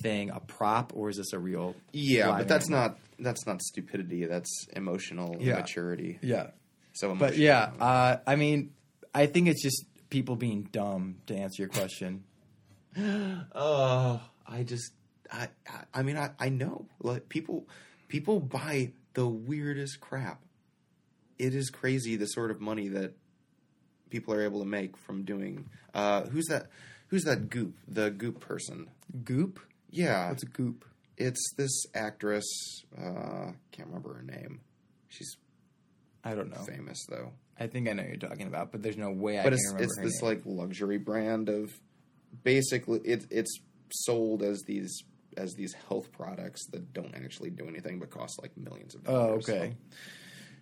thing 0.01 0.29
a 0.31 0.39
prop 0.41 0.91
or 0.95 1.09
is 1.09 1.17
this 1.17 1.31
a 1.31 1.39
real 1.39 1.73
yeah, 1.93 2.37
but 2.37 2.47
that's 2.49 2.67
animal? 2.67 2.89
not 2.89 2.97
that's 3.19 3.45
not 3.45 3.61
stupidity. 3.61 4.25
That's 4.25 4.67
emotional 4.75 5.37
Yeah. 5.39 5.53
immaturity. 5.53 6.19
Yeah. 6.21 6.47
So, 6.93 7.13
But 7.15 7.37
yeah, 7.37 7.71
uh, 7.79 8.17
I 8.27 8.35
mean, 8.35 8.71
I 9.13 9.25
think 9.27 9.47
it's 9.47 9.61
just 9.61 9.85
people 10.09 10.35
being 10.35 10.63
dumb 10.71 11.17
to 11.27 11.35
answer 11.35 11.61
your 11.61 11.69
question. 11.69 12.23
Oh, 12.97 14.21
I 14.47 14.63
just 14.63 14.91
I, 15.31 15.49
I, 15.67 15.83
I 15.93 16.01
mean, 16.03 16.17
I, 16.17 16.29
I 16.39 16.49
know 16.49 16.85
like 17.01 17.29
people, 17.29 17.67
people 18.07 18.39
buy 18.39 18.91
the 19.15 19.27
weirdest 19.27 19.99
crap. 19.99 20.41
It 21.37 21.53
is 21.55 21.69
crazy 21.69 22.15
the 22.15 22.25
sort 22.27 22.51
of 22.51 22.61
money 22.61 22.87
that 22.89 23.13
people 24.09 24.33
are 24.33 24.41
able 24.43 24.59
to 24.59 24.65
make 24.65 24.95
from 24.97 25.23
doing. 25.23 25.69
Uh, 25.93 26.23
who's 26.23 26.45
that? 26.45 26.67
Who's 27.07 27.23
that 27.23 27.49
goop? 27.49 27.75
The 27.87 28.09
goop 28.09 28.39
person? 28.39 28.89
Goop? 29.23 29.59
Yeah, 29.89 30.29
What's 30.29 30.43
a 30.43 30.47
goop? 30.47 30.85
it's 31.17 31.53
this 31.55 31.85
actress. 31.93 32.45
Uh, 32.97 33.51
can't 33.71 33.87
remember 33.87 34.13
her 34.15 34.23
name. 34.23 34.61
She's 35.07 35.37
I 36.23 36.35
don't 36.35 36.49
know. 36.49 36.63
famous 36.67 37.05
though. 37.09 37.31
I 37.59 37.67
think 37.67 37.87
I 37.87 37.93
know 37.93 38.03
what 38.03 38.09
you're 38.09 38.29
talking 38.29 38.47
about, 38.47 38.71
but 38.73 38.81
there's 38.81 38.97
no 38.97 39.11
way 39.11 39.39
I 39.39 39.43
but 39.43 39.49
can 39.49 39.53
it's 39.53 39.65
remember 39.67 39.83
it's 39.83 39.97
this 40.01 40.21
name. 40.21 40.29
like 40.31 40.41
luxury 40.45 40.97
brand 40.97 41.47
of 41.47 41.71
basically 42.43 42.99
it, 43.05 43.25
it's 43.29 43.57
sold 43.91 44.41
as 44.43 44.61
these 44.67 45.03
as 45.37 45.53
these 45.53 45.73
health 45.87 46.11
products 46.11 46.65
that 46.71 46.91
don't 46.93 47.13
actually 47.15 47.49
do 47.49 47.67
anything 47.67 47.99
but 47.99 48.09
cost 48.09 48.39
like 48.41 48.57
millions 48.57 48.95
of 48.95 49.03
dollars. 49.03 49.45
Oh, 49.49 49.53
okay. 49.53 49.69
So, 49.71 49.95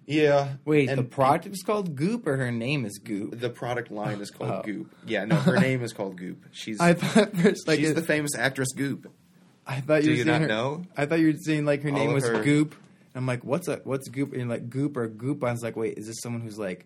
yeah. 0.05 0.53
Wait, 0.65 0.89
and 0.89 0.97
the 0.99 1.03
product 1.03 1.45
is 1.47 1.61
called 1.63 1.95
Goop, 1.95 2.27
or 2.27 2.37
her 2.37 2.51
name 2.51 2.85
is 2.85 2.97
Goop? 2.97 3.39
the 3.39 3.49
product 3.49 3.91
line 3.91 4.19
is 4.21 4.29
called 4.31 4.51
Oh. 4.51 4.61
Goop. 4.63 4.93
Yeah, 5.05 5.25
no, 5.25 5.35
her 5.35 5.59
name 5.59 5.81
is 5.83 5.93
called 5.93 6.17
Goop. 6.17 6.45
She's 6.51 6.79
I 6.79 6.93
thought 6.93 7.35
first, 7.35 7.67
like 7.67 7.79
she's 7.79 7.91
it- 7.91 7.95
the 7.95 8.01
famous 8.03 8.31
actress 8.37 8.71
Goop. 8.73 9.11
I 9.65 9.79
thought 9.79 10.03
you 10.03 10.09
Do 10.09 10.11
were 10.11 10.17
you 10.17 10.25
not 10.25 10.41
her, 10.41 10.47
know? 10.47 10.83
I 10.97 11.05
thought 11.05 11.19
you 11.19 11.27
were 11.27 11.37
saying 11.39 11.65
like 11.65 11.83
her 11.83 11.89
All 11.89 11.95
name 11.95 12.13
was 12.13 12.27
her- 12.27 12.43
Goop. 12.43 12.75
I'm 13.15 13.25
like, 13.25 13.43
what's 13.45 13.67
a 13.67 13.77
what's 13.83 14.09
Goop? 14.09 14.33
And 14.33 14.49
like 14.49 14.69
Goop 14.69 14.97
or 14.97 15.07
Goop. 15.07 15.43
I 15.43 15.51
was 15.51 15.61
like, 15.63 15.75
wait, 15.77 15.97
is 15.97 16.07
this 16.07 16.17
someone 16.21 16.41
who's 16.41 16.57
like 16.57 16.85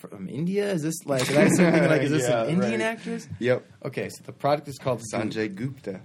from 0.00 0.28
India? 0.28 0.70
Is 0.70 0.82
this 0.82 0.94
like? 1.06 1.26
Did 1.26 1.38
I 1.38 1.48
start 1.48 1.74
like, 1.90 2.02
is 2.02 2.10
this 2.10 2.28
Yeah, 2.28 2.42
an 2.44 2.50
Indian 2.50 2.72
right. 2.72 2.82
actress? 2.82 3.26
Yep. 3.40 3.66
Okay, 3.86 4.08
so 4.10 4.22
the 4.24 4.32
product 4.32 4.68
is 4.68 4.78
called 4.78 5.00
Goop. 5.00 5.22
Sanjay 5.22 5.52
Gupta. 5.54 6.00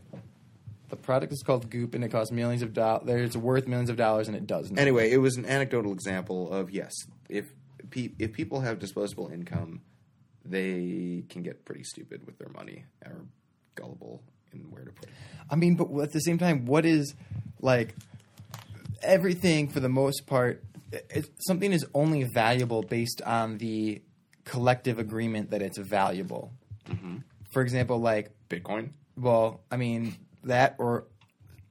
The 0.90 0.96
product 0.96 1.32
is 1.32 1.44
called 1.44 1.70
Goop, 1.70 1.94
and 1.94 2.04
it 2.04 2.10
costs 2.10 2.32
millions 2.32 2.64
of 2.64 2.74
dollars. 2.74 3.22
It's 3.22 3.38
worth 3.38 3.68
millions 3.68 3.90
of 3.90 3.96
dollars, 3.96 4.28
and 4.28 4.36
it 4.36 4.48
does 4.48 4.72
not. 4.72 4.80
Anyway, 4.80 5.12
it 5.12 5.18
was 5.18 5.38
an 5.38 5.46
anecdotal 5.46 5.94
example 5.94 6.52
of 6.52 6.72
yes, 6.72 6.94
if 7.30 7.46
pe- 7.90 8.12
if 8.18 8.34
people 8.34 8.62
have 8.62 8.80
disposable 8.80 9.30
income, 9.30 9.82
they 10.44 11.24
can 11.30 11.44
get 11.44 11.66
pretty 11.66 11.84
stupid 11.84 12.26
with 12.26 12.38
their 12.40 12.50
money 12.50 12.86
or 13.06 13.26
gullible 13.76 14.24
in 14.52 14.62
where 14.72 14.84
to 14.84 14.92
put 14.92 15.06
it. 15.06 15.16
I 15.50 15.56
mean, 15.56 15.76
but 15.76 15.96
at 16.02 16.12
the 16.12 16.20
same 16.20 16.38
time, 16.38 16.66
what 16.66 16.86
is 16.86 17.14
like 17.62 17.96
everything 19.02 19.68
for 19.68 19.80
the 19.80 19.90
most 19.90 20.26
part? 20.26 20.64
It, 20.92 21.30
something 21.40 21.72
is 21.72 21.86
only 21.94 22.24
valuable 22.34 22.82
based 22.82 23.22
on 23.24 23.60
the 23.60 24.02
collective 24.44 24.98
agreement 24.98 25.52
that 25.52 25.62
it's 25.62 25.78
valuable. 25.78 26.52
Mm-hmm. 26.90 27.18
For 27.54 27.62
example, 27.62 28.00
like 28.00 28.32
Bitcoin. 28.50 28.90
well, 29.16 29.62
I 29.70 29.78
mean 29.78 30.16
that 30.44 30.76
or 30.78 31.06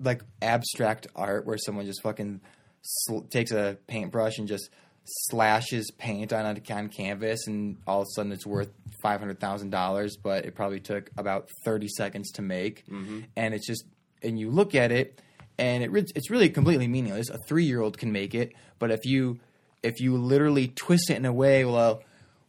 like 0.01 0.23
abstract 0.43 1.07
art 1.17 1.47
where 1.47 1.59
someone 1.59 1.87
just 1.87 2.03
fucking 2.03 2.41
sl- 2.83 3.21
takes 3.31 3.51
a 3.51 3.79
paintbrush 3.87 4.39
and 4.39 4.49
just 4.49 4.71
slashes 5.05 5.91
paint 5.97 6.33
on 6.33 6.45
a 6.45 6.75
on 6.75 6.89
canvas, 6.89 7.47
and 7.47 7.79
all 7.87 8.03
of 8.03 8.07
a 8.07 8.15
sudden 8.15 8.33
it's 8.33 8.47
worth 8.47 8.71
five 9.03 9.21
hundred 9.21 9.41
thousand 9.41 9.71
dollars, 9.71 10.17
but 10.17 10.45
it 10.45 10.55
probably 10.55 10.81
took 10.81 11.11
about 11.17 11.49
thirty 11.65 11.89
seconds 11.89 12.31
to 12.33 12.43
make, 12.43 12.87
mm-hmm. 12.87 13.21
and 13.37 13.55
it's 13.55 13.67
just 13.67 13.85
and 14.23 14.39
you 14.39 14.51
look 14.51 14.75
at 14.75 14.93
it, 14.93 15.21
and 15.59 15.83
it 15.83 15.91
re- 15.91 16.05
it's 16.15 16.31
really 16.31 16.51
completely 16.51 16.89
meaningless. 16.89 17.31
A 17.31 17.39
three 17.47 17.65
year 17.65 17.81
old 17.81 17.99
can 17.99 18.13
make 18.13 18.35
it, 18.35 18.53
but 18.79 18.91
if 18.91 19.05
you 19.05 19.41
if 19.83 20.01
you 20.01 20.17
literally 20.17 20.69
twist 20.69 21.11
it 21.11 21.17
in 21.17 21.25
a 21.25 21.33
way, 21.33 21.65
well, 21.65 22.03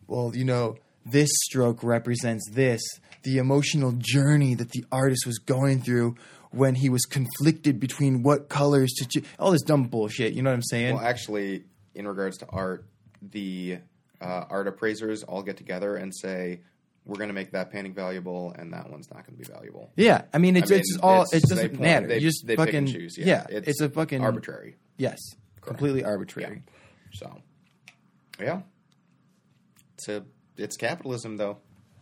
well, 0.08 0.32
you 0.36 0.44
know, 0.44 0.78
this 1.06 1.30
stroke 1.44 1.84
represents 1.84 2.50
this 2.52 2.82
the 3.24 3.38
emotional 3.38 3.94
journey 3.98 4.56
that 4.56 4.70
the 4.72 4.86
artist 4.92 5.26
was 5.26 5.38
going 5.40 5.82
through 5.82 6.16
when 6.52 6.76
he 6.76 6.90
was 6.90 7.04
conflicted 7.06 7.80
between 7.80 8.24
what 8.24 8.50
colors 8.50 8.92
to 8.98 9.08
choose. 9.08 9.24
All 9.38 9.52
this 9.52 9.62
dumb 9.62 9.84
bullshit. 9.88 10.34
You 10.34 10.42
know 10.42 10.50
what 10.50 10.56
I'm 10.56 10.64
saying? 10.64 10.96
Well, 10.96 11.04
actually, 11.06 11.64
in 11.94 12.08
regards 12.08 12.38
to 12.40 12.48
art, 12.50 12.86
the 13.22 13.80
uh, 14.22 14.46
art 14.50 14.68
appraisers 14.68 15.24
all 15.24 15.44
get 15.44 15.58
together 15.58 15.96
and 15.96 16.16
say, 16.16 16.62
"We're 17.06 17.18
going 17.18 17.28
to 17.30 17.34
make 17.34 17.52
that 17.52 17.72
painting 17.72 17.94
valuable, 17.94 18.54
and 18.58 18.74
that 18.74 18.90
one's 18.90 19.10
not 19.12 19.26
going 19.28 19.38
to 19.38 19.46
be 19.48 19.54
valuable." 19.54 19.92
yeah, 19.96 20.24
I 20.34 20.38
mean, 20.40 20.56
it's 20.56 20.72
I 20.72 20.76
mean, 20.76 20.80
it's 20.80 20.98
all 21.04 21.24
it's- 21.24 21.44
it 21.44 21.50
doesn't 21.50 21.70
point- 21.70 21.82
matter. 21.82 22.08
They, 22.08 22.16
you 22.16 22.22
just 22.22 22.48
they 22.48 22.56
pick 22.56 22.66
fucking 22.66 22.78
and 22.78 22.88
choose. 22.88 23.18
Yeah, 23.18 23.46
yeah. 23.50 23.60
It's, 23.66 23.82
a 23.82 23.90
fucking 23.90 24.22
arbitrary. 24.24 24.78
Yes, 24.98 25.20
completely 25.62 26.04
arbitrary. 26.04 26.64
So, 27.14 27.42
yeah, 28.40 28.62
it's 29.96 30.08
a 30.10 30.24
it's 30.58 30.78
capitalism 30.78 31.38
though. 31.38 31.58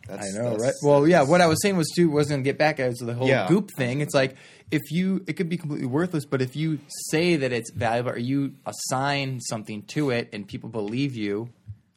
That's, 0.06 0.34
I 0.34 0.38
know, 0.38 0.56
right? 0.56 0.72
Well, 0.82 1.06
yeah. 1.06 1.22
What 1.22 1.40
I 1.40 1.46
was 1.46 1.60
saying 1.62 1.76
was 1.76 1.90
too 1.94 2.10
wasn't 2.10 2.30
going 2.36 2.44
to 2.44 2.48
get 2.48 2.58
back 2.58 2.80
at 2.80 2.94
to 2.96 3.04
the 3.04 3.14
whole 3.14 3.28
Yeah. 3.28 3.46
goop 3.48 3.70
thing. 3.76 4.00
It's 4.00 4.14
like 4.14 4.36
if 4.70 4.90
you, 4.90 5.22
it 5.26 5.34
could 5.34 5.48
be 5.48 5.56
completely 5.58 5.86
worthless, 5.86 6.24
but 6.24 6.40
if 6.40 6.56
you 6.56 6.78
say 7.10 7.36
that 7.36 7.52
it's 7.52 7.70
valuable 7.72 8.12
or 8.12 8.18
you 8.18 8.54
assign 8.64 9.40
something 9.40 9.82
to 9.88 10.10
it 10.10 10.30
and 10.32 10.46
people 10.48 10.70
believe 10.70 11.14
you, 11.14 11.50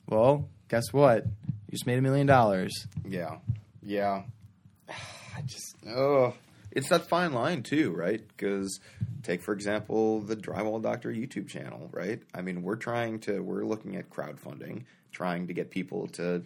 well, 0.08 0.50
guess 0.68 0.92
what? 0.92 1.26
You 1.26 1.72
just 1.72 1.86
made 1.88 2.00
a 2.00 2.02
million 2.02 2.28
dollars. 2.28 2.86
Yeah, 3.08 3.38
yeah. 3.82 4.24
I 4.90 5.42
just 5.46 5.76
oh, 5.88 6.34
it's 6.72 6.90
that 6.90 7.08
fine 7.08 7.32
line 7.34 7.64
too, 7.64 7.92
right? 7.92 8.22
Because 8.28 8.80
take 9.24 9.42
for 9.42 9.54
example 9.54 10.20
the 10.20 10.36
Drywall 10.36 10.82
Doctor 10.82 11.10
YouTube 11.12 11.48
channel, 11.48 11.90
right? 11.94 12.22
I 12.34 12.42
mean, 12.42 12.62
we're 12.64 12.76
trying 12.76 13.20
to 13.22 13.40
we're 13.40 13.64
looking 13.64 13.96
at 13.96 14.10
crowdfunding, 14.10 14.84
trying 15.14 15.48
to 15.48 15.54
get 15.54 15.70
people 15.72 16.08
to 16.10 16.44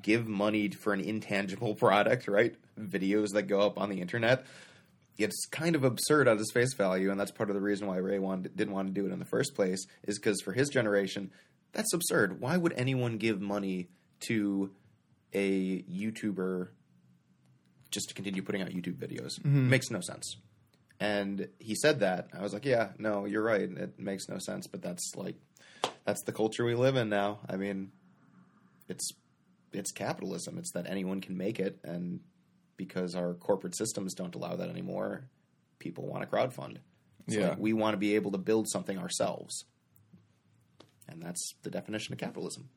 give 0.00 0.26
money 0.26 0.68
for 0.68 0.92
an 0.92 1.00
intangible 1.00 1.74
product, 1.76 2.28
right? 2.28 2.54
Videos 2.78 3.30
that 3.32 3.44
go 3.44 3.60
up 3.60 3.78
on 3.78 3.88
the 3.88 4.00
internet. 4.00 4.44
It's 5.16 5.46
kind 5.46 5.74
of 5.74 5.82
absurd 5.82 6.28
at 6.28 6.38
its 6.38 6.52
face 6.52 6.74
value, 6.74 7.10
and 7.10 7.18
that's 7.18 7.32
part 7.32 7.50
of 7.50 7.54
the 7.54 7.60
reason 7.60 7.88
why 7.88 7.96
Ray 7.96 8.20
wanted, 8.20 8.56
didn't 8.56 8.72
want 8.72 8.88
to 8.88 8.94
do 8.94 9.06
it 9.06 9.12
in 9.12 9.18
the 9.18 9.24
first 9.24 9.54
place. 9.54 9.84
Is 10.04 10.18
because 10.18 10.40
for 10.40 10.52
his 10.52 10.68
generation, 10.68 11.32
that's 11.72 11.92
absurd. 11.92 12.40
Why 12.40 12.56
would 12.56 12.72
anyone 12.74 13.18
give 13.18 13.40
money 13.40 13.88
to 14.28 14.70
a 15.32 15.82
YouTuber 15.82 16.68
just 17.90 18.08
to 18.08 18.14
continue 18.14 18.42
putting 18.42 18.62
out 18.62 18.68
YouTube 18.68 18.96
videos. 18.96 19.40
Mm-hmm. 19.40 19.70
Makes 19.70 19.90
no 19.90 20.00
sense. 20.00 20.36
And 21.00 21.48
he 21.58 21.74
said 21.74 22.00
that. 22.00 22.28
I 22.36 22.42
was 22.42 22.52
like, 22.52 22.64
yeah, 22.64 22.88
no, 22.98 23.24
you're 23.24 23.42
right. 23.42 23.62
It 23.62 23.98
makes 23.98 24.28
no 24.28 24.38
sense, 24.38 24.66
but 24.66 24.82
that's 24.82 25.12
like 25.14 25.36
that's 26.04 26.22
the 26.24 26.32
culture 26.32 26.64
we 26.64 26.74
live 26.74 26.96
in 26.96 27.08
now. 27.08 27.38
I 27.48 27.56
mean, 27.56 27.92
it's 28.88 29.10
it's 29.72 29.92
capitalism. 29.92 30.58
It's 30.58 30.72
that 30.72 30.86
anyone 30.88 31.20
can 31.20 31.36
make 31.36 31.58
it 31.60 31.78
and 31.84 32.20
because 32.76 33.14
our 33.14 33.34
corporate 33.34 33.76
systems 33.76 34.14
don't 34.14 34.34
allow 34.34 34.54
that 34.56 34.68
anymore, 34.68 35.24
people 35.78 36.06
want 36.06 36.22
to 36.22 36.28
crowdfund. 36.28 36.78
It's 37.26 37.36
Yeah. 37.36 37.50
like 37.50 37.58
we 37.58 37.72
want 37.72 37.94
to 37.94 37.98
be 37.98 38.14
able 38.14 38.30
to 38.32 38.38
build 38.38 38.68
something 38.68 38.96
ourselves. 38.98 39.64
And 41.08 41.22
that's 41.22 41.54
the 41.62 41.70
definition 41.70 42.12
of 42.12 42.18
capitalism. 42.18 42.68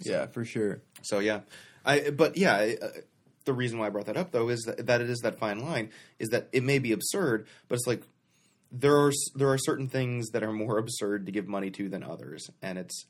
Yeah, 0.00 0.26
for 0.26 0.44
sure. 0.44 0.82
So 1.02 1.18
yeah, 1.18 1.40
I 1.84 2.10
but 2.10 2.36
yeah, 2.36 2.54
I, 2.54 2.76
uh, 2.80 2.88
the 3.44 3.52
reason 3.52 3.78
why 3.78 3.86
I 3.86 3.90
brought 3.90 4.06
that 4.06 4.16
up 4.16 4.30
though 4.32 4.48
is 4.48 4.60
that, 4.62 4.86
that 4.86 5.00
it 5.00 5.08
is 5.10 5.18
that 5.20 5.38
fine 5.38 5.60
line 5.60 5.90
is 6.18 6.28
that 6.28 6.48
it 6.52 6.62
may 6.62 6.78
be 6.78 6.92
absurd, 6.92 7.46
but 7.68 7.76
it's 7.76 7.86
like 7.86 8.02
there 8.70 8.96
are 8.96 9.12
there 9.34 9.48
are 9.48 9.58
certain 9.58 9.88
things 9.88 10.28
that 10.30 10.42
are 10.42 10.52
more 10.52 10.78
absurd 10.84 11.26
to 11.26 11.32
give 11.32 11.48
money 11.48 11.70
to 11.70 11.88
than 11.88 12.02
others, 12.04 12.48
and 12.62 12.78
it's 12.78 13.06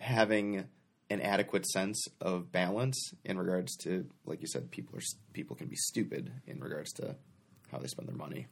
having 0.00 0.64
an 1.12 1.20
adequate 1.20 1.66
sense 1.66 2.06
of 2.20 2.50
balance 2.50 3.12
in 3.24 3.38
regards 3.38 3.76
to 3.78 4.06
like 4.24 4.40
you 4.40 4.46
said, 4.46 4.70
people 4.70 4.96
are 4.98 5.02
people 5.32 5.56
can 5.56 5.68
be 5.68 5.76
stupid 5.76 6.32
in 6.46 6.60
regards 6.60 6.92
to 6.94 7.16
how 7.70 7.78
they 7.78 7.86
spend 7.86 8.08
their 8.08 8.16
money. 8.16 8.46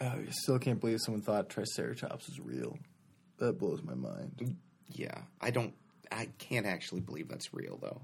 Uh, 0.00 0.04
I 0.04 0.30
still 0.30 0.58
can't 0.58 0.80
believe 0.80 1.00
someone 1.00 1.22
thought 1.22 1.48
Triceratops 1.48 2.28
was 2.28 2.40
real. 2.40 2.78
That 3.38 3.58
blows 3.58 3.82
my 3.82 3.94
mind. 3.94 4.56
Yeah, 4.88 5.22
I 5.40 5.50
don't. 5.50 5.74
I 6.10 6.28
can't 6.38 6.66
actually 6.66 7.00
believe 7.00 7.28
that's 7.28 7.54
real 7.54 7.78
though. 7.80 8.02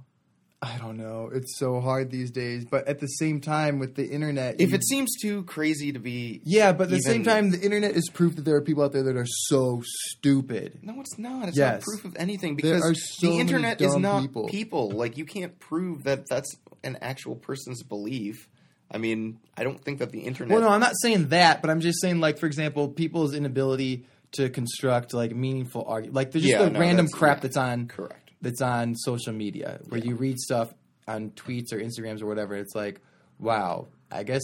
I 0.61 0.77
don't 0.79 0.97
know. 0.97 1.31
It's 1.33 1.57
so 1.57 1.81
hard 1.81 2.11
these 2.11 2.33
days, 2.33 2.65
but 2.65 2.89
at 2.89 2.99
the 2.99 3.07
same 3.07 3.41
time, 3.41 3.79
with 3.79 3.95
the 3.95 4.05
internet, 4.09 4.57
If 4.61 4.71
you- 4.71 4.75
it 4.75 4.85
seems 4.85 5.15
too 5.21 5.45
crazy 5.45 5.93
to 5.93 6.01
be, 6.01 6.41
yeah, 6.43 6.73
but 6.73 6.85
at 6.85 6.91
the 6.91 7.01
same 7.01 7.23
time, 7.23 7.51
the 7.51 7.61
internet 7.61 7.95
is 7.95 8.09
proof 8.13 8.35
that 8.35 8.45
there 8.45 8.57
are 8.57 8.61
people 8.61 8.83
out 8.83 8.91
there 8.93 9.05
that 9.05 9.17
are 9.17 9.27
so 9.27 9.83
stupid. 9.85 10.81
No, 10.83 11.01
it's 11.01 11.17
not. 11.17 11.47
It's 11.49 11.57
Yes. 11.57 11.75
not 11.75 11.83
proof 11.83 12.05
of 12.05 12.17
anything 12.19 12.57
because 12.57 12.83
so 13.21 13.29
the 13.31 13.39
internet 13.39 13.81
is 13.81 13.95
not 13.95 14.23
people. 14.23 14.49
people. 14.49 14.91
Like 14.91 15.17
you 15.17 15.25
can't 15.25 15.57
prove 15.61 16.03
that 16.05 16.25
that's 16.29 16.53
an 16.83 16.99
actual 17.03 17.37
person's 17.37 17.85
belief. 17.85 18.49
I 18.91 18.99
mean, 18.99 19.39
I 19.57 19.63
don't 19.63 19.81
think 19.85 20.01
that 20.01 20.11
the 20.11 20.21
internet. 20.21 20.53
Well, 20.59 20.63
no, 20.69 20.71
I'm 20.75 20.81
not 20.81 20.95
saying 21.01 21.29
that, 21.29 21.61
but 21.63 21.71
I'm 21.71 21.81
just 21.81 22.01
saying, 22.01 22.19
like, 22.19 22.39
for 22.39 22.47
example, 22.47 22.89
people's 22.89 23.33
inability 23.33 24.07
to 24.33 24.49
construct 24.51 25.15
like 25.15 25.35
meaningful 25.37 25.85
argument, 25.87 26.15
like 26.17 26.33
there's 26.33 26.43
just 26.45 26.53
Yeah, 26.53 26.65
the 26.65 26.71
no, 26.71 26.81
random 26.81 27.07
crap 27.07 27.39
yeah, 27.39 27.43
that's 27.43 27.57
on 27.57 27.87
correct. 27.87 28.28
That's 28.41 28.61
on 28.63 28.95
social 28.95 29.33
media 29.33 29.81
where 29.89 30.01
you 30.01 30.15
read 30.15 30.39
stuff 30.39 30.73
on 31.07 31.31
tweets 31.31 31.73
or 31.73 31.79
Instagrams 31.81 32.23
or 32.23 32.27
whatever. 32.27 32.55
It's 32.55 32.75
like, 32.75 33.01
wow, 33.39 33.89
I 34.11 34.23
guess 34.23 34.43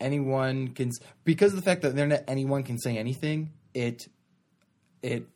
anyone 0.00 0.68
can 0.68 0.90
because 1.24 1.52
of 1.52 1.56
the 1.56 1.62
fact 1.64 1.82
that 1.82 1.94
the 1.94 2.02
internet 2.02 2.24
anyone 2.28 2.62
can 2.62 2.78
say 2.78 2.96
anything. 2.98 3.52
It 3.74 4.08
it 5.02 5.26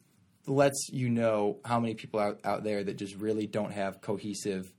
lets 0.47 0.89
you 0.93 1.09
know 1.09 1.59
how 1.65 1.79
many 1.79 1.95
people 1.95 2.19
out 2.19 2.41
out 2.45 2.65
there 2.65 2.83
that 2.83 2.97
just 2.97 3.15
really 3.17 3.47
don't 3.47 3.73
have 3.73 4.01
cohesive 4.01 4.73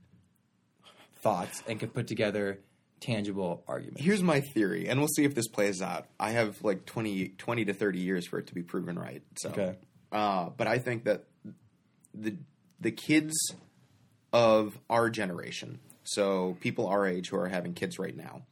thoughts 1.17 1.63
and 1.67 1.79
can 1.79 1.89
put 1.89 2.07
together 2.07 2.59
tangible 2.99 3.63
arguments. 3.67 4.01
Here's 4.01 4.23
my 4.23 4.41
theory, 4.41 4.87
and 4.87 4.99
we'll 4.99 5.07
see 5.09 5.23
if 5.23 5.35
this 5.35 5.47
plays 5.47 5.81
out. 5.81 6.05
I 6.19 6.31
have 6.31 6.63
like 6.63 6.85
20, 6.85 7.29
20 7.37 7.65
to 7.65 7.73
30 7.73 7.99
years 7.99 8.27
for 8.27 8.39
it 8.39 8.47
to 8.47 8.53
be 8.53 8.61
proven 8.63 8.97
right. 8.97 9.21
So, 9.37 9.49
Okay. 9.49 9.75
uh, 10.11 10.49
but 10.55 10.67
I 10.67 10.79
think 10.79 11.05
that 11.05 11.23
the 12.13 12.35
the 12.83 12.91
kids 12.91 13.33
of 14.31 14.77
our 14.89 15.09
generation, 15.09 15.79
so 16.03 16.57
people 16.59 16.87
our 16.87 17.07
age 17.07 17.29
who 17.29 17.37
are 17.37 17.47
having 17.47 17.73
kids 17.73 17.97
right 17.97 18.15
now, 18.15 18.43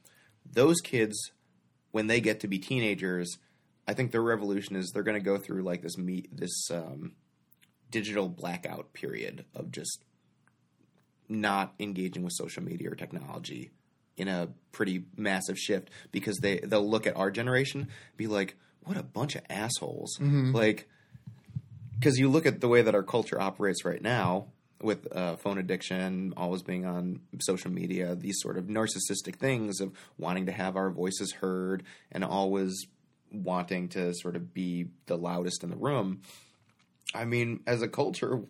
those 0.49 0.79
kids, 0.81 1.31
when 1.91 2.07
they 2.07 2.21
get 2.21 2.39
to 2.41 2.47
be 2.47 2.59
teenagers, 2.59 3.37
I 3.87 3.93
think 3.93 4.11
their 4.11 4.21
revolution 4.21 4.75
is 4.75 4.91
they're 4.91 5.03
going 5.03 5.19
to 5.19 5.23
go 5.23 5.37
through 5.37 5.63
like 5.63 5.81
this 5.81 5.97
me 5.97 6.25
this 6.31 6.69
um, 6.71 7.13
digital 7.89 8.29
blackout 8.29 8.93
period 8.93 9.45
of 9.53 9.71
just 9.71 10.03
not 11.27 11.73
engaging 11.79 12.23
with 12.23 12.33
social 12.33 12.63
media 12.63 12.91
or 12.91 12.95
technology 12.95 13.71
in 14.17 14.27
a 14.27 14.49
pretty 14.71 15.03
massive 15.17 15.57
shift 15.57 15.89
because 16.11 16.37
they 16.37 16.59
they'll 16.59 16.89
look 16.89 17.07
at 17.07 17.17
our 17.17 17.31
generation 17.31 17.87
be 18.17 18.27
like 18.27 18.55
what 18.83 18.97
a 18.97 19.03
bunch 19.03 19.35
of 19.35 19.41
assholes. 19.49 20.17
Like 20.53 20.87
because 22.01 22.17
you 22.17 22.27
look 22.29 22.47
at 22.47 22.61
the 22.61 22.67
way 22.67 22.81
that 22.81 22.95
our 22.95 23.03
culture 23.03 23.39
operates 23.39 23.85
right 23.85 24.01
now 24.01 24.47
with 24.81 25.07
uh, 25.15 25.35
phone 25.35 25.59
addiction 25.59 26.33
always 26.35 26.63
being 26.63 26.83
on 26.83 27.21
social 27.39 27.69
media 27.69 28.15
these 28.15 28.39
sort 28.39 28.57
of 28.57 28.65
narcissistic 28.65 29.35
things 29.35 29.79
of 29.79 29.93
wanting 30.17 30.47
to 30.47 30.51
have 30.51 30.75
our 30.75 30.89
voices 30.89 31.33
heard 31.33 31.83
and 32.11 32.23
always 32.23 32.87
wanting 33.31 33.87
to 33.87 34.11
sort 34.15 34.35
of 34.35 34.51
be 34.51 34.87
the 35.05 35.15
loudest 35.15 35.63
in 35.63 35.69
the 35.69 35.75
room. 35.75 36.21
I 37.13 37.25
mean 37.25 37.59
as 37.67 37.83
a 37.83 37.87
culture 37.87 38.41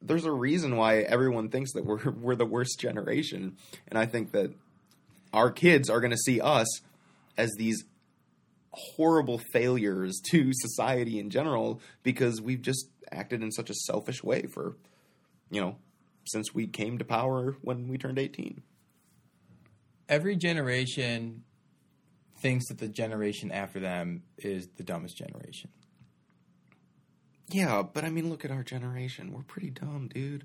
there's 0.00 0.24
a 0.24 0.32
reason 0.32 0.76
why 0.76 0.98
everyone 0.98 1.48
thinks 1.48 1.72
that 1.72 1.84
we're 1.84 2.08
we're 2.20 2.36
the 2.36 2.46
worst 2.46 2.78
generation. 2.78 3.56
And 3.88 3.98
i 3.98 4.06
think 4.06 4.30
that 4.30 4.52
our 5.32 5.50
kids 5.50 5.90
are 5.90 6.00
going 6.00 6.12
to 6.12 6.16
see 6.16 6.40
us 6.40 6.68
as 7.36 7.50
these 7.58 7.82
horrible 8.72 9.38
failures 9.52 10.20
to 10.30 10.50
society 10.54 11.18
in 11.18 11.30
general 11.30 11.80
because 12.02 12.40
we've 12.40 12.62
just 12.62 12.88
acted 13.12 13.42
in 13.42 13.50
such 13.52 13.70
a 13.70 13.74
selfish 13.74 14.22
way 14.24 14.42
for 14.46 14.76
you 15.50 15.60
know 15.60 15.76
since 16.24 16.54
we 16.54 16.66
came 16.66 16.98
to 16.98 17.04
power 17.04 17.56
when 17.62 17.88
we 17.88 17.98
turned 17.98 18.18
18 18.18 18.62
Every 20.08 20.36
generation 20.36 21.44
thinks 22.38 22.68
that 22.68 22.78
the 22.78 22.88
generation 22.88 23.50
after 23.52 23.78
them 23.80 24.24
is 24.38 24.68
the 24.76 24.82
dumbest 24.82 25.16
generation. 25.16 25.70
yeah 27.48 27.82
but 27.82 28.04
i 28.04 28.10
mean 28.10 28.28
look 28.30 28.44
at 28.44 28.50
our 28.50 28.62
generation 28.62 29.32
we're 29.32 29.42
pretty 29.42 29.70
dumb 29.70 30.08
dude 30.12 30.44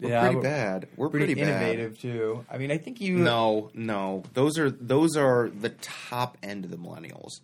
we're 0.00 0.10
Yeah, 0.10 0.20
pretty 0.22 0.36
we're 0.36 0.42
bad 0.42 0.88
we're 0.96 1.08
Pretty, 1.08 1.34
pretty, 1.34 1.40
bad 1.40 1.62
innovative 1.62 1.98
too. 1.98 2.44
I 2.50 2.58
mean, 2.58 2.70
I 2.70 2.76
think 2.76 3.00
you. 3.00 3.16
No, 3.16 3.70
no. 3.72 4.24
Those 4.34 4.58
are 4.58 4.70
those 4.70 5.16
are 5.16 5.48
the 5.48 5.70
top 5.70 6.36
end 6.42 6.66
of 6.66 6.70
the 6.70 6.76
millennials. 6.76 7.40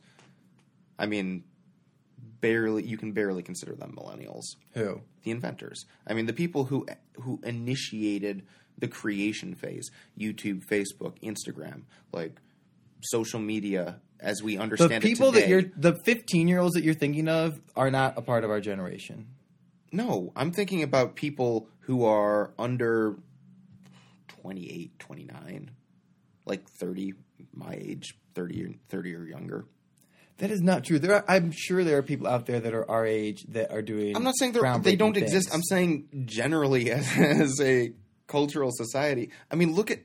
I 0.99 1.07
mean, 1.07 1.45
barely 2.41 2.85
you 2.85 2.97
can 2.97 3.13
barely 3.13 3.43
consider 3.43 3.75
them 3.75 3.97
millennials. 3.97 4.45
Who? 4.75 5.01
The 5.25 5.31
inventors. 5.31 5.85
I 6.07 6.15
mean, 6.15 6.27
the 6.27 6.33
people 6.33 6.65
who 6.65 6.87
who 7.21 7.41
initiated 7.45 8.43
the 8.79 8.89
creation 8.89 9.55
phase. 9.55 9.91
YouTube, 10.19 10.65
Facebook, 10.67 11.19
Instagram, 11.23 11.83
like 12.13 12.41
social 13.03 13.41
media 13.41 14.01
as 14.21 14.43
we 14.43 14.57
The 14.57 14.63
understand 14.63 15.03
people 15.03 15.29
it 15.29 15.33
today. 15.33 15.41
that 15.43 15.49
you're, 15.51 15.63
the 15.77 15.95
15 16.05 16.49
year 16.49 16.59
olds 16.61 16.75
that 16.75 16.85
you're 16.85 16.95
thinking 16.95 17.29
of 17.29 17.61
are 17.77 17.91
not 17.91 18.17
a 18.17 18.23
part 18.23 18.45
of 18.45 18.51
our 18.51 18.61
generation. 18.61 19.27
No, 19.93 20.33
I'm 20.35 20.53
thinking 20.53 20.83
about 20.83 21.17
people 21.17 21.69
who 21.81 22.05
are 22.07 22.53
under 22.59 23.17
28, 24.29 24.99
29, 24.99 25.71
like 26.47 26.69
30, 26.69 27.15
my 27.53 27.75
age, 27.75 28.15
30 28.35 28.65
or, 28.65 28.71
30 28.89 29.15
or 29.15 29.25
younger. 29.27 29.67
That 30.39 30.51
is 30.51 30.61
not 30.61 30.85
true. 30.85 30.99
There, 30.99 31.15
are, 31.15 31.25
I'm 31.29 31.53
sure 31.53 31.85
there 31.85 31.99
are 31.99 32.03
people 32.03 32.27
out 32.27 32.47
there 32.47 32.59
that 32.61 32.75
are 32.75 32.91
our 32.91 33.07
age 33.07 33.45
that 33.51 33.71
are 33.71 33.83
doing. 33.83 34.17
I'm 34.17 34.25
not 34.25 34.35
saying 34.37 34.53
they're, 34.53 34.63
don't 34.63 34.83
groundbreaking 34.83 35.17
exist. 35.17 35.51
I'm 35.53 35.63
saying 35.63 36.25
generally 36.27 36.91
as, 36.91 37.07
as 37.17 37.61
a 37.61 37.93
cultural 38.27 38.71
society. 38.73 39.31
I 39.51 39.57
mean, 39.57 39.75
look 39.75 39.91
at 39.91 40.01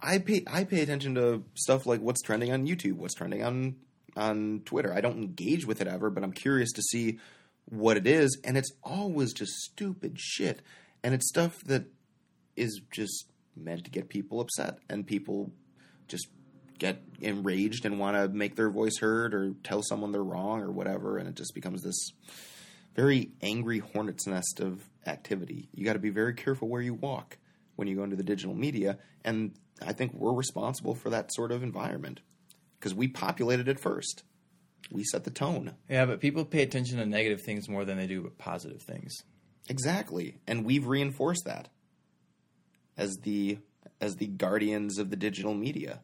I 0.00 0.18
pay 0.18 0.42
I 0.46 0.64
pay 0.64 0.80
attention 0.80 1.14
to 1.14 1.44
stuff 1.54 1.86
like 1.86 2.00
what's 2.00 2.22
trending 2.22 2.52
on 2.52 2.66
YouTube, 2.66 2.94
what's 2.94 3.14
trending 3.14 3.42
on 3.42 3.76
on 4.16 4.62
Twitter. 4.64 4.92
I 4.92 5.00
don't 5.00 5.18
engage 5.18 5.66
with 5.66 5.80
it 5.80 5.86
ever, 5.86 6.10
but 6.10 6.24
I'm 6.24 6.32
curious 6.32 6.72
to 6.72 6.82
see 6.82 7.18
what 7.66 7.96
it 7.96 8.06
is, 8.06 8.38
and 8.44 8.58
it's 8.58 8.72
always 8.82 9.32
just 9.32 9.52
stupid 9.52 10.18
shit, 10.18 10.60
and 11.04 11.14
it's 11.14 11.28
stuff 11.28 11.62
that 11.66 11.84
is 12.56 12.80
just 12.90 13.26
meant 13.56 13.84
to 13.84 13.90
get 13.90 14.08
people 14.08 14.40
upset, 14.40 14.78
and 14.90 15.06
people 15.06 15.52
just 16.08 16.26
get 16.82 17.00
enraged 17.20 17.86
and 17.86 18.00
want 18.00 18.16
to 18.16 18.28
make 18.28 18.56
their 18.56 18.68
voice 18.68 18.98
heard 18.98 19.34
or 19.34 19.54
tell 19.62 19.82
someone 19.84 20.10
they're 20.10 20.22
wrong 20.22 20.60
or 20.60 20.72
whatever, 20.72 21.16
and 21.16 21.28
it 21.28 21.36
just 21.36 21.54
becomes 21.54 21.80
this 21.82 22.10
very 22.96 23.30
angry 23.40 23.78
hornet's 23.78 24.26
nest 24.26 24.58
of 24.58 24.82
activity. 25.06 25.68
You 25.72 25.84
got 25.84 25.92
to 25.92 26.00
be 26.00 26.10
very 26.10 26.34
careful 26.34 26.68
where 26.68 26.82
you 26.82 26.94
walk 26.94 27.38
when 27.76 27.86
you 27.86 27.94
go 27.94 28.02
into 28.02 28.16
the 28.16 28.24
digital 28.24 28.54
media, 28.54 28.98
and 29.24 29.52
I 29.80 29.92
think 29.92 30.12
we're 30.12 30.34
responsible 30.34 30.96
for 30.96 31.10
that 31.10 31.32
sort 31.32 31.52
of 31.52 31.62
environment 31.62 32.20
because 32.78 32.94
we 32.94 33.06
populated 33.06 33.68
it 33.68 33.78
first. 33.78 34.24
We 34.90 35.04
set 35.04 35.22
the 35.22 35.30
tone. 35.30 35.74
Yeah, 35.88 36.06
but 36.06 36.20
people 36.20 36.44
pay 36.44 36.62
attention 36.62 36.98
to 36.98 37.06
negative 37.06 37.42
things 37.42 37.68
more 37.68 37.84
than 37.84 37.96
they 37.96 38.08
do 38.08 38.30
positive 38.38 38.82
things. 38.82 39.14
Exactly. 39.68 40.38
And 40.48 40.64
we've 40.64 40.86
reinforced 40.88 41.44
that 41.44 41.68
as 42.96 43.16
the 43.22 43.58
as 44.00 44.16
the 44.16 44.26
guardians 44.26 44.98
of 44.98 45.10
the 45.10 45.16
digital 45.16 45.54
media. 45.54 46.00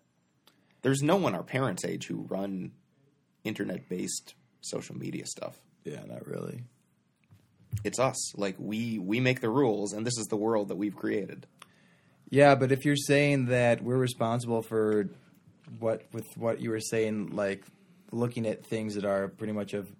There's 0.82 1.02
no 1.02 1.16
one 1.16 1.34
our 1.34 1.42
parents' 1.42 1.84
age 1.84 2.06
who 2.06 2.26
run 2.28 2.72
internet 3.44 3.88
based 3.88 4.34
social 4.60 4.96
media 4.96 5.26
stuff. 5.26 5.58
Yeah, 5.84 6.04
not 6.06 6.26
really. 6.26 6.64
It's 7.84 7.98
us. 7.98 8.36
Like 8.36 8.56
we 8.58 8.98
we 8.98 9.20
make 9.20 9.40
the 9.40 9.50
rules 9.50 9.92
and 9.92 10.06
this 10.06 10.18
is 10.18 10.26
the 10.26 10.36
world 10.36 10.68
that 10.68 10.76
we've 10.76 10.96
created. 10.96 11.46
Yeah, 12.30 12.54
but 12.54 12.72
if 12.72 12.84
you're 12.84 12.96
saying 12.96 13.46
that 13.46 13.82
we're 13.82 13.96
responsible 13.96 14.62
for 14.62 15.08
what 15.78 16.02
with 16.12 16.26
what 16.36 16.60
you 16.60 16.70
were 16.70 16.80
saying, 16.80 17.30
like 17.34 17.64
looking 18.12 18.46
at 18.46 18.66
things 18.66 18.94
that 18.94 19.04
are 19.04 19.28
pretty 19.28 19.52
much 19.52 19.74
of 19.74 19.90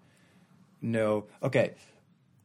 no. 0.81 1.27
Okay, 1.43 1.75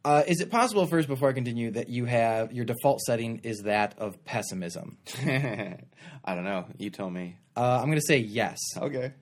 uh, 0.04 0.22
is 0.26 0.40
it 0.40 0.50
possible 0.50 0.86
first 0.86 1.08
before 1.08 1.30
I 1.30 1.32
continue 1.32 1.70
that 1.72 1.88
you 1.88 2.04
have 2.04 2.52
your 2.52 2.64
default 2.64 3.00
setting 3.00 3.40
is 3.42 3.62
that 3.62 3.98
of 3.98 4.22
pessimism? 4.24 4.98
I 5.24 6.34
don't 6.34 6.44
know. 6.44 6.66
You 6.76 6.90
tell 6.90 7.08
me. 7.08 7.38
Uh, 7.56 7.78
I'm 7.80 7.86
going 7.86 7.98
to 7.98 8.06
say 8.06 8.18
yes. 8.18 8.58
Okay. 8.76 9.12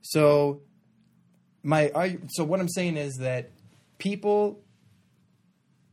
So 0.00 0.62
my 1.62 1.90
I, 1.94 2.18
so 2.28 2.44
what 2.44 2.60
I'm 2.60 2.68
saying 2.68 2.96
is 2.96 3.16
that 3.16 3.50
people 3.98 4.60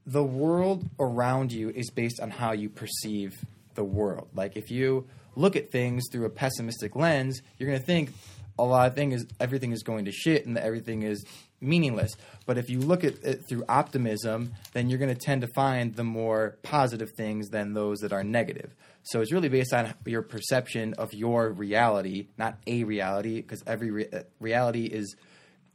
the 0.06 0.24
world 0.24 0.86
around 1.00 1.52
you 1.52 1.70
is 1.70 1.90
based 1.92 2.20
on 2.20 2.32
how 2.32 2.54
you 2.54 2.70
perceive 2.70 3.46
the 3.76 3.84
world. 3.84 4.30
Like 4.34 4.58
if 4.58 4.72
you 4.72 5.08
look 5.36 5.56
at 5.56 5.72
things 5.72 6.06
through 6.12 6.26
a 6.26 6.30
pessimistic 6.30 6.96
lens, 6.96 7.42
you're 7.58 7.70
going 7.70 7.80
to 7.80 7.86
think 7.86 8.12
a 8.58 8.64
lot 8.64 8.88
of 8.88 8.96
things 8.96 9.26
everything 9.40 9.72
is 9.72 9.84
going 9.84 10.06
to 10.06 10.12
shit 10.12 10.46
and 10.46 10.58
that 10.58 10.64
everything 10.64 11.04
is 11.04 11.26
meaningless. 11.62 12.12
But 12.46 12.58
if 12.58 12.70
you 12.70 12.80
look 12.80 13.04
at 13.04 13.24
it 13.24 13.48
through 13.48 13.64
optimism, 13.70 14.54
then 14.74 14.90
you're 14.90 15.00
going 15.00 15.14
to 15.14 15.20
tend 15.20 15.42
to 15.42 15.48
find 15.56 15.96
the 15.96 16.04
more 16.04 16.58
positive 16.64 17.12
things 17.16 17.50
than 17.50 17.74
those 17.74 18.00
that 18.00 18.12
are 18.12 18.24
negative. 18.24 18.76
So 19.04 19.22
it's 19.22 19.32
really 19.32 19.50
based 19.50 19.74
on 19.74 19.94
your 20.06 20.22
perception 20.22 20.94
of 20.96 21.14
your 21.14 21.52
reality, 21.52 22.28
not 22.38 22.58
a 22.68 22.84
reality, 22.84 23.42
because 23.42 23.64
every 23.66 23.92
re- 23.92 24.10
uh, 24.12 24.24
reality 24.40 24.86
is 24.86 25.16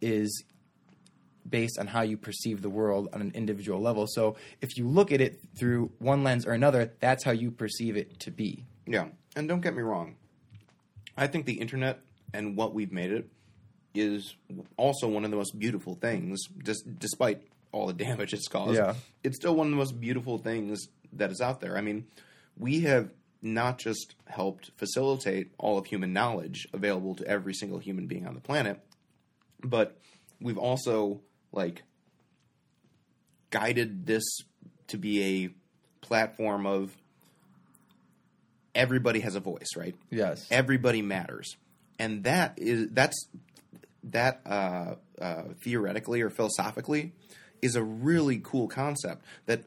is 0.00 0.44
based 1.48 1.78
on 1.78 1.86
how 1.86 2.02
you 2.02 2.16
perceive 2.16 2.60
the 2.60 2.68
world 2.68 3.08
on 3.12 3.20
an 3.20 3.32
individual 3.34 3.80
level. 3.80 4.06
So 4.08 4.36
if 4.60 4.76
you 4.76 4.86
look 4.88 5.12
at 5.12 5.20
it 5.20 5.40
through 5.58 5.92
one 5.98 6.24
lens 6.24 6.44
or 6.44 6.52
another, 6.52 6.92
that's 7.00 7.24
how 7.24 7.30
you 7.30 7.50
perceive 7.50 7.96
it 7.96 8.18
to 8.20 8.30
be. 8.30 8.64
Yeah. 8.86 9.06
And 9.36 9.48
don't 9.48 9.60
get 9.60 9.74
me 9.74 9.82
wrong. 9.82 10.16
I 11.16 11.28
think 11.28 11.46
the 11.46 11.54
internet 11.54 12.00
and 12.34 12.56
what 12.56 12.74
we've 12.74 12.92
made 12.92 13.12
it 13.12 13.28
is 13.98 14.34
also 14.76 15.08
one 15.08 15.24
of 15.24 15.30
the 15.30 15.36
most 15.36 15.58
beautiful 15.58 15.94
things, 15.94 16.40
dis- 16.62 16.82
despite 16.82 17.42
all 17.72 17.86
the 17.86 17.92
damage 17.92 18.32
it's 18.32 18.48
caused. 18.48 18.76
Yeah. 18.76 18.94
It's 19.22 19.36
still 19.36 19.54
one 19.54 19.66
of 19.66 19.70
the 19.70 19.76
most 19.76 20.00
beautiful 20.00 20.38
things 20.38 20.88
that 21.12 21.30
is 21.30 21.40
out 21.40 21.60
there. 21.60 21.76
I 21.76 21.80
mean, 21.80 22.06
we 22.56 22.82
have 22.82 23.10
not 23.42 23.78
just 23.78 24.14
helped 24.26 24.70
facilitate 24.76 25.50
all 25.58 25.78
of 25.78 25.86
human 25.86 26.12
knowledge 26.12 26.66
available 26.72 27.14
to 27.16 27.26
every 27.26 27.54
single 27.54 27.78
human 27.78 28.06
being 28.06 28.26
on 28.26 28.34
the 28.34 28.40
planet, 28.40 28.80
but 29.62 29.98
we've 30.40 30.58
also 30.58 31.20
like 31.52 31.82
guided 33.50 34.06
this 34.06 34.24
to 34.88 34.98
be 34.98 35.44
a 35.44 36.04
platform 36.04 36.66
of 36.66 36.96
everybody 38.74 39.20
has 39.20 39.34
a 39.34 39.40
voice, 39.40 39.68
right? 39.76 39.94
Yes. 40.10 40.46
Everybody 40.50 41.02
matters, 41.02 41.56
and 41.98 42.24
that 42.24 42.54
is 42.58 42.88
that's 42.90 43.28
that 44.06 44.40
uh, 44.46 44.94
uh, 45.20 45.42
theoretically 45.62 46.20
or 46.20 46.30
philosophically 46.30 47.12
is 47.62 47.76
a 47.76 47.82
really 47.82 48.40
cool 48.42 48.68
concept 48.68 49.24
that 49.46 49.64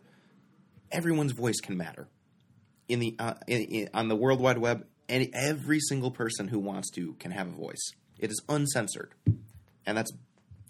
everyone's 0.91 1.31
voice 1.31 1.59
can 1.59 1.77
matter 1.77 2.07
in 2.87 2.99
the 2.99 3.15
uh, 3.19 3.35
in, 3.47 3.61
in, 3.63 3.89
on 3.93 4.07
the 4.07 4.15
World 4.15 4.39
Wide 4.39 4.57
Web. 4.57 4.85
any 5.07 5.29
every 5.33 5.79
single 5.79 6.11
person 6.11 6.47
who 6.47 6.59
wants 6.59 6.89
to 6.91 7.13
can 7.13 7.31
have 7.31 7.47
a 7.47 7.51
voice. 7.51 7.91
It 8.17 8.31
is 8.31 8.41
uncensored, 8.49 9.13
and 9.85 9.97
that's 9.97 10.11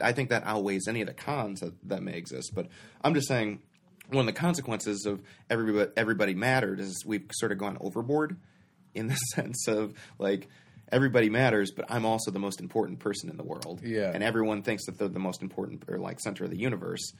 I 0.02 0.12
think 0.14 0.30
that 0.30 0.44
outweighs 0.46 0.88
any 0.88 1.02
of 1.02 1.08
the 1.08 1.14
cons 1.14 1.62
that, 1.62 1.74
that 1.88 2.04
may 2.04 2.16
exist. 2.16 2.52
But 2.54 2.68
I'm 3.04 3.14
just 3.14 3.28
saying 3.28 3.62
one 4.10 4.28
of 4.28 4.34
the 4.34 4.40
consequences 4.40 5.06
of 5.06 5.22
everybody 5.50 5.92
everybody 5.96 6.34
mattered 6.34 6.80
is 6.80 7.04
we've 7.06 7.30
sort 7.34 7.52
of 7.52 7.58
gone 7.58 7.78
overboard 7.82 8.38
in 8.94 9.08
the 9.08 9.16
sense 9.36 9.68
of 9.68 9.94
like 10.18 10.48
everybody 10.92 11.30
matters, 11.30 11.72
but 11.72 11.86
I'm 11.90 12.06
also 12.06 12.32
the 12.32 12.40
most 12.40 12.60
important 12.60 13.00
person 13.00 13.30
in 13.30 13.38
the 13.38 13.44
world. 13.44 13.82
Yeah. 13.84 14.12
and 14.14 14.24
everyone 14.24 14.62
thinks 14.64 14.86
that 14.86 14.98
they're 14.98 15.08
the 15.08 15.20
most 15.20 15.42
important 15.42 15.84
or 15.88 15.98
like 15.98 16.20
center 16.20 16.44
of 16.44 16.50
the 16.50 16.58
universe, 16.60 17.14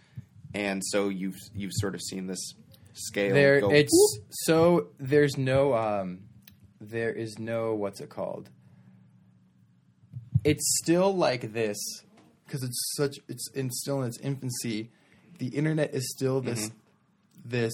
and 0.54 0.84
so 0.84 1.10
you've 1.10 1.38
you've 1.54 1.74
sort 1.74 1.96
of 1.96 2.02
seen 2.02 2.28
this 2.28 2.54
scale. 2.94 3.34
there 3.34 3.62
go, 3.62 3.70
it's 3.72 3.92
whoop. 3.94 4.26
so 4.32 4.88
there's 5.00 5.38
no 5.38 5.74
um 5.74 6.20
there 6.82 7.12
is 7.12 7.38
no 7.40 7.74
what's 7.76 8.02
it 8.02 8.10
called 8.10 8.50
it's 10.44 10.80
still 10.82 11.16
like 11.16 11.54
this 11.54 11.78
because 12.46 12.64
it's 12.64 12.94
such 12.96 13.20
it's 13.28 13.50
in 13.52 13.70
still 13.70 14.02
in 14.02 14.08
its 14.08 14.18
infancy 14.20 14.90
the 15.38 15.48
internet 15.48 15.94
is 15.94 16.12
still 16.12 16.42
this 16.42 16.72
this 17.46 17.74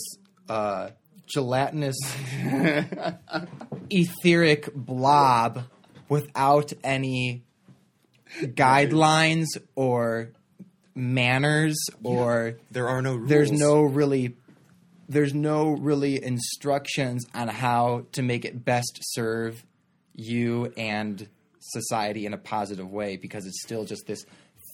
uh 0.50 0.90
gelatinous 1.28 1.98
etheric 3.90 4.74
blob 4.76 5.64
without 6.10 6.74
any 6.84 7.44
guidelines 8.42 9.48
or 9.76 10.30
manners 10.94 11.78
or 12.04 12.58
there 12.72 12.88
are 12.88 13.02
no 13.02 13.16
rules. 13.16 13.30
there's 13.30 13.52
no 13.52 13.82
really 13.82 14.36
there's 15.08 15.34
no 15.34 15.72
really 15.72 16.24
instructions 16.24 17.26
on 17.34 17.48
how 17.48 18.06
to 18.14 18.22
make 18.22 18.46
it 18.46 18.64
best 18.66 19.00
serve 19.02 19.64
you 20.16 20.72
and 20.78 21.28
society 21.60 22.26
in 22.26 22.34
a 22.34 22.38
positive 22.38 22.92
way 22.92 23.18
because 23.18 23.46
it's 23.46 23.62
still 23.62 23.86
just 23.86 24.08
this 24.08 24.26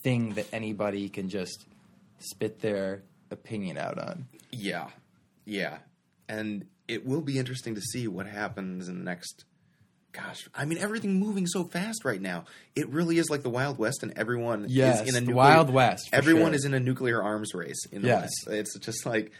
thing 0.02 0.34
that 0.34 0.46
anybody 0.52 1.08
can 1.08 1.28
just 1.28 1.66
spit 2.18 2.60
their 2.60 3.02
opinion 3.30 3.78
out 3.78 3.98
on. 3.98 4.26
Yeah, 4.50 4.88
yeah, 5.44 5.78
and 6.28 6.66
it 6.88 7.06
will 7.06 7.22
be 7.22 7.38
interesting 7.38 7.74
to 7.74 7.80
see 7.80 8.06
what 8.08 8.26
happens 8.26 8.88
in 8.88 8.98
the 8.98 9.04
next. 9.04 9.44
Gosh, 10.12 10.46
I 10.54 10.66
mean, 10.66 10.76
everything 10.78 11.18
moving 11.18 11.46
so 11.46 11.64
fast 11.64 12.04
right 12.04 12.20
now. 12.20 12.44
It 12.76 12.88
really 12.90 13.16
is 13.16 13.30
like 13.30 13.42
the 13.42 13.48
Wild 13.48 13.78
West, 13.78 14.02
and 14.02 14.12
everyone 14.16 14.66
Yes, 14.68 15.00
is 15.02 15.08
in 15.08 15.16
a 15.16 15.20
nuclear, 15.20 15.36
Wild 15.36 15.70
West, 15.70 16.10
Everyone 16.12 16.48
sure. 16.50 16.54
is 16.54 16.64
in 16.66 16.74
a 16.74 16.80
nuclear 16.80 17.22
arms 17.22 17.54
race 17.54 17.86
in 17.90 18.02
the 18.02 18.08
Yes. 18.08 18.30
West. 18.46 18.48
It's 18.48 18.78
just 18.78 19.06
like, 19.06 19.32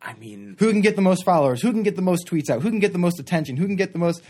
I 0.00 0.14
mean, 0.14 0.54
Who 0.60 0.70
can 0.70 0.80
get 0.80 0.94
the 0.94 1.02
most 1.02 1.24
followers? 1.24 1.60
Who 1.60 1.72
can 1.72 1.82
get 1.82 1.96
the 1.96 2.02
most 2.02 2.28
tweets 2.28 2.48
out? 2.50 2.62
Who 2.62 2.70
can 2.70 2.78
get 2.78 2.92
the 2.92 2.98
most 3.00 3.18
attention? 3.18 3.56
Who 3.56 3.66
can 3.66 3.74
get 3.74 3.92
the 3.92 3.98
most 3.98 4.22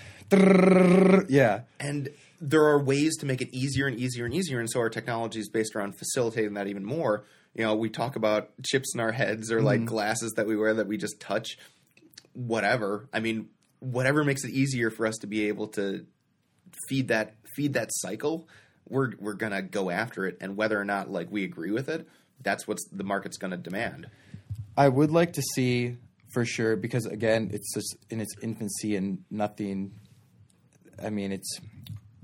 yeah. 1.29 1.61
and 1.81 2.09
there 2.41 2.65
are 2.65 2.83
ways 2.83 3.17
to 3.19 3.27
make 3.27 3.41
it 3.43 3.49
easier 3.53 3.87
and 3.87 3.99
easier 3.99 4.25
and 4.25 4.33
easier, 4.33 4.61
and 4.61 4.71
so 4.71 4.79
our 4.81 4.89
technology 4.91 5.41
is 5.41 5.49
based 5.49 5.75
around 5.75 5.99
facilitating 5.99 6.55
that 6.55 6.69
even 6.69 6.85
more. 6.85 7.25
You 7.55 7.65
know, 7.65 7.75
we 7.75 7.91
talk 7.91 8.15
about 8.17 8.51
chips 8.63 8.95
in 8.95 9.01
our 9.01 9.13
heads 9.13 9.51
or 9.51 9.61
like 9.61 9.85
glasses 9.85 10.33
that 10.37 10.47
we 10.47 10.57
wear 10.57 10.75
that 10.75 10.87
we 10.87 10.97
just 10.97 11.21
touch, 11.21 11.59
whatever. 12.35 13.09
I 13.13 13.21
mean, 13.21 13.49
whatever 13.81 14.25
makes 14.25 14.45
it 14.45 14.51
easier 14.51 14.91
for 14.91 15.07
us 15.07 15.17
to 15.19 15.27
be 15.27 15.49
able 15.49 15.69
to 15.69 16.07
feed 16.89 17.09
that 17.09 17.35
feed 17.57 17.75
that 17.75 17.91
cycle. 17.93 18.49
We're 18.89 19.13
we're 19.19 19.35
gonna 19.35 19.63
go 19.63 19.91
after 19.91 20.27
it, 20.27 20.39
and 20.41 20.57
whether 20.57 20.81
or 20.81 20.85
not 20.85 21.11
like 21.11 21.31
we 21.31 21.45
agree 21.45 21.71
with 21.71 21.89
it, 21.89 22.09
that's 22.43 22.67
what 22.67 22.79
the 22.93 23.05
market's 23.05 23.37
gonna 23.37 23.57
demand. 23.57 24.07
I 24.77 24.89
would 24.89 25.11
like 25.11 25.35
to 25.35 25.43
see 25.43 25.97
for 26.33 26.45
sure 26.45 26.77
because 26.77 27.07
again, 27.07 27.51
it's 27.53 27.75
just 27.75 27.97
in 28.11 28.21
its 28.21 28.35
infancy 28.43 28.97
and 28.97 29.25
nothing. 29.31 29.93
I 31.03 31.11
mean, 31.11 31.33
it's. 31.33 31.61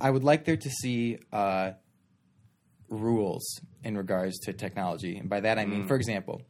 I 0.01 0.11
would 0.11 0.25
like 0.25 0.45
there 0.45 0.57
to 0.57 0.71
see 0.71 1.19
uh, 1.33 1.73
rules 2.89 3.61
in 3.83 3.97
regards 3.97 4.39
to 4.41 4.53
technology, 4.53 5.17
and 5.17 5.29
by 5.29 5.41
that 5.41 5.59
I 5.59 5.67
mean, 5.67 5.87
for 5.87 5.97
example, 5.97 6.43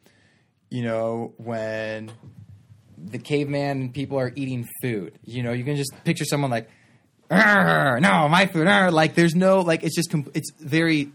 you 0.70 0.82
know 0.82 1.34
when 1.36 2.11
the 3.05 3.18
caveman 3.18 3.80
and 3.80 3.94
people 3.94 4.18
are 4.18 4.32
eating 4.34 4.66
food. 4.82 5.18
You 5.24 5.42
know, 5.42 5.52
you 5.52 5.64
can 5.64 5.76
just 5.76 5.92
picture 6.05 6.24
someone 6.24 6.50
like, 6.50 6.68
no, 7.30 8.28
my 8.28 8.46
food. 8.46 8.66
arr." 8.66 8.90
Like, 8.90 9.14
there's 9.14 9.34
no 9.34 9.61
like. 9.61 9.82
It's 9.82 9.96
just 9.96 10.11
com- 10.11 10.30
it's 10.34 10.50
very 10.59 11.12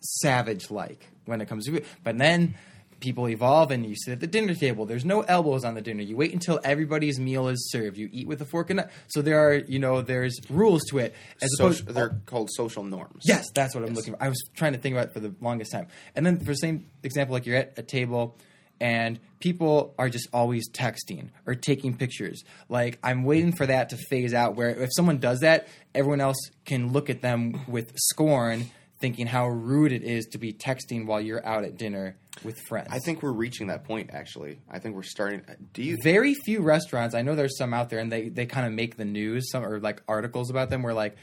savage 0.00 0.70
like 0.70 1.06
when 1.24 1.40
it 1.40 1.46
comes 1.48 1.66
to 1.66 1.72
food. 1.72 1.86
But 2.02 2.18
then 2.18 2.54
people 3.00 3.28
evolve 3.28 3.70
and 3.70 3.86
you 3.86 3.94
sit 3.96 4.12
at 4.12 4.20
the 4.20 4.26
dinner 4.26 4.54
table. 4.54 4.86
There's 4.86 5.04
no 5.04 5.22
elbows 5.22 5.64
on 5.64 5.74
the 5.74 5.80
dinner. 5.80 6.02
You 6.02 6.16
wait 6.16 6.32
until 6.32 6.60
everybody's 6.64 7.18
meal 7.20 7.48
is 7.48 7.70
served. 7.70 7.96
You 7.96 8.08
eat 8.12 8.26
with 8.26 8.40
a 8.42 8.44
fork 8.44 8.70
and 8.70 8.78
knife. 8.78 9.04
So 9.08 9.22
there 9.22 9.38
are 9.48 9.54
you 9.54 9.78
know 9.78 10.02
there's 10.02 10.38
rules 10.50 10.84
to 10.90 10.98
it 10.98 11.14
as 11.42 11.50
opposed. 11.58 11.86
They're 11.86 12.20
called 12.26 12.50
social 12.52 12.82
norms. 12.84 13.22
Yes, 13.24 13.50
that's 13.54 13.74
what 13.74 13.84
I'm 13.84 13.94
looking 13.94 14.14
for. 14.14 14.22
I 14.22 14.28
was 14.28 14.42
trying 14.54 14.72
to 14.72 14.78
think 14.78 14.94
about 14.94 15.08
it 15.08 15.12
for 15.12 15.20
the 15.20 15.34
longest 15.40 15.72
time. 15.72 15.88
And 16.14 16.24
then 16.24 16.38
for 16.38 16.52
the 16.52 16.54
same 16.54 16.86
example, 17.02 17.34
like 17.34 17.46
you're 17.46 17.56
at 17.56 17.74
a 17.76 17.82
table 17.82 18.36
and 18.80 19.18
people 19.40 19.94
are 19.98 20.08
just 20.08 20.28
always 20.32 20.70
texting 20.70 21.28
or 21.46 21.54
taking 21.54 21.96
pictures. 21.96 22.44
Like 22.68 22.98
I'm 23.02 23.24
waiting 23.24 23.52
for 23.52 23.66
that 23.66 23.90
to 23.90 23.96
phase 23.96 24.34
out 24.34 24.56
where 24.56 24.70
if 24.70 24.90
someone 24.94 25.18
does 25.18 25.40
that, 25.40 25.68
everyone 25.94 26.20
else 26.20 26.38
can 26.64 26.92
look 26.92 27.10
at 27.10 27.22
them 27.22 27.60
with 27.66 27.92
scorn, 27.96 28.70
thinking 29.00 29.26
how 29.26 29.48
rude 29.48 29.92
it 29.92 30.02
is 30.02 30.26
to 30.26 30.38
be 30.38 30.52
texting 30.52 31.06
while 31.06 31.20
you're 31.20 31.44
out 31.46 31.64
at 31.64 31.76
dinner 31.76 32.16
with 32.44 32.58
friends. 32.68 32.88
I 32.90 32.98
think 32.98 33.22
we're 33.22 33.32
reaching 33.32 33.68
that 33.68 33.84
point. 33.84 34.10
Actually, 34.12 34.60
I 34.70 34.78
think 34.78 34.94
we're 34.94 35.02
starting. 35.02 35.42
Do 35.72 35.82
you? 35.82 35.96
very 36.02 36.34
few 36.34 36.62
restaurants. 36.62 37.14
I 37.14 37.22
know 37.22 37.34
there's 37.34 37.56
some 37.58 37.74
out 37.74 37.90
there, 37.90 37.98
and 37.98 38.10
they, 38.10 38.28
they 38.28 38.46
kind 38.46 38.66
of 38.66 38.72
make 38.72 38.96
the 38.96 39.04
news, 39.04 39.50
some 39.50 39.64
or 39.64 39.80
like 39.80 40.02
articles 40.08 40.50
about 40.50 40.70
them, 40.70 40.82
where 40.82 40.94
like 40.94 41.16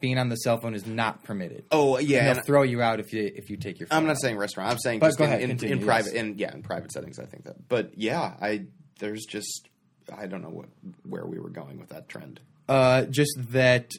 being 0.00 0.18
on 0.18 0.28
the 0.28 0.36
cell 0.36 0.58
phone 0.58 0.74
is 0.74 0.86
not 0.86 1.22
permitted. 1.24 1.64
Oh 1.70 1.96
And 1.96 2.06
yeah, 2.08 2.32
they'll 2.32 2.42
throw 2.42 2.62
you 2.62 2.82
out 2.82 3.00
if 3.00 3.12
you 3.12 3.30
if 3.34 3.50
you 3.50 3.56
take 3.56 3.78
your. 3.80 3.86
Phone 3.88 3.98
I'm 3.98 4.04
not 4.06 4.12
out. 4.12 4.20
saying 4.20 4.36
restaurant. 4.36 4.70
I'm 4.70 4.78
saying 4.78 5.00
But 5.00 5.08
just 5.08 5.20
in, 5.20 5.26
ahead, 5.26 5.40
in, 5.42 5.48
continue, 5.50 5.72
in 5.74 5.78
yes. 5.80 5.86
private. 5.86 6.14
In 6.14 6.38
yeah, 6.38 6.54
in 6.54 6.62
private 6.62 6.92
settings, 6.92 7.18
I 7.18 7.24
think 7.26 7.44
that. 7.44 7.68
But 7.68 7.92
yeah, 7.96 8.34
I 8.40 8.66
there's 8.98 9.24
just 9.24 9.68
I 10.16 10.26
don't 10.26 10.42
know 10.42 10.48
what 10.50 10.66
where 11.08 11.26
we 11.26 11.38
were 11.38 11.50
going 11.50 11.78
with 11.78 11.90
that 11.90 12.08
trend. 12.08 12.40
Uh, 12.68 13.02
just 13.04 13.36
that 13.52 13.90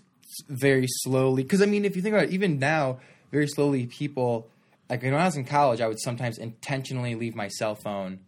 very 0.50 0.88
slowly, 0.88 1.44
because 1.44 1.62
I 1.62 1.66
mean, 1.66 1.86
if 1.86 1.96
you 1.96 2.02
think 2.02 2.14
about 2.16 2.26
it, 2.30 2.32
even 2.34 2.58
now, 2.60 3.00
very 3.32 3.48
slowly, 3.48 3.86
people 3.86 4.50
like 4.90 5.02
when 5.04 5.14
I 5.14 5.26
was 5.26 5.36
in 5.38 5.46
college, 5.46 5.82
I 5.82 5.88
would 5.88 6.00
sometimes 6.00 6.38
intentionally 6.38 7.16
leave 7.16 7.36
my 7.36 7.48
cell 7.48 7.76
phone 7.76 8.20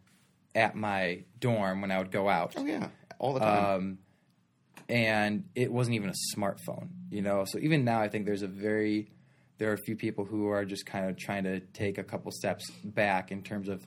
at 0.55 0.75
my 0.75 1.23
dorm 1.39 1.81
when 1.81 1.91
I 1.91 1.97
would 1.99 2.11
go 2.11 2.29
out. 2.29 2.53
Oh 2.57 2.65
yeah, 2.65 2.87
all 3.19 3.33
the 3.33 3.39
time. 3.41 3.75
um, 3.75 3.97
and 4.89 5.43
it 5.55 5.71
wasn't 5.71 5.95
even 5.95 6.09
a 6.09 6.35
smartphone, 6.35 6.89
you 7.09 7.21
know. 7.21 7.45
So 7.45 7.59
even 7.59 7.83
now, 7.83 8.01
I 8.01 8.09
think 8.09 8.25
there's 8.25 8.43
a 8.43 8.47
very 8.47 9.11
there 9.57 9.69
are 9.71 9.73
a 9.73 9.83
few 9.85 9.95
people 9.95 10.25
who 10.25 10.49
are 10.49 10.65
just 10.65 10.85
kind 10.85 11.09
of 11.09 11.17
trying 11.17 11.43
to 11.45 11.59
take 11.59 11.97
a 11.97 12.03
couple 12.03 12.31
steps 12.31 12.69
back 12.83 13.31
in 13.31 13.41
terms 13.41 13.69
of 13.69 13.85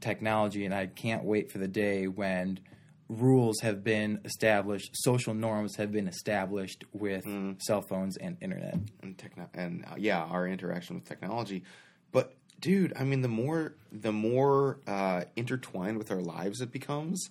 technology, 0.00 0.64
and 0.64 0.74
I 0.74 0.86
can't 0.86 1.24
wait 1.24 1.50
for 1.50 1.58
the 1.58 1.68
day 1.68 2.06
when 2.06 2.60
rules 3.08 3.60
have 3.60 3.84
been 3.84 4.20
established, 4.24 4.90
social 4.94 5.34
norms 5.34 5.76
have 5.76 5.92
been 5.92 6.08
established 6.08 6.84
with 6.92 7.24
cell 7.58 7.82
phones 7.82 8.16
and 8.16 8.36
internet. 8.40 8.76
and 9.02 9.18
techno- 9.18 9.50
and 9.54 9.84
uh, 9.84 9.94
yeah, 9.98 10.22
our 10.22 10.46
interaction 10.46 10.96
with 10.96 11.04
technology. 11.04 11.64
But 12.10 12.34
dude, 12.60 12.92
I 12.98 13.04
mean, 13.04 13.22
the 13.22 13.28
more 13.28 13.74
the 13.90 14.12
more 14.12 14.80
uh, 14.86 15.24
intertwined 15.36 15.98
with 15.98 16.10
our 16.10 16.20
lives 16.20 16.60
it 16.60 16.72
becomes, 16.72 17.28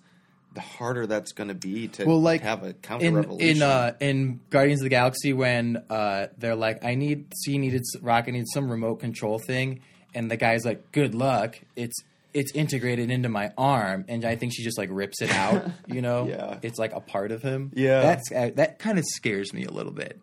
the 0.53 0.61
harder 0.61 1.07
that's 1.07 1.31
going 1.31 1.47
to 1.47 1.53
be 1.55 1.87
to 1.87 2.05
well, 2.05 2.21
like 2.21 2.41
have 2.41 2.63
a 2.63 2.73
counter 2.73 3.05
in 3.05 3.15
revolution. 3.15 3.57
in 3.57 3.61
uh, 3.61 3.93
in 3.99 4.39
Guardians 4.49 4.81
of 4.81 4.85
the 4.85 4.89
Galaxy 4.89 5.33
when 5.33 5.83
uh, 5.89 6.27
they're 6.37 6.55
like, 6.55 6.83
I 6.83 6.95
need 6.95 7.33
she 7.45 7.57
needed 7.57 7.83
Rocket 8.01 8.33
needs 8.33 8.51
some 8.53 8.69
remote 8.69 8.95
control 8.99 9.39
thing, 9.39 9.81
and 10.13 10.29
the 10.29 10.37
guy's 10.37 10.65
like, 10.65 10.91
Good 10.91 11.15
luck. 11.15 11.59
It's 11.75 11.95
it's 12.33 12.51
integrated 12.53 13.11
into 13.11 13.27
my 13.29 13.51
arm, 13.57 14.05
and 14.07 14.23
I 14.25 14.35
think 14.35 14.53
she 14.55 14.63
just 14.63 14.77
like 14.77 14.89
rips 14.91 15.21
it 15.21 15.31
out. 15.31 15.65
You 15.87 16.01
know, 16.01 16.27
Yeah. 16.27 16.59
it's 16.61 16.79
like 16.79 16.93
a 16.93 17.01
part 17.01 17.31
of 17.31 17.41
him. 17.41 17.71
Yeah. 17.75 18.01
that's 18.01 18.31
uh, 18.31 18.51
that 18.55 18.79
kind 18.79 18.97
of 18.97 19.05
scares 19.05 19.53
me 19.53 19.65
a 19.65 19.71
little 19.71 19.91
bit. 19.91 20.19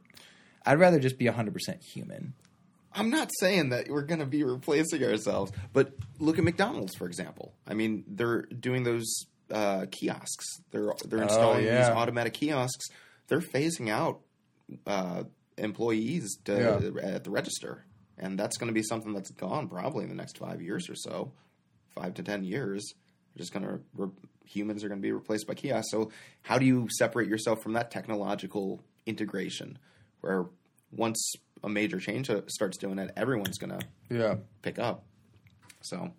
I'd 0.66 0.78
rather 0.78 0.98
just 0.98 1.18
be 1.18 1.26
hundred 1.26 1.54
percent 1.54 1.82
human. 1.82 2.34
I'm 2.94 3.10
not 3.10 3.30
saying 3.38 3.68
that 3.68 3.88
we're 3.88 4.02
going 4.02 4.20
to 4.20 4.26
be 4.26 4.42
replacing 4.42 5.04
ourselves, 5.04 5.52
but 5.72 5.92
look 6.18 6.36
at 6.38 6.44
McDonald's 6.44 6.94
for 6.96 7.06
example. 7.06 7.52
I 7.66 7.74
mean, 7.74 8.04
they're 8.08 8.42
doing 8.42 8.82
those 8.82 9.06
uh, 9.53 9.86
kiosks. 9.90 10.44
They're 10.70 10.92
they're 11.07 11.22
installing 11.22 11.61
these 11.64 11.72
yeah. 11.72 11.92
automatic 11.94 12.34
kiosks. 12.34 12.86
They're 13.28 13.40
phasing 13.40 13.88
out 13.90 14.20
uh, 14.86 15.24
employees 15.57 16.36
to, 16.44 16.90
Yeah. 16.94 17.03
at 17.14 17.24
the 17.24 17.30
register, 17.30 17.84
and 18.16 18.38
that's 18.38 18.57
going 18.57 18.68
to 18.68 18.74
be 18.74 18.82
something 18.82 19.12
that's 19.12 19.30
gone 19.30 19.68
probably 19.68 20.05
in 20.05 20.09
the 20.11 20.16
next 20.16 20.38
five 20.38 20.61
years 20.62 20.88
or 20.88 20.94
so, 20.94 21.32
five 21.94 22.14
to 22.14 22.22
ten 22.22 22.44
years. 22.44 22.92
We're 23.34 23.40
just 23.40 23.53
going 23.53 23.64
to 23.66 23.80
re- 23.94 24.11
humans 24.44 24.82
are 24.84 24.88
going 24.88 25.01
to 25.01 25.07
be 25.07 25.12
replaced 25.12 25.46
by 25.46 25.55
kiosks. 25.55 25.90
So 25.90 26.11
how 26.42 26.59
do 26.59 26.64
you 26.66 26.88
separate 26.90 27.28
yourself 27.28 27.62
from 27.62 27.74
that 27.74 27.90
technological 27.90 28.80
integration, 29.07 29.78
where 30.20 30.46
once 30.90 31.32
a 31.62 31.68
major 31.68 31.99
change 31.99 32.30
uh, 32.30 32.40
starts 32.46 32.78
doing 32.78 32.99
it, 32.99 33.11
everyone's 33.16 33.59
going 33.59 33.78
to 33.78 33.86
Yeah, 34.11 34.36
pick 34.62 34.78
up. 34.78 35.05
So 35.82 36.12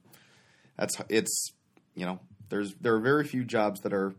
that's 0.77 0.95
it's 1.09 1.51
you 1.95 2.05
know 2.05 2.19
there's 2.49 2.73
there 2.81 2.95
are 2.95 2.99
very 2.99 3.23
few 3.23 3.43
jobs 3.43 3.81
that 3.81 3.93
are 3.93 4.13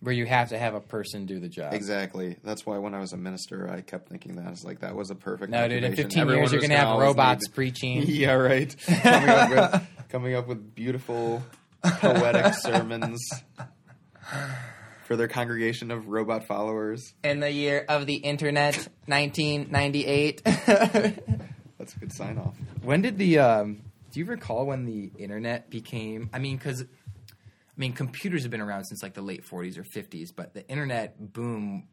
where 0.00 0.14
you 0.14 0.24
have 0.24 0.48
to 0.48 0.58
have 0.58 0.74
a 0.74 0.80
person 0.80 1.26
do 1.26 1.40
the 1.40 1.48
job. 1.48 1.74
Exactly. 1.74 2.36
That's 2.42 2.64
why 2.64 2.78
when 2.78 2.94
I 2.94 3.00
was 3.00 3.12
a 3.12 3.18
minister, 3.18 3.70
I 3.70 3.82
kept 3.82 4.08
thinking 4.08 4.36
that. 4.36 4.50
It's 4.50 4.64
like 4.64 4.80
that 4.80 4.94
was 4.94 5.10
a 5.10 5.14
perfect. 5.14 5.50
No, 5.50 5.68
dude. 5.68 5.84
In 5.84 5.94
15 5.94 6.20
Everyone 6.20 6.42
years, 6.42 6.52
you're 6.52 6.62
gonna 6.62 6.76
have 6.76 6.98
robots 6.98 7.48
preaching. 7.48 8.02
yeah, 8.06 8.32
right. 8.32 8.74
Coming 8.86 9.28
up 9.28 9.50
with 9.50 9.88
coming 10.08 10.34
up 10.34 10.46
with 10.46 10.74
beautiful 10.74 11.42
poetic 11.82 12.54
sermons 12.60 13.20
for 15.04 15.16
their 15.16 15.28
congregation 15.28 15.90
of 15.90 16.08
robot 16.08 16.46
followers. 16.46 17.14
In 17.22 17.40
the 17.40 17.50
year 17.50 17.84
of 17.88 18.06
the 18.06 18.16
internet, 18.16 18.76
1998. 19.06 20.42
That's 20.44 21.94
a 21.94 21.98
good 21.98 22.12
sign 22.12 22.38
off. 22.38 22.56
when 22.82 23.02
did 23.02 23.18
the? 23.18 23.38
Um, 23.38 23.82
do 24.12 24.18
you 24.18 24.26
recall 24.26 24.66
when 24.66 24.86
the 24.86 25.10
internet 25.18 25.70
became? 25.70 26.30
I 26.32 26.38
mean, 26.38 26.56
because 26.56 26.84
I 27.76 27.80
mean, 27.80 27.92
computers 27.92 28.42
have 28.42 28.50
been 28.50 28.60
around 28.60 28.84
since 28.84 29.02
like 29.02 29.14
the 29.14 29.22
late 29.22 29.44
40s 29.46 29.78
or 29.78 29.84
50s, 29.84 30.28
but 30.34 30.54
the 30.54 30.66
internet 30.68 31.32
boom. 31.32 31.88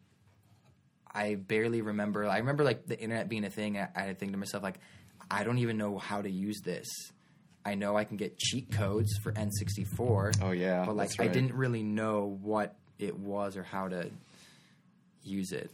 I 1.14 1.36
barely 1.36 1.82
remember. 1.82 2.26
I 2.26 2.38
remember 2.38 2.64
like 2.64 2.86
the 2.86 3.00
internet 3.00 3.30
being 3.30 3.44
a 3.46 3.50
thing. 3.50 3.78
I, 3.78 3.90
I 3.96 4.14
think 4.14 4.34
to 4.34 4.38
myself 4.38 4.64
like, 4.64 4.80
I 5.32 5.44
don't 5.44 5.58
even 5.60 5.78
know 5.78 5.98
how 5.98 6.22
to 6.22 6.30
use 6.30 6.62
this. 6.64 6.88
I 7.66 7.76
know 7.76 7.98
I 7.98 8.04
can 8.04 8.18
get 8.18 8.38
cheat 8.38 8.72
codes 8.72 9.18
for 9.18 9.32
N64. 9.34 10.42
Oh, 10.42 10.52
yeah, 10.52 10.86
but 10.86 10.96
like 10.96 11.10
that's 11.10 11.20
I 11.20 11.28
didn't 11.28 11.54
really 11.54 11.84
know 11.84 12.38
what 12.42 12.76
it 12.98 13.18
was 13.18 13.58
or 13.58 13.64
how 13.64 13.88
to 13.88 14.10
use 15.24 15.52
it. 15.52 15.72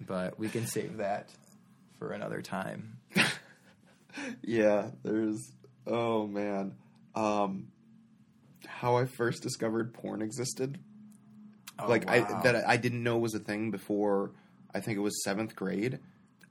But 0.00 0.38
we 0.38 0.48
can 0.48 0.66
save 0.66 0.98
that 0.98 1.30
for 1.98 2.12
another 2.12 2.42
time. 2.42 2.98
Yeah, 4.42 4.90
there's 5.04 5.52
oh 5.86 6.26
man. 6.26 6.74
Um 7.14 7.68
how 8.78 8.96
I 8.96 9.04
first 9.06 9.42
discovered 9.42 9.92
porn 9.94 10.22
existed. 10.22 10.78
Oh, 11.78 11.88
like 11.88 12.04
Oh, 12.08 12.20
wow. 12.20 12.38
I 12.38 12.42
that 12.42 12.68
I 12.68 12.76
didn't 12.76 13.02
know 13.02 13.18
was 13.18 13.34
a 13.34 13.38
thing 13.38 13.70
before 13.70 14.32
I 14.74 14.80
think 14.80 14.98
it 14.98 15.00
was 15.00 15.22
7th 15.26 15.54
grade, 15.54 15.98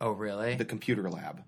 Oh, 0.02 0.12
really? 0.12 0.56
the 0.56 0.66
computer 0.66 1.10
lab. 1.10 1.44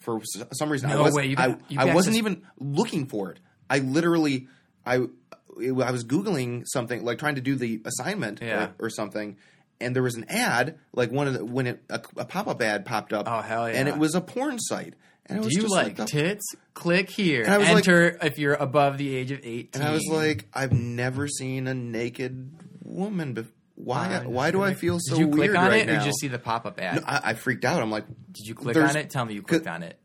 For 0.00 0.20
some 0.52 0.70
reason 0.70 0.90
I 0.90 0.94
No 0.94 1.02
was 1.04 1.14
way, 1.14 1.26
you 1.26 1.36
I, 1.38 1.56
you 1.68 1.78
I 1.80 1.94
wasn't 1.94 2.16
even 2.16 2.42
looking 2.58 3.06
for 3.06 3.30
it. 3.30 3.40
I 3.70 3.78
literally 3.78 4.48
I 4.84 4.96
it- 4.96 5.72
I 5.82 5.90
was 5.92 6.04
googling 6.04 6.64
something 6.66 7.04
like 7.04 7.18
trying 7.18 7.36
to 7.36 7.40
do 7.40 7.54
the 7.56 7.80
assignment 7.84 8.40
Yeah. 8.42 8.70
or, 8.78 8.86
or 8.86 8.90
something 8.90 9.36
and 9.80 9.94
there 9.94 10.02
was 10.02 10.14
an 10.16 10.24
ad 10.28 10.78
like 10.92 11.10
one 11.12 11.26
of 11.28 11.34
the 11.34 11.44
when 11.44 11.66
it 11.66 11.82
a, 11.88 12.00
a 12.16 12.24
pop-up 12.24 12.60
ad 12.60 12.84
popped 12.84 13.12
up 13.12 13.26
Oh, 13.30 13.40
hell 13.40 13.68
yeah! 13.70 13.76
and 13.78 13.88
it 13.88 13.96
was 13.96 14.14
a 14.14 14.20
porn 14.20 14.58
site. 14.58 14.94
And 15.26 15.40
I 15.40 15.42
Do 15.42 15.48
you 15.50 15.68
like 15.68 15.96
the 15.96 16.04
tits? 16.04 16.54
Click 16.74 17.08
here. 17.08 17.44
And 17.44 17.52
I 17.54 17.58
was 17.58 17.68
like- 17.68 17.76
Enter 17.88 18.18
if 18.22 18.38
you're 18.38 18.54
above 18.54 18.98
the 18.98 19.14
age 19.16 19.30
of 19.30 19.40
18. 19.42 19.68
And 19.74 19.82
I 19.82 19.92
was 19.92 20.06
like, 20.10 20.46
I've 20.52 20.72
never 20.72 21.28
seen 21.28 21.66
a 21.66 21.74
naked 21.74 22.50
woman. 22.82 23.34
Bef- 23.34 23.48
why? 23.76 24.14
Uh, 24.14 24.28
why 24.28 24.50
do 24.50 24.62
I 24.62 24.74
feel 24.74 24.98
so 25.00 25.16
Did 25.16 25.20
you 25.26 25.30
click 25.32 25.50
on 25.56 25.68
right 25.70 25.80
it, 25.82 25.86
now? 25.86 25.92
or 25.92 25.96
did 25.96 26.02
you 26.04 26.08
just 26.10 26.20
see 26.20 26.28
the 26.28 26.38
pop 26.38 26.66
up 26.66 26.78
ad? 26.80 26.96
No, 26.96 27.02
I, 27.06 27.30
I 27.30 27.34
freaked 27.34 27.64
out. 27.64 27.80
I'm 27.82 27.90
like, 27.90 28.06
did 28.32 28.46
you 28.46 28.54
click 28.54 28.76
on 28.76 28.96
it? 28.96 29.10
Tell 29.10 29.24
me 29.24 29.34
you 29.34 29.42
clicked 29.42 29.66
on 29.66 29.82
it. 29.82 29.98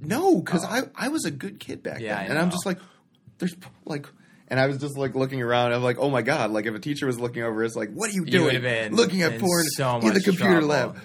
no, 0.00 0.40
because 0.40 0.64
I 0.64 0.82
I 0.94 1.08
was 1.08 1.24
a 1.24 1.30
good 1.30 1.58
kid 1.58 1.82
back 1.82 2.00
Yeah, 2.00 2.16
then, 2.22 2.30
and 2.32 2.38
I'm 2.38 2.50
just 2.50 2.66
like, 2.66 2.78
there's 3.38 3.54
like. 3.84 4.06
And 4.48 4.60
I 4.60 4.66
was 4.66 4.76
just 4.76 4.98
like 4.98 5.14
looking 5.14 5.40
around. 5.40 5.72
I'm 5.72 5.82
like, 5.82 5.96
oh 5.98 6.10
my 6.10 6.20
god! 6.20 6.50
Like 6.50 6.66
if 6.66 6.74
a 6.74 6.78
teacher 6.78 7.06
was 7.06 7.18
looking 7.18 7.42
over, 7.42 7.64
it's 7.64 7.74
like, 7.74 7.90
what 7.90 8.10
are 8.10 8.12
you 8.12 8.24
You 8.26 8.30
doing? 8.32 8.60
been 8.60 8.94
looking 8.94 9.22
at 9.22 9.40
porn 9.40 9.64
so 9.76 9.98
in 10.00 10.12
the 10.12 10.20
computer 10.20 10.60
trouble. 10.60 10.68
lab. 10.68 10.98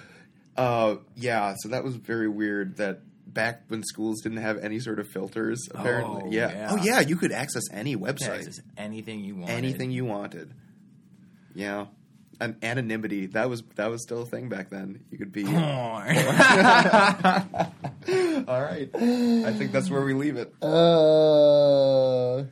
Uh, 0.54 0.96
yeah. 1.16 1.54
So 1.58 1.70
that 1.70 1.82
was 1.82 1.96
very 1.96 2.28
weird. 2.28 2.76
That 2.76 3.00
back 3.32 3.62
when 3.68 3.82
schools 3.84 4.20
didn't 4.22 4.38
have 4.38 4.58
any 4.58 4.80
sort 4.80 4.98
of 4.98 5.08
filters, 5.08 5.68
apparently. 5.74 6.22
Oh, 6.26 6.30
yeah. 6.30 6.50
yeah. 6.50 6.68
Oh 6.72 6.76
yeah. 6.76 7.00
You 7.00 7.16
could 7.16 7.32
access 7.32 7.64
any 7.72 7.92
Yeah, 7.92 7.96
website. 7.98 8.36
it's 8.38 8.46
just 8.46 8.62
anything 8.76 9.20
you 9.24 9.36
wanted, 9.36 9.52
anything 9.52 9.90
you 9.90 10.04
wanted. 10.04 10.52
Yeah. 11.54 11.86
And 12.40 12.54
anonymity, 12.62 13.26
that 13.26 13.50
was 13.50 13.62
that 13.74 13.90
was 13.90 14.00
still 14.02 14.22
a 14.22 14.26
thing 14.26 14.48
back 14.48 14.70
then. 14.70 15.00
You 15.10 15.18
could 15.18 15.32
be 15.32 15.44
All 15.48 15.52
right. 18.62 18.88
I 18.94 19.52
think 19.52 19.72
that's 19.72 19.90
where 19.90 20.02
we 20.04 20.14
leave 20.14 20.36
it. 20.36 20.54
Uh, 20.62 22.44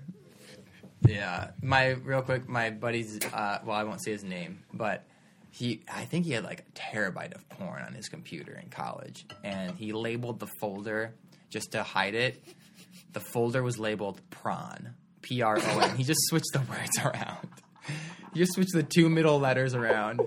yeah, 1.07 1.51
my 1.63 1.91
real 1.91 2.23
quick, 2.23 2.49
my 2.49 2.71
buddy's. 2.71 3.21
Uh, 3.33 3.61
well, 3.65 3.77
I 3.77 3.85
won't 3.85 4.03
say 4.03 4.11
his 4.11 4.25
name, 4.25 4.59
but 4.73 5.05
he. 5.57 5.83
I 5.93 6.05
think 6.05 6.27
he 6.27 6.33
had 6.33 6.45
like 6.45 6.61
a 6.61 6.73
terabyte 6.73 7.35
of 7.35 7.49
porn 7.49 7.83
on 7.83 7.95
his 7.95 8.09
computer 8.09 8.53
in 8.63 8.69
college, 8.69 9.25
and 9.43 9.77
he 9.77 9.93
labeled 9.93 10.39
the 10.39 10.49
folder 10.61 11.15
just 11.49 11.73
to 11.73 11.83
hide 11.83 12.15
it. 12.15 12.43
The 13.13 13.21
folder 13.21 13.63
was 13.63 13.79
labeled 13.79 14.21
prawn, 14.31 14.95
P 15.23 15.41
R 15.41 15.59
O 15.59 15.79
N. 15.79 15.97
He 15.97 16.05
just 16.05 16.21
switched 16.29 16.53
the 16.53 16.61
words 16.61 16.99
around. 17.03 17.49
He 18.35 18.41
just 18.41 18.53
switched 18.53 18.75
the 18.75 18.83
two 18.83 19.09
middle 19.09 19.39
letters 19.39 19.75
around. 19.75 20.21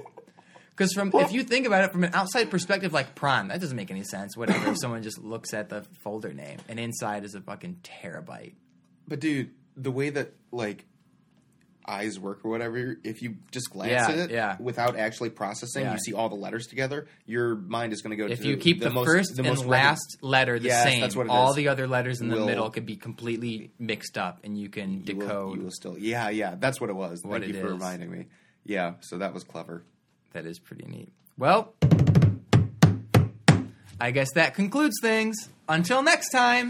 Because 0.72 0.94
from 0.94 1.12
if 1.14 1.32
you 1.32 1.44
think 1.44 1.68
about 1.68 1.84
it 1.84 1.92
from 1.92 2.06
an 2.06 2.16
outside 2.16 2.50
perspective, 2.50 2.92
like 2.92 3.14
prawn, 3.14 3.50
that 3.50 3.60
doesn't 3.62 3.76
make 3.78 3.92
any 3.92 4.04
sense. 4.04 4.36
Whatever. 4.36 4.72
if 4.72 4.78
someone 4.80 5.04
just 5.04 5.20
looks 5.20 5.54
at 5.54 5.70
the 5.70 5.86
folder 6.04 6.34
name, 6.34 6.58
and 6.68 6.80
inside 6.80 7.24
is 7.24 7.36
a 7.36 7.42
fucking 7.42 7.82
terabyte. 7.84 8.54
But 9.08 9.20
dude, 9.20 9.52
the 9.76 9.92
way 9.92 10.10
that 10.10 10.34
like 10.52 10.86
eyes 11.90 12.20
work 12.20 12.42
or 12.46 12.52
whatever, 12.52 12.98
if 13.04 13.22
you 13.24 13.38
just 13.52 13.72
glance 13.72 13.92
Yeah, 13.92 14.10
at 14.10 14.18
it 14.20 14.32
yeah. 14.32 14.58
without 14.60 14.96
actually 14.96 15.32
processing, 15.32 15.84
Yeah. 15.86 15.94
you 15.94 16.00
see 16.00 16.14
all 16.14 16.30
the 16.30 16.36
letters 16.36 16.68
together, 16.68 17.08
your 17.26 17.56
mind 17.56 17.94
is 17.94 18.02
going 18.04 18.16
to 18.16 18.24
go 18.24 18.32
If 18.32 18.42
to 18.42 18.48
you 18.48 18.58
keep 18.58 18.80
the, 18.80 18.90
most, 18.92 19.08
first 19.08 19.36
the 19.36 19.42
and 19.42 19.50
most 19.50 19.66
last 19.66 20.18
letter 20.22 20.60
the 20.60 20.68
Yes, 20.68 20.84
same, 20.84 21.02
that's 21.02 21.16
what 21.16 21.26
it 21.26 21.30
all 21.32 21.50
is. 21.50 21.56
the 21.56 21.68
other 21.68 21.88
letters 21.88 22.22
in 22.22 22.30
the 22.30 22.36
middle 22.46 22.70
could 22.70 22.86
be 22.86 22.96
completely 22.96 23.72
mixed 23.80 24.18
up, 24.18 24.40
and 24.44 24.56
you 24.58 24.70
can 24.70 25.04
you 25.06 25.16
will- 25.16 25.26
decode. 25.28 25.58
you 25.58 25.64
will 25.64 25.72
still 25.72 25.98
Yeah, 25.98 26.30
yeah, 26.30 26.56
that's 26.60 26.80
what 26.80 26.90
it 26.92 26.96
was. 26.96 27.24
What 27.24 27.42
Thank 27.42 27.54
you 27.56 27.60
for 27.60 27.68
is. 27.68 27.74
reminding 27.74 28.12
me. 28.12 28.26
Yeah, 28.66 28.94
so 29.00 29.18
that 29.18 29.34
was 29.34 29.44
clever. 29.44 29.84
That 30.34 30.46
is 30.46 30.60
pretty 30.60 30.86
neat. 30.86 31.12
Well, 31.38 31.74
I 34.00 34.12
guess 34.12 34.32
that 34.36 34.54
concludes 34.54 34.96
things. 35.02 35.50
Until 35.68 36.02
next 36.04 36.30
time. 36.30 36.70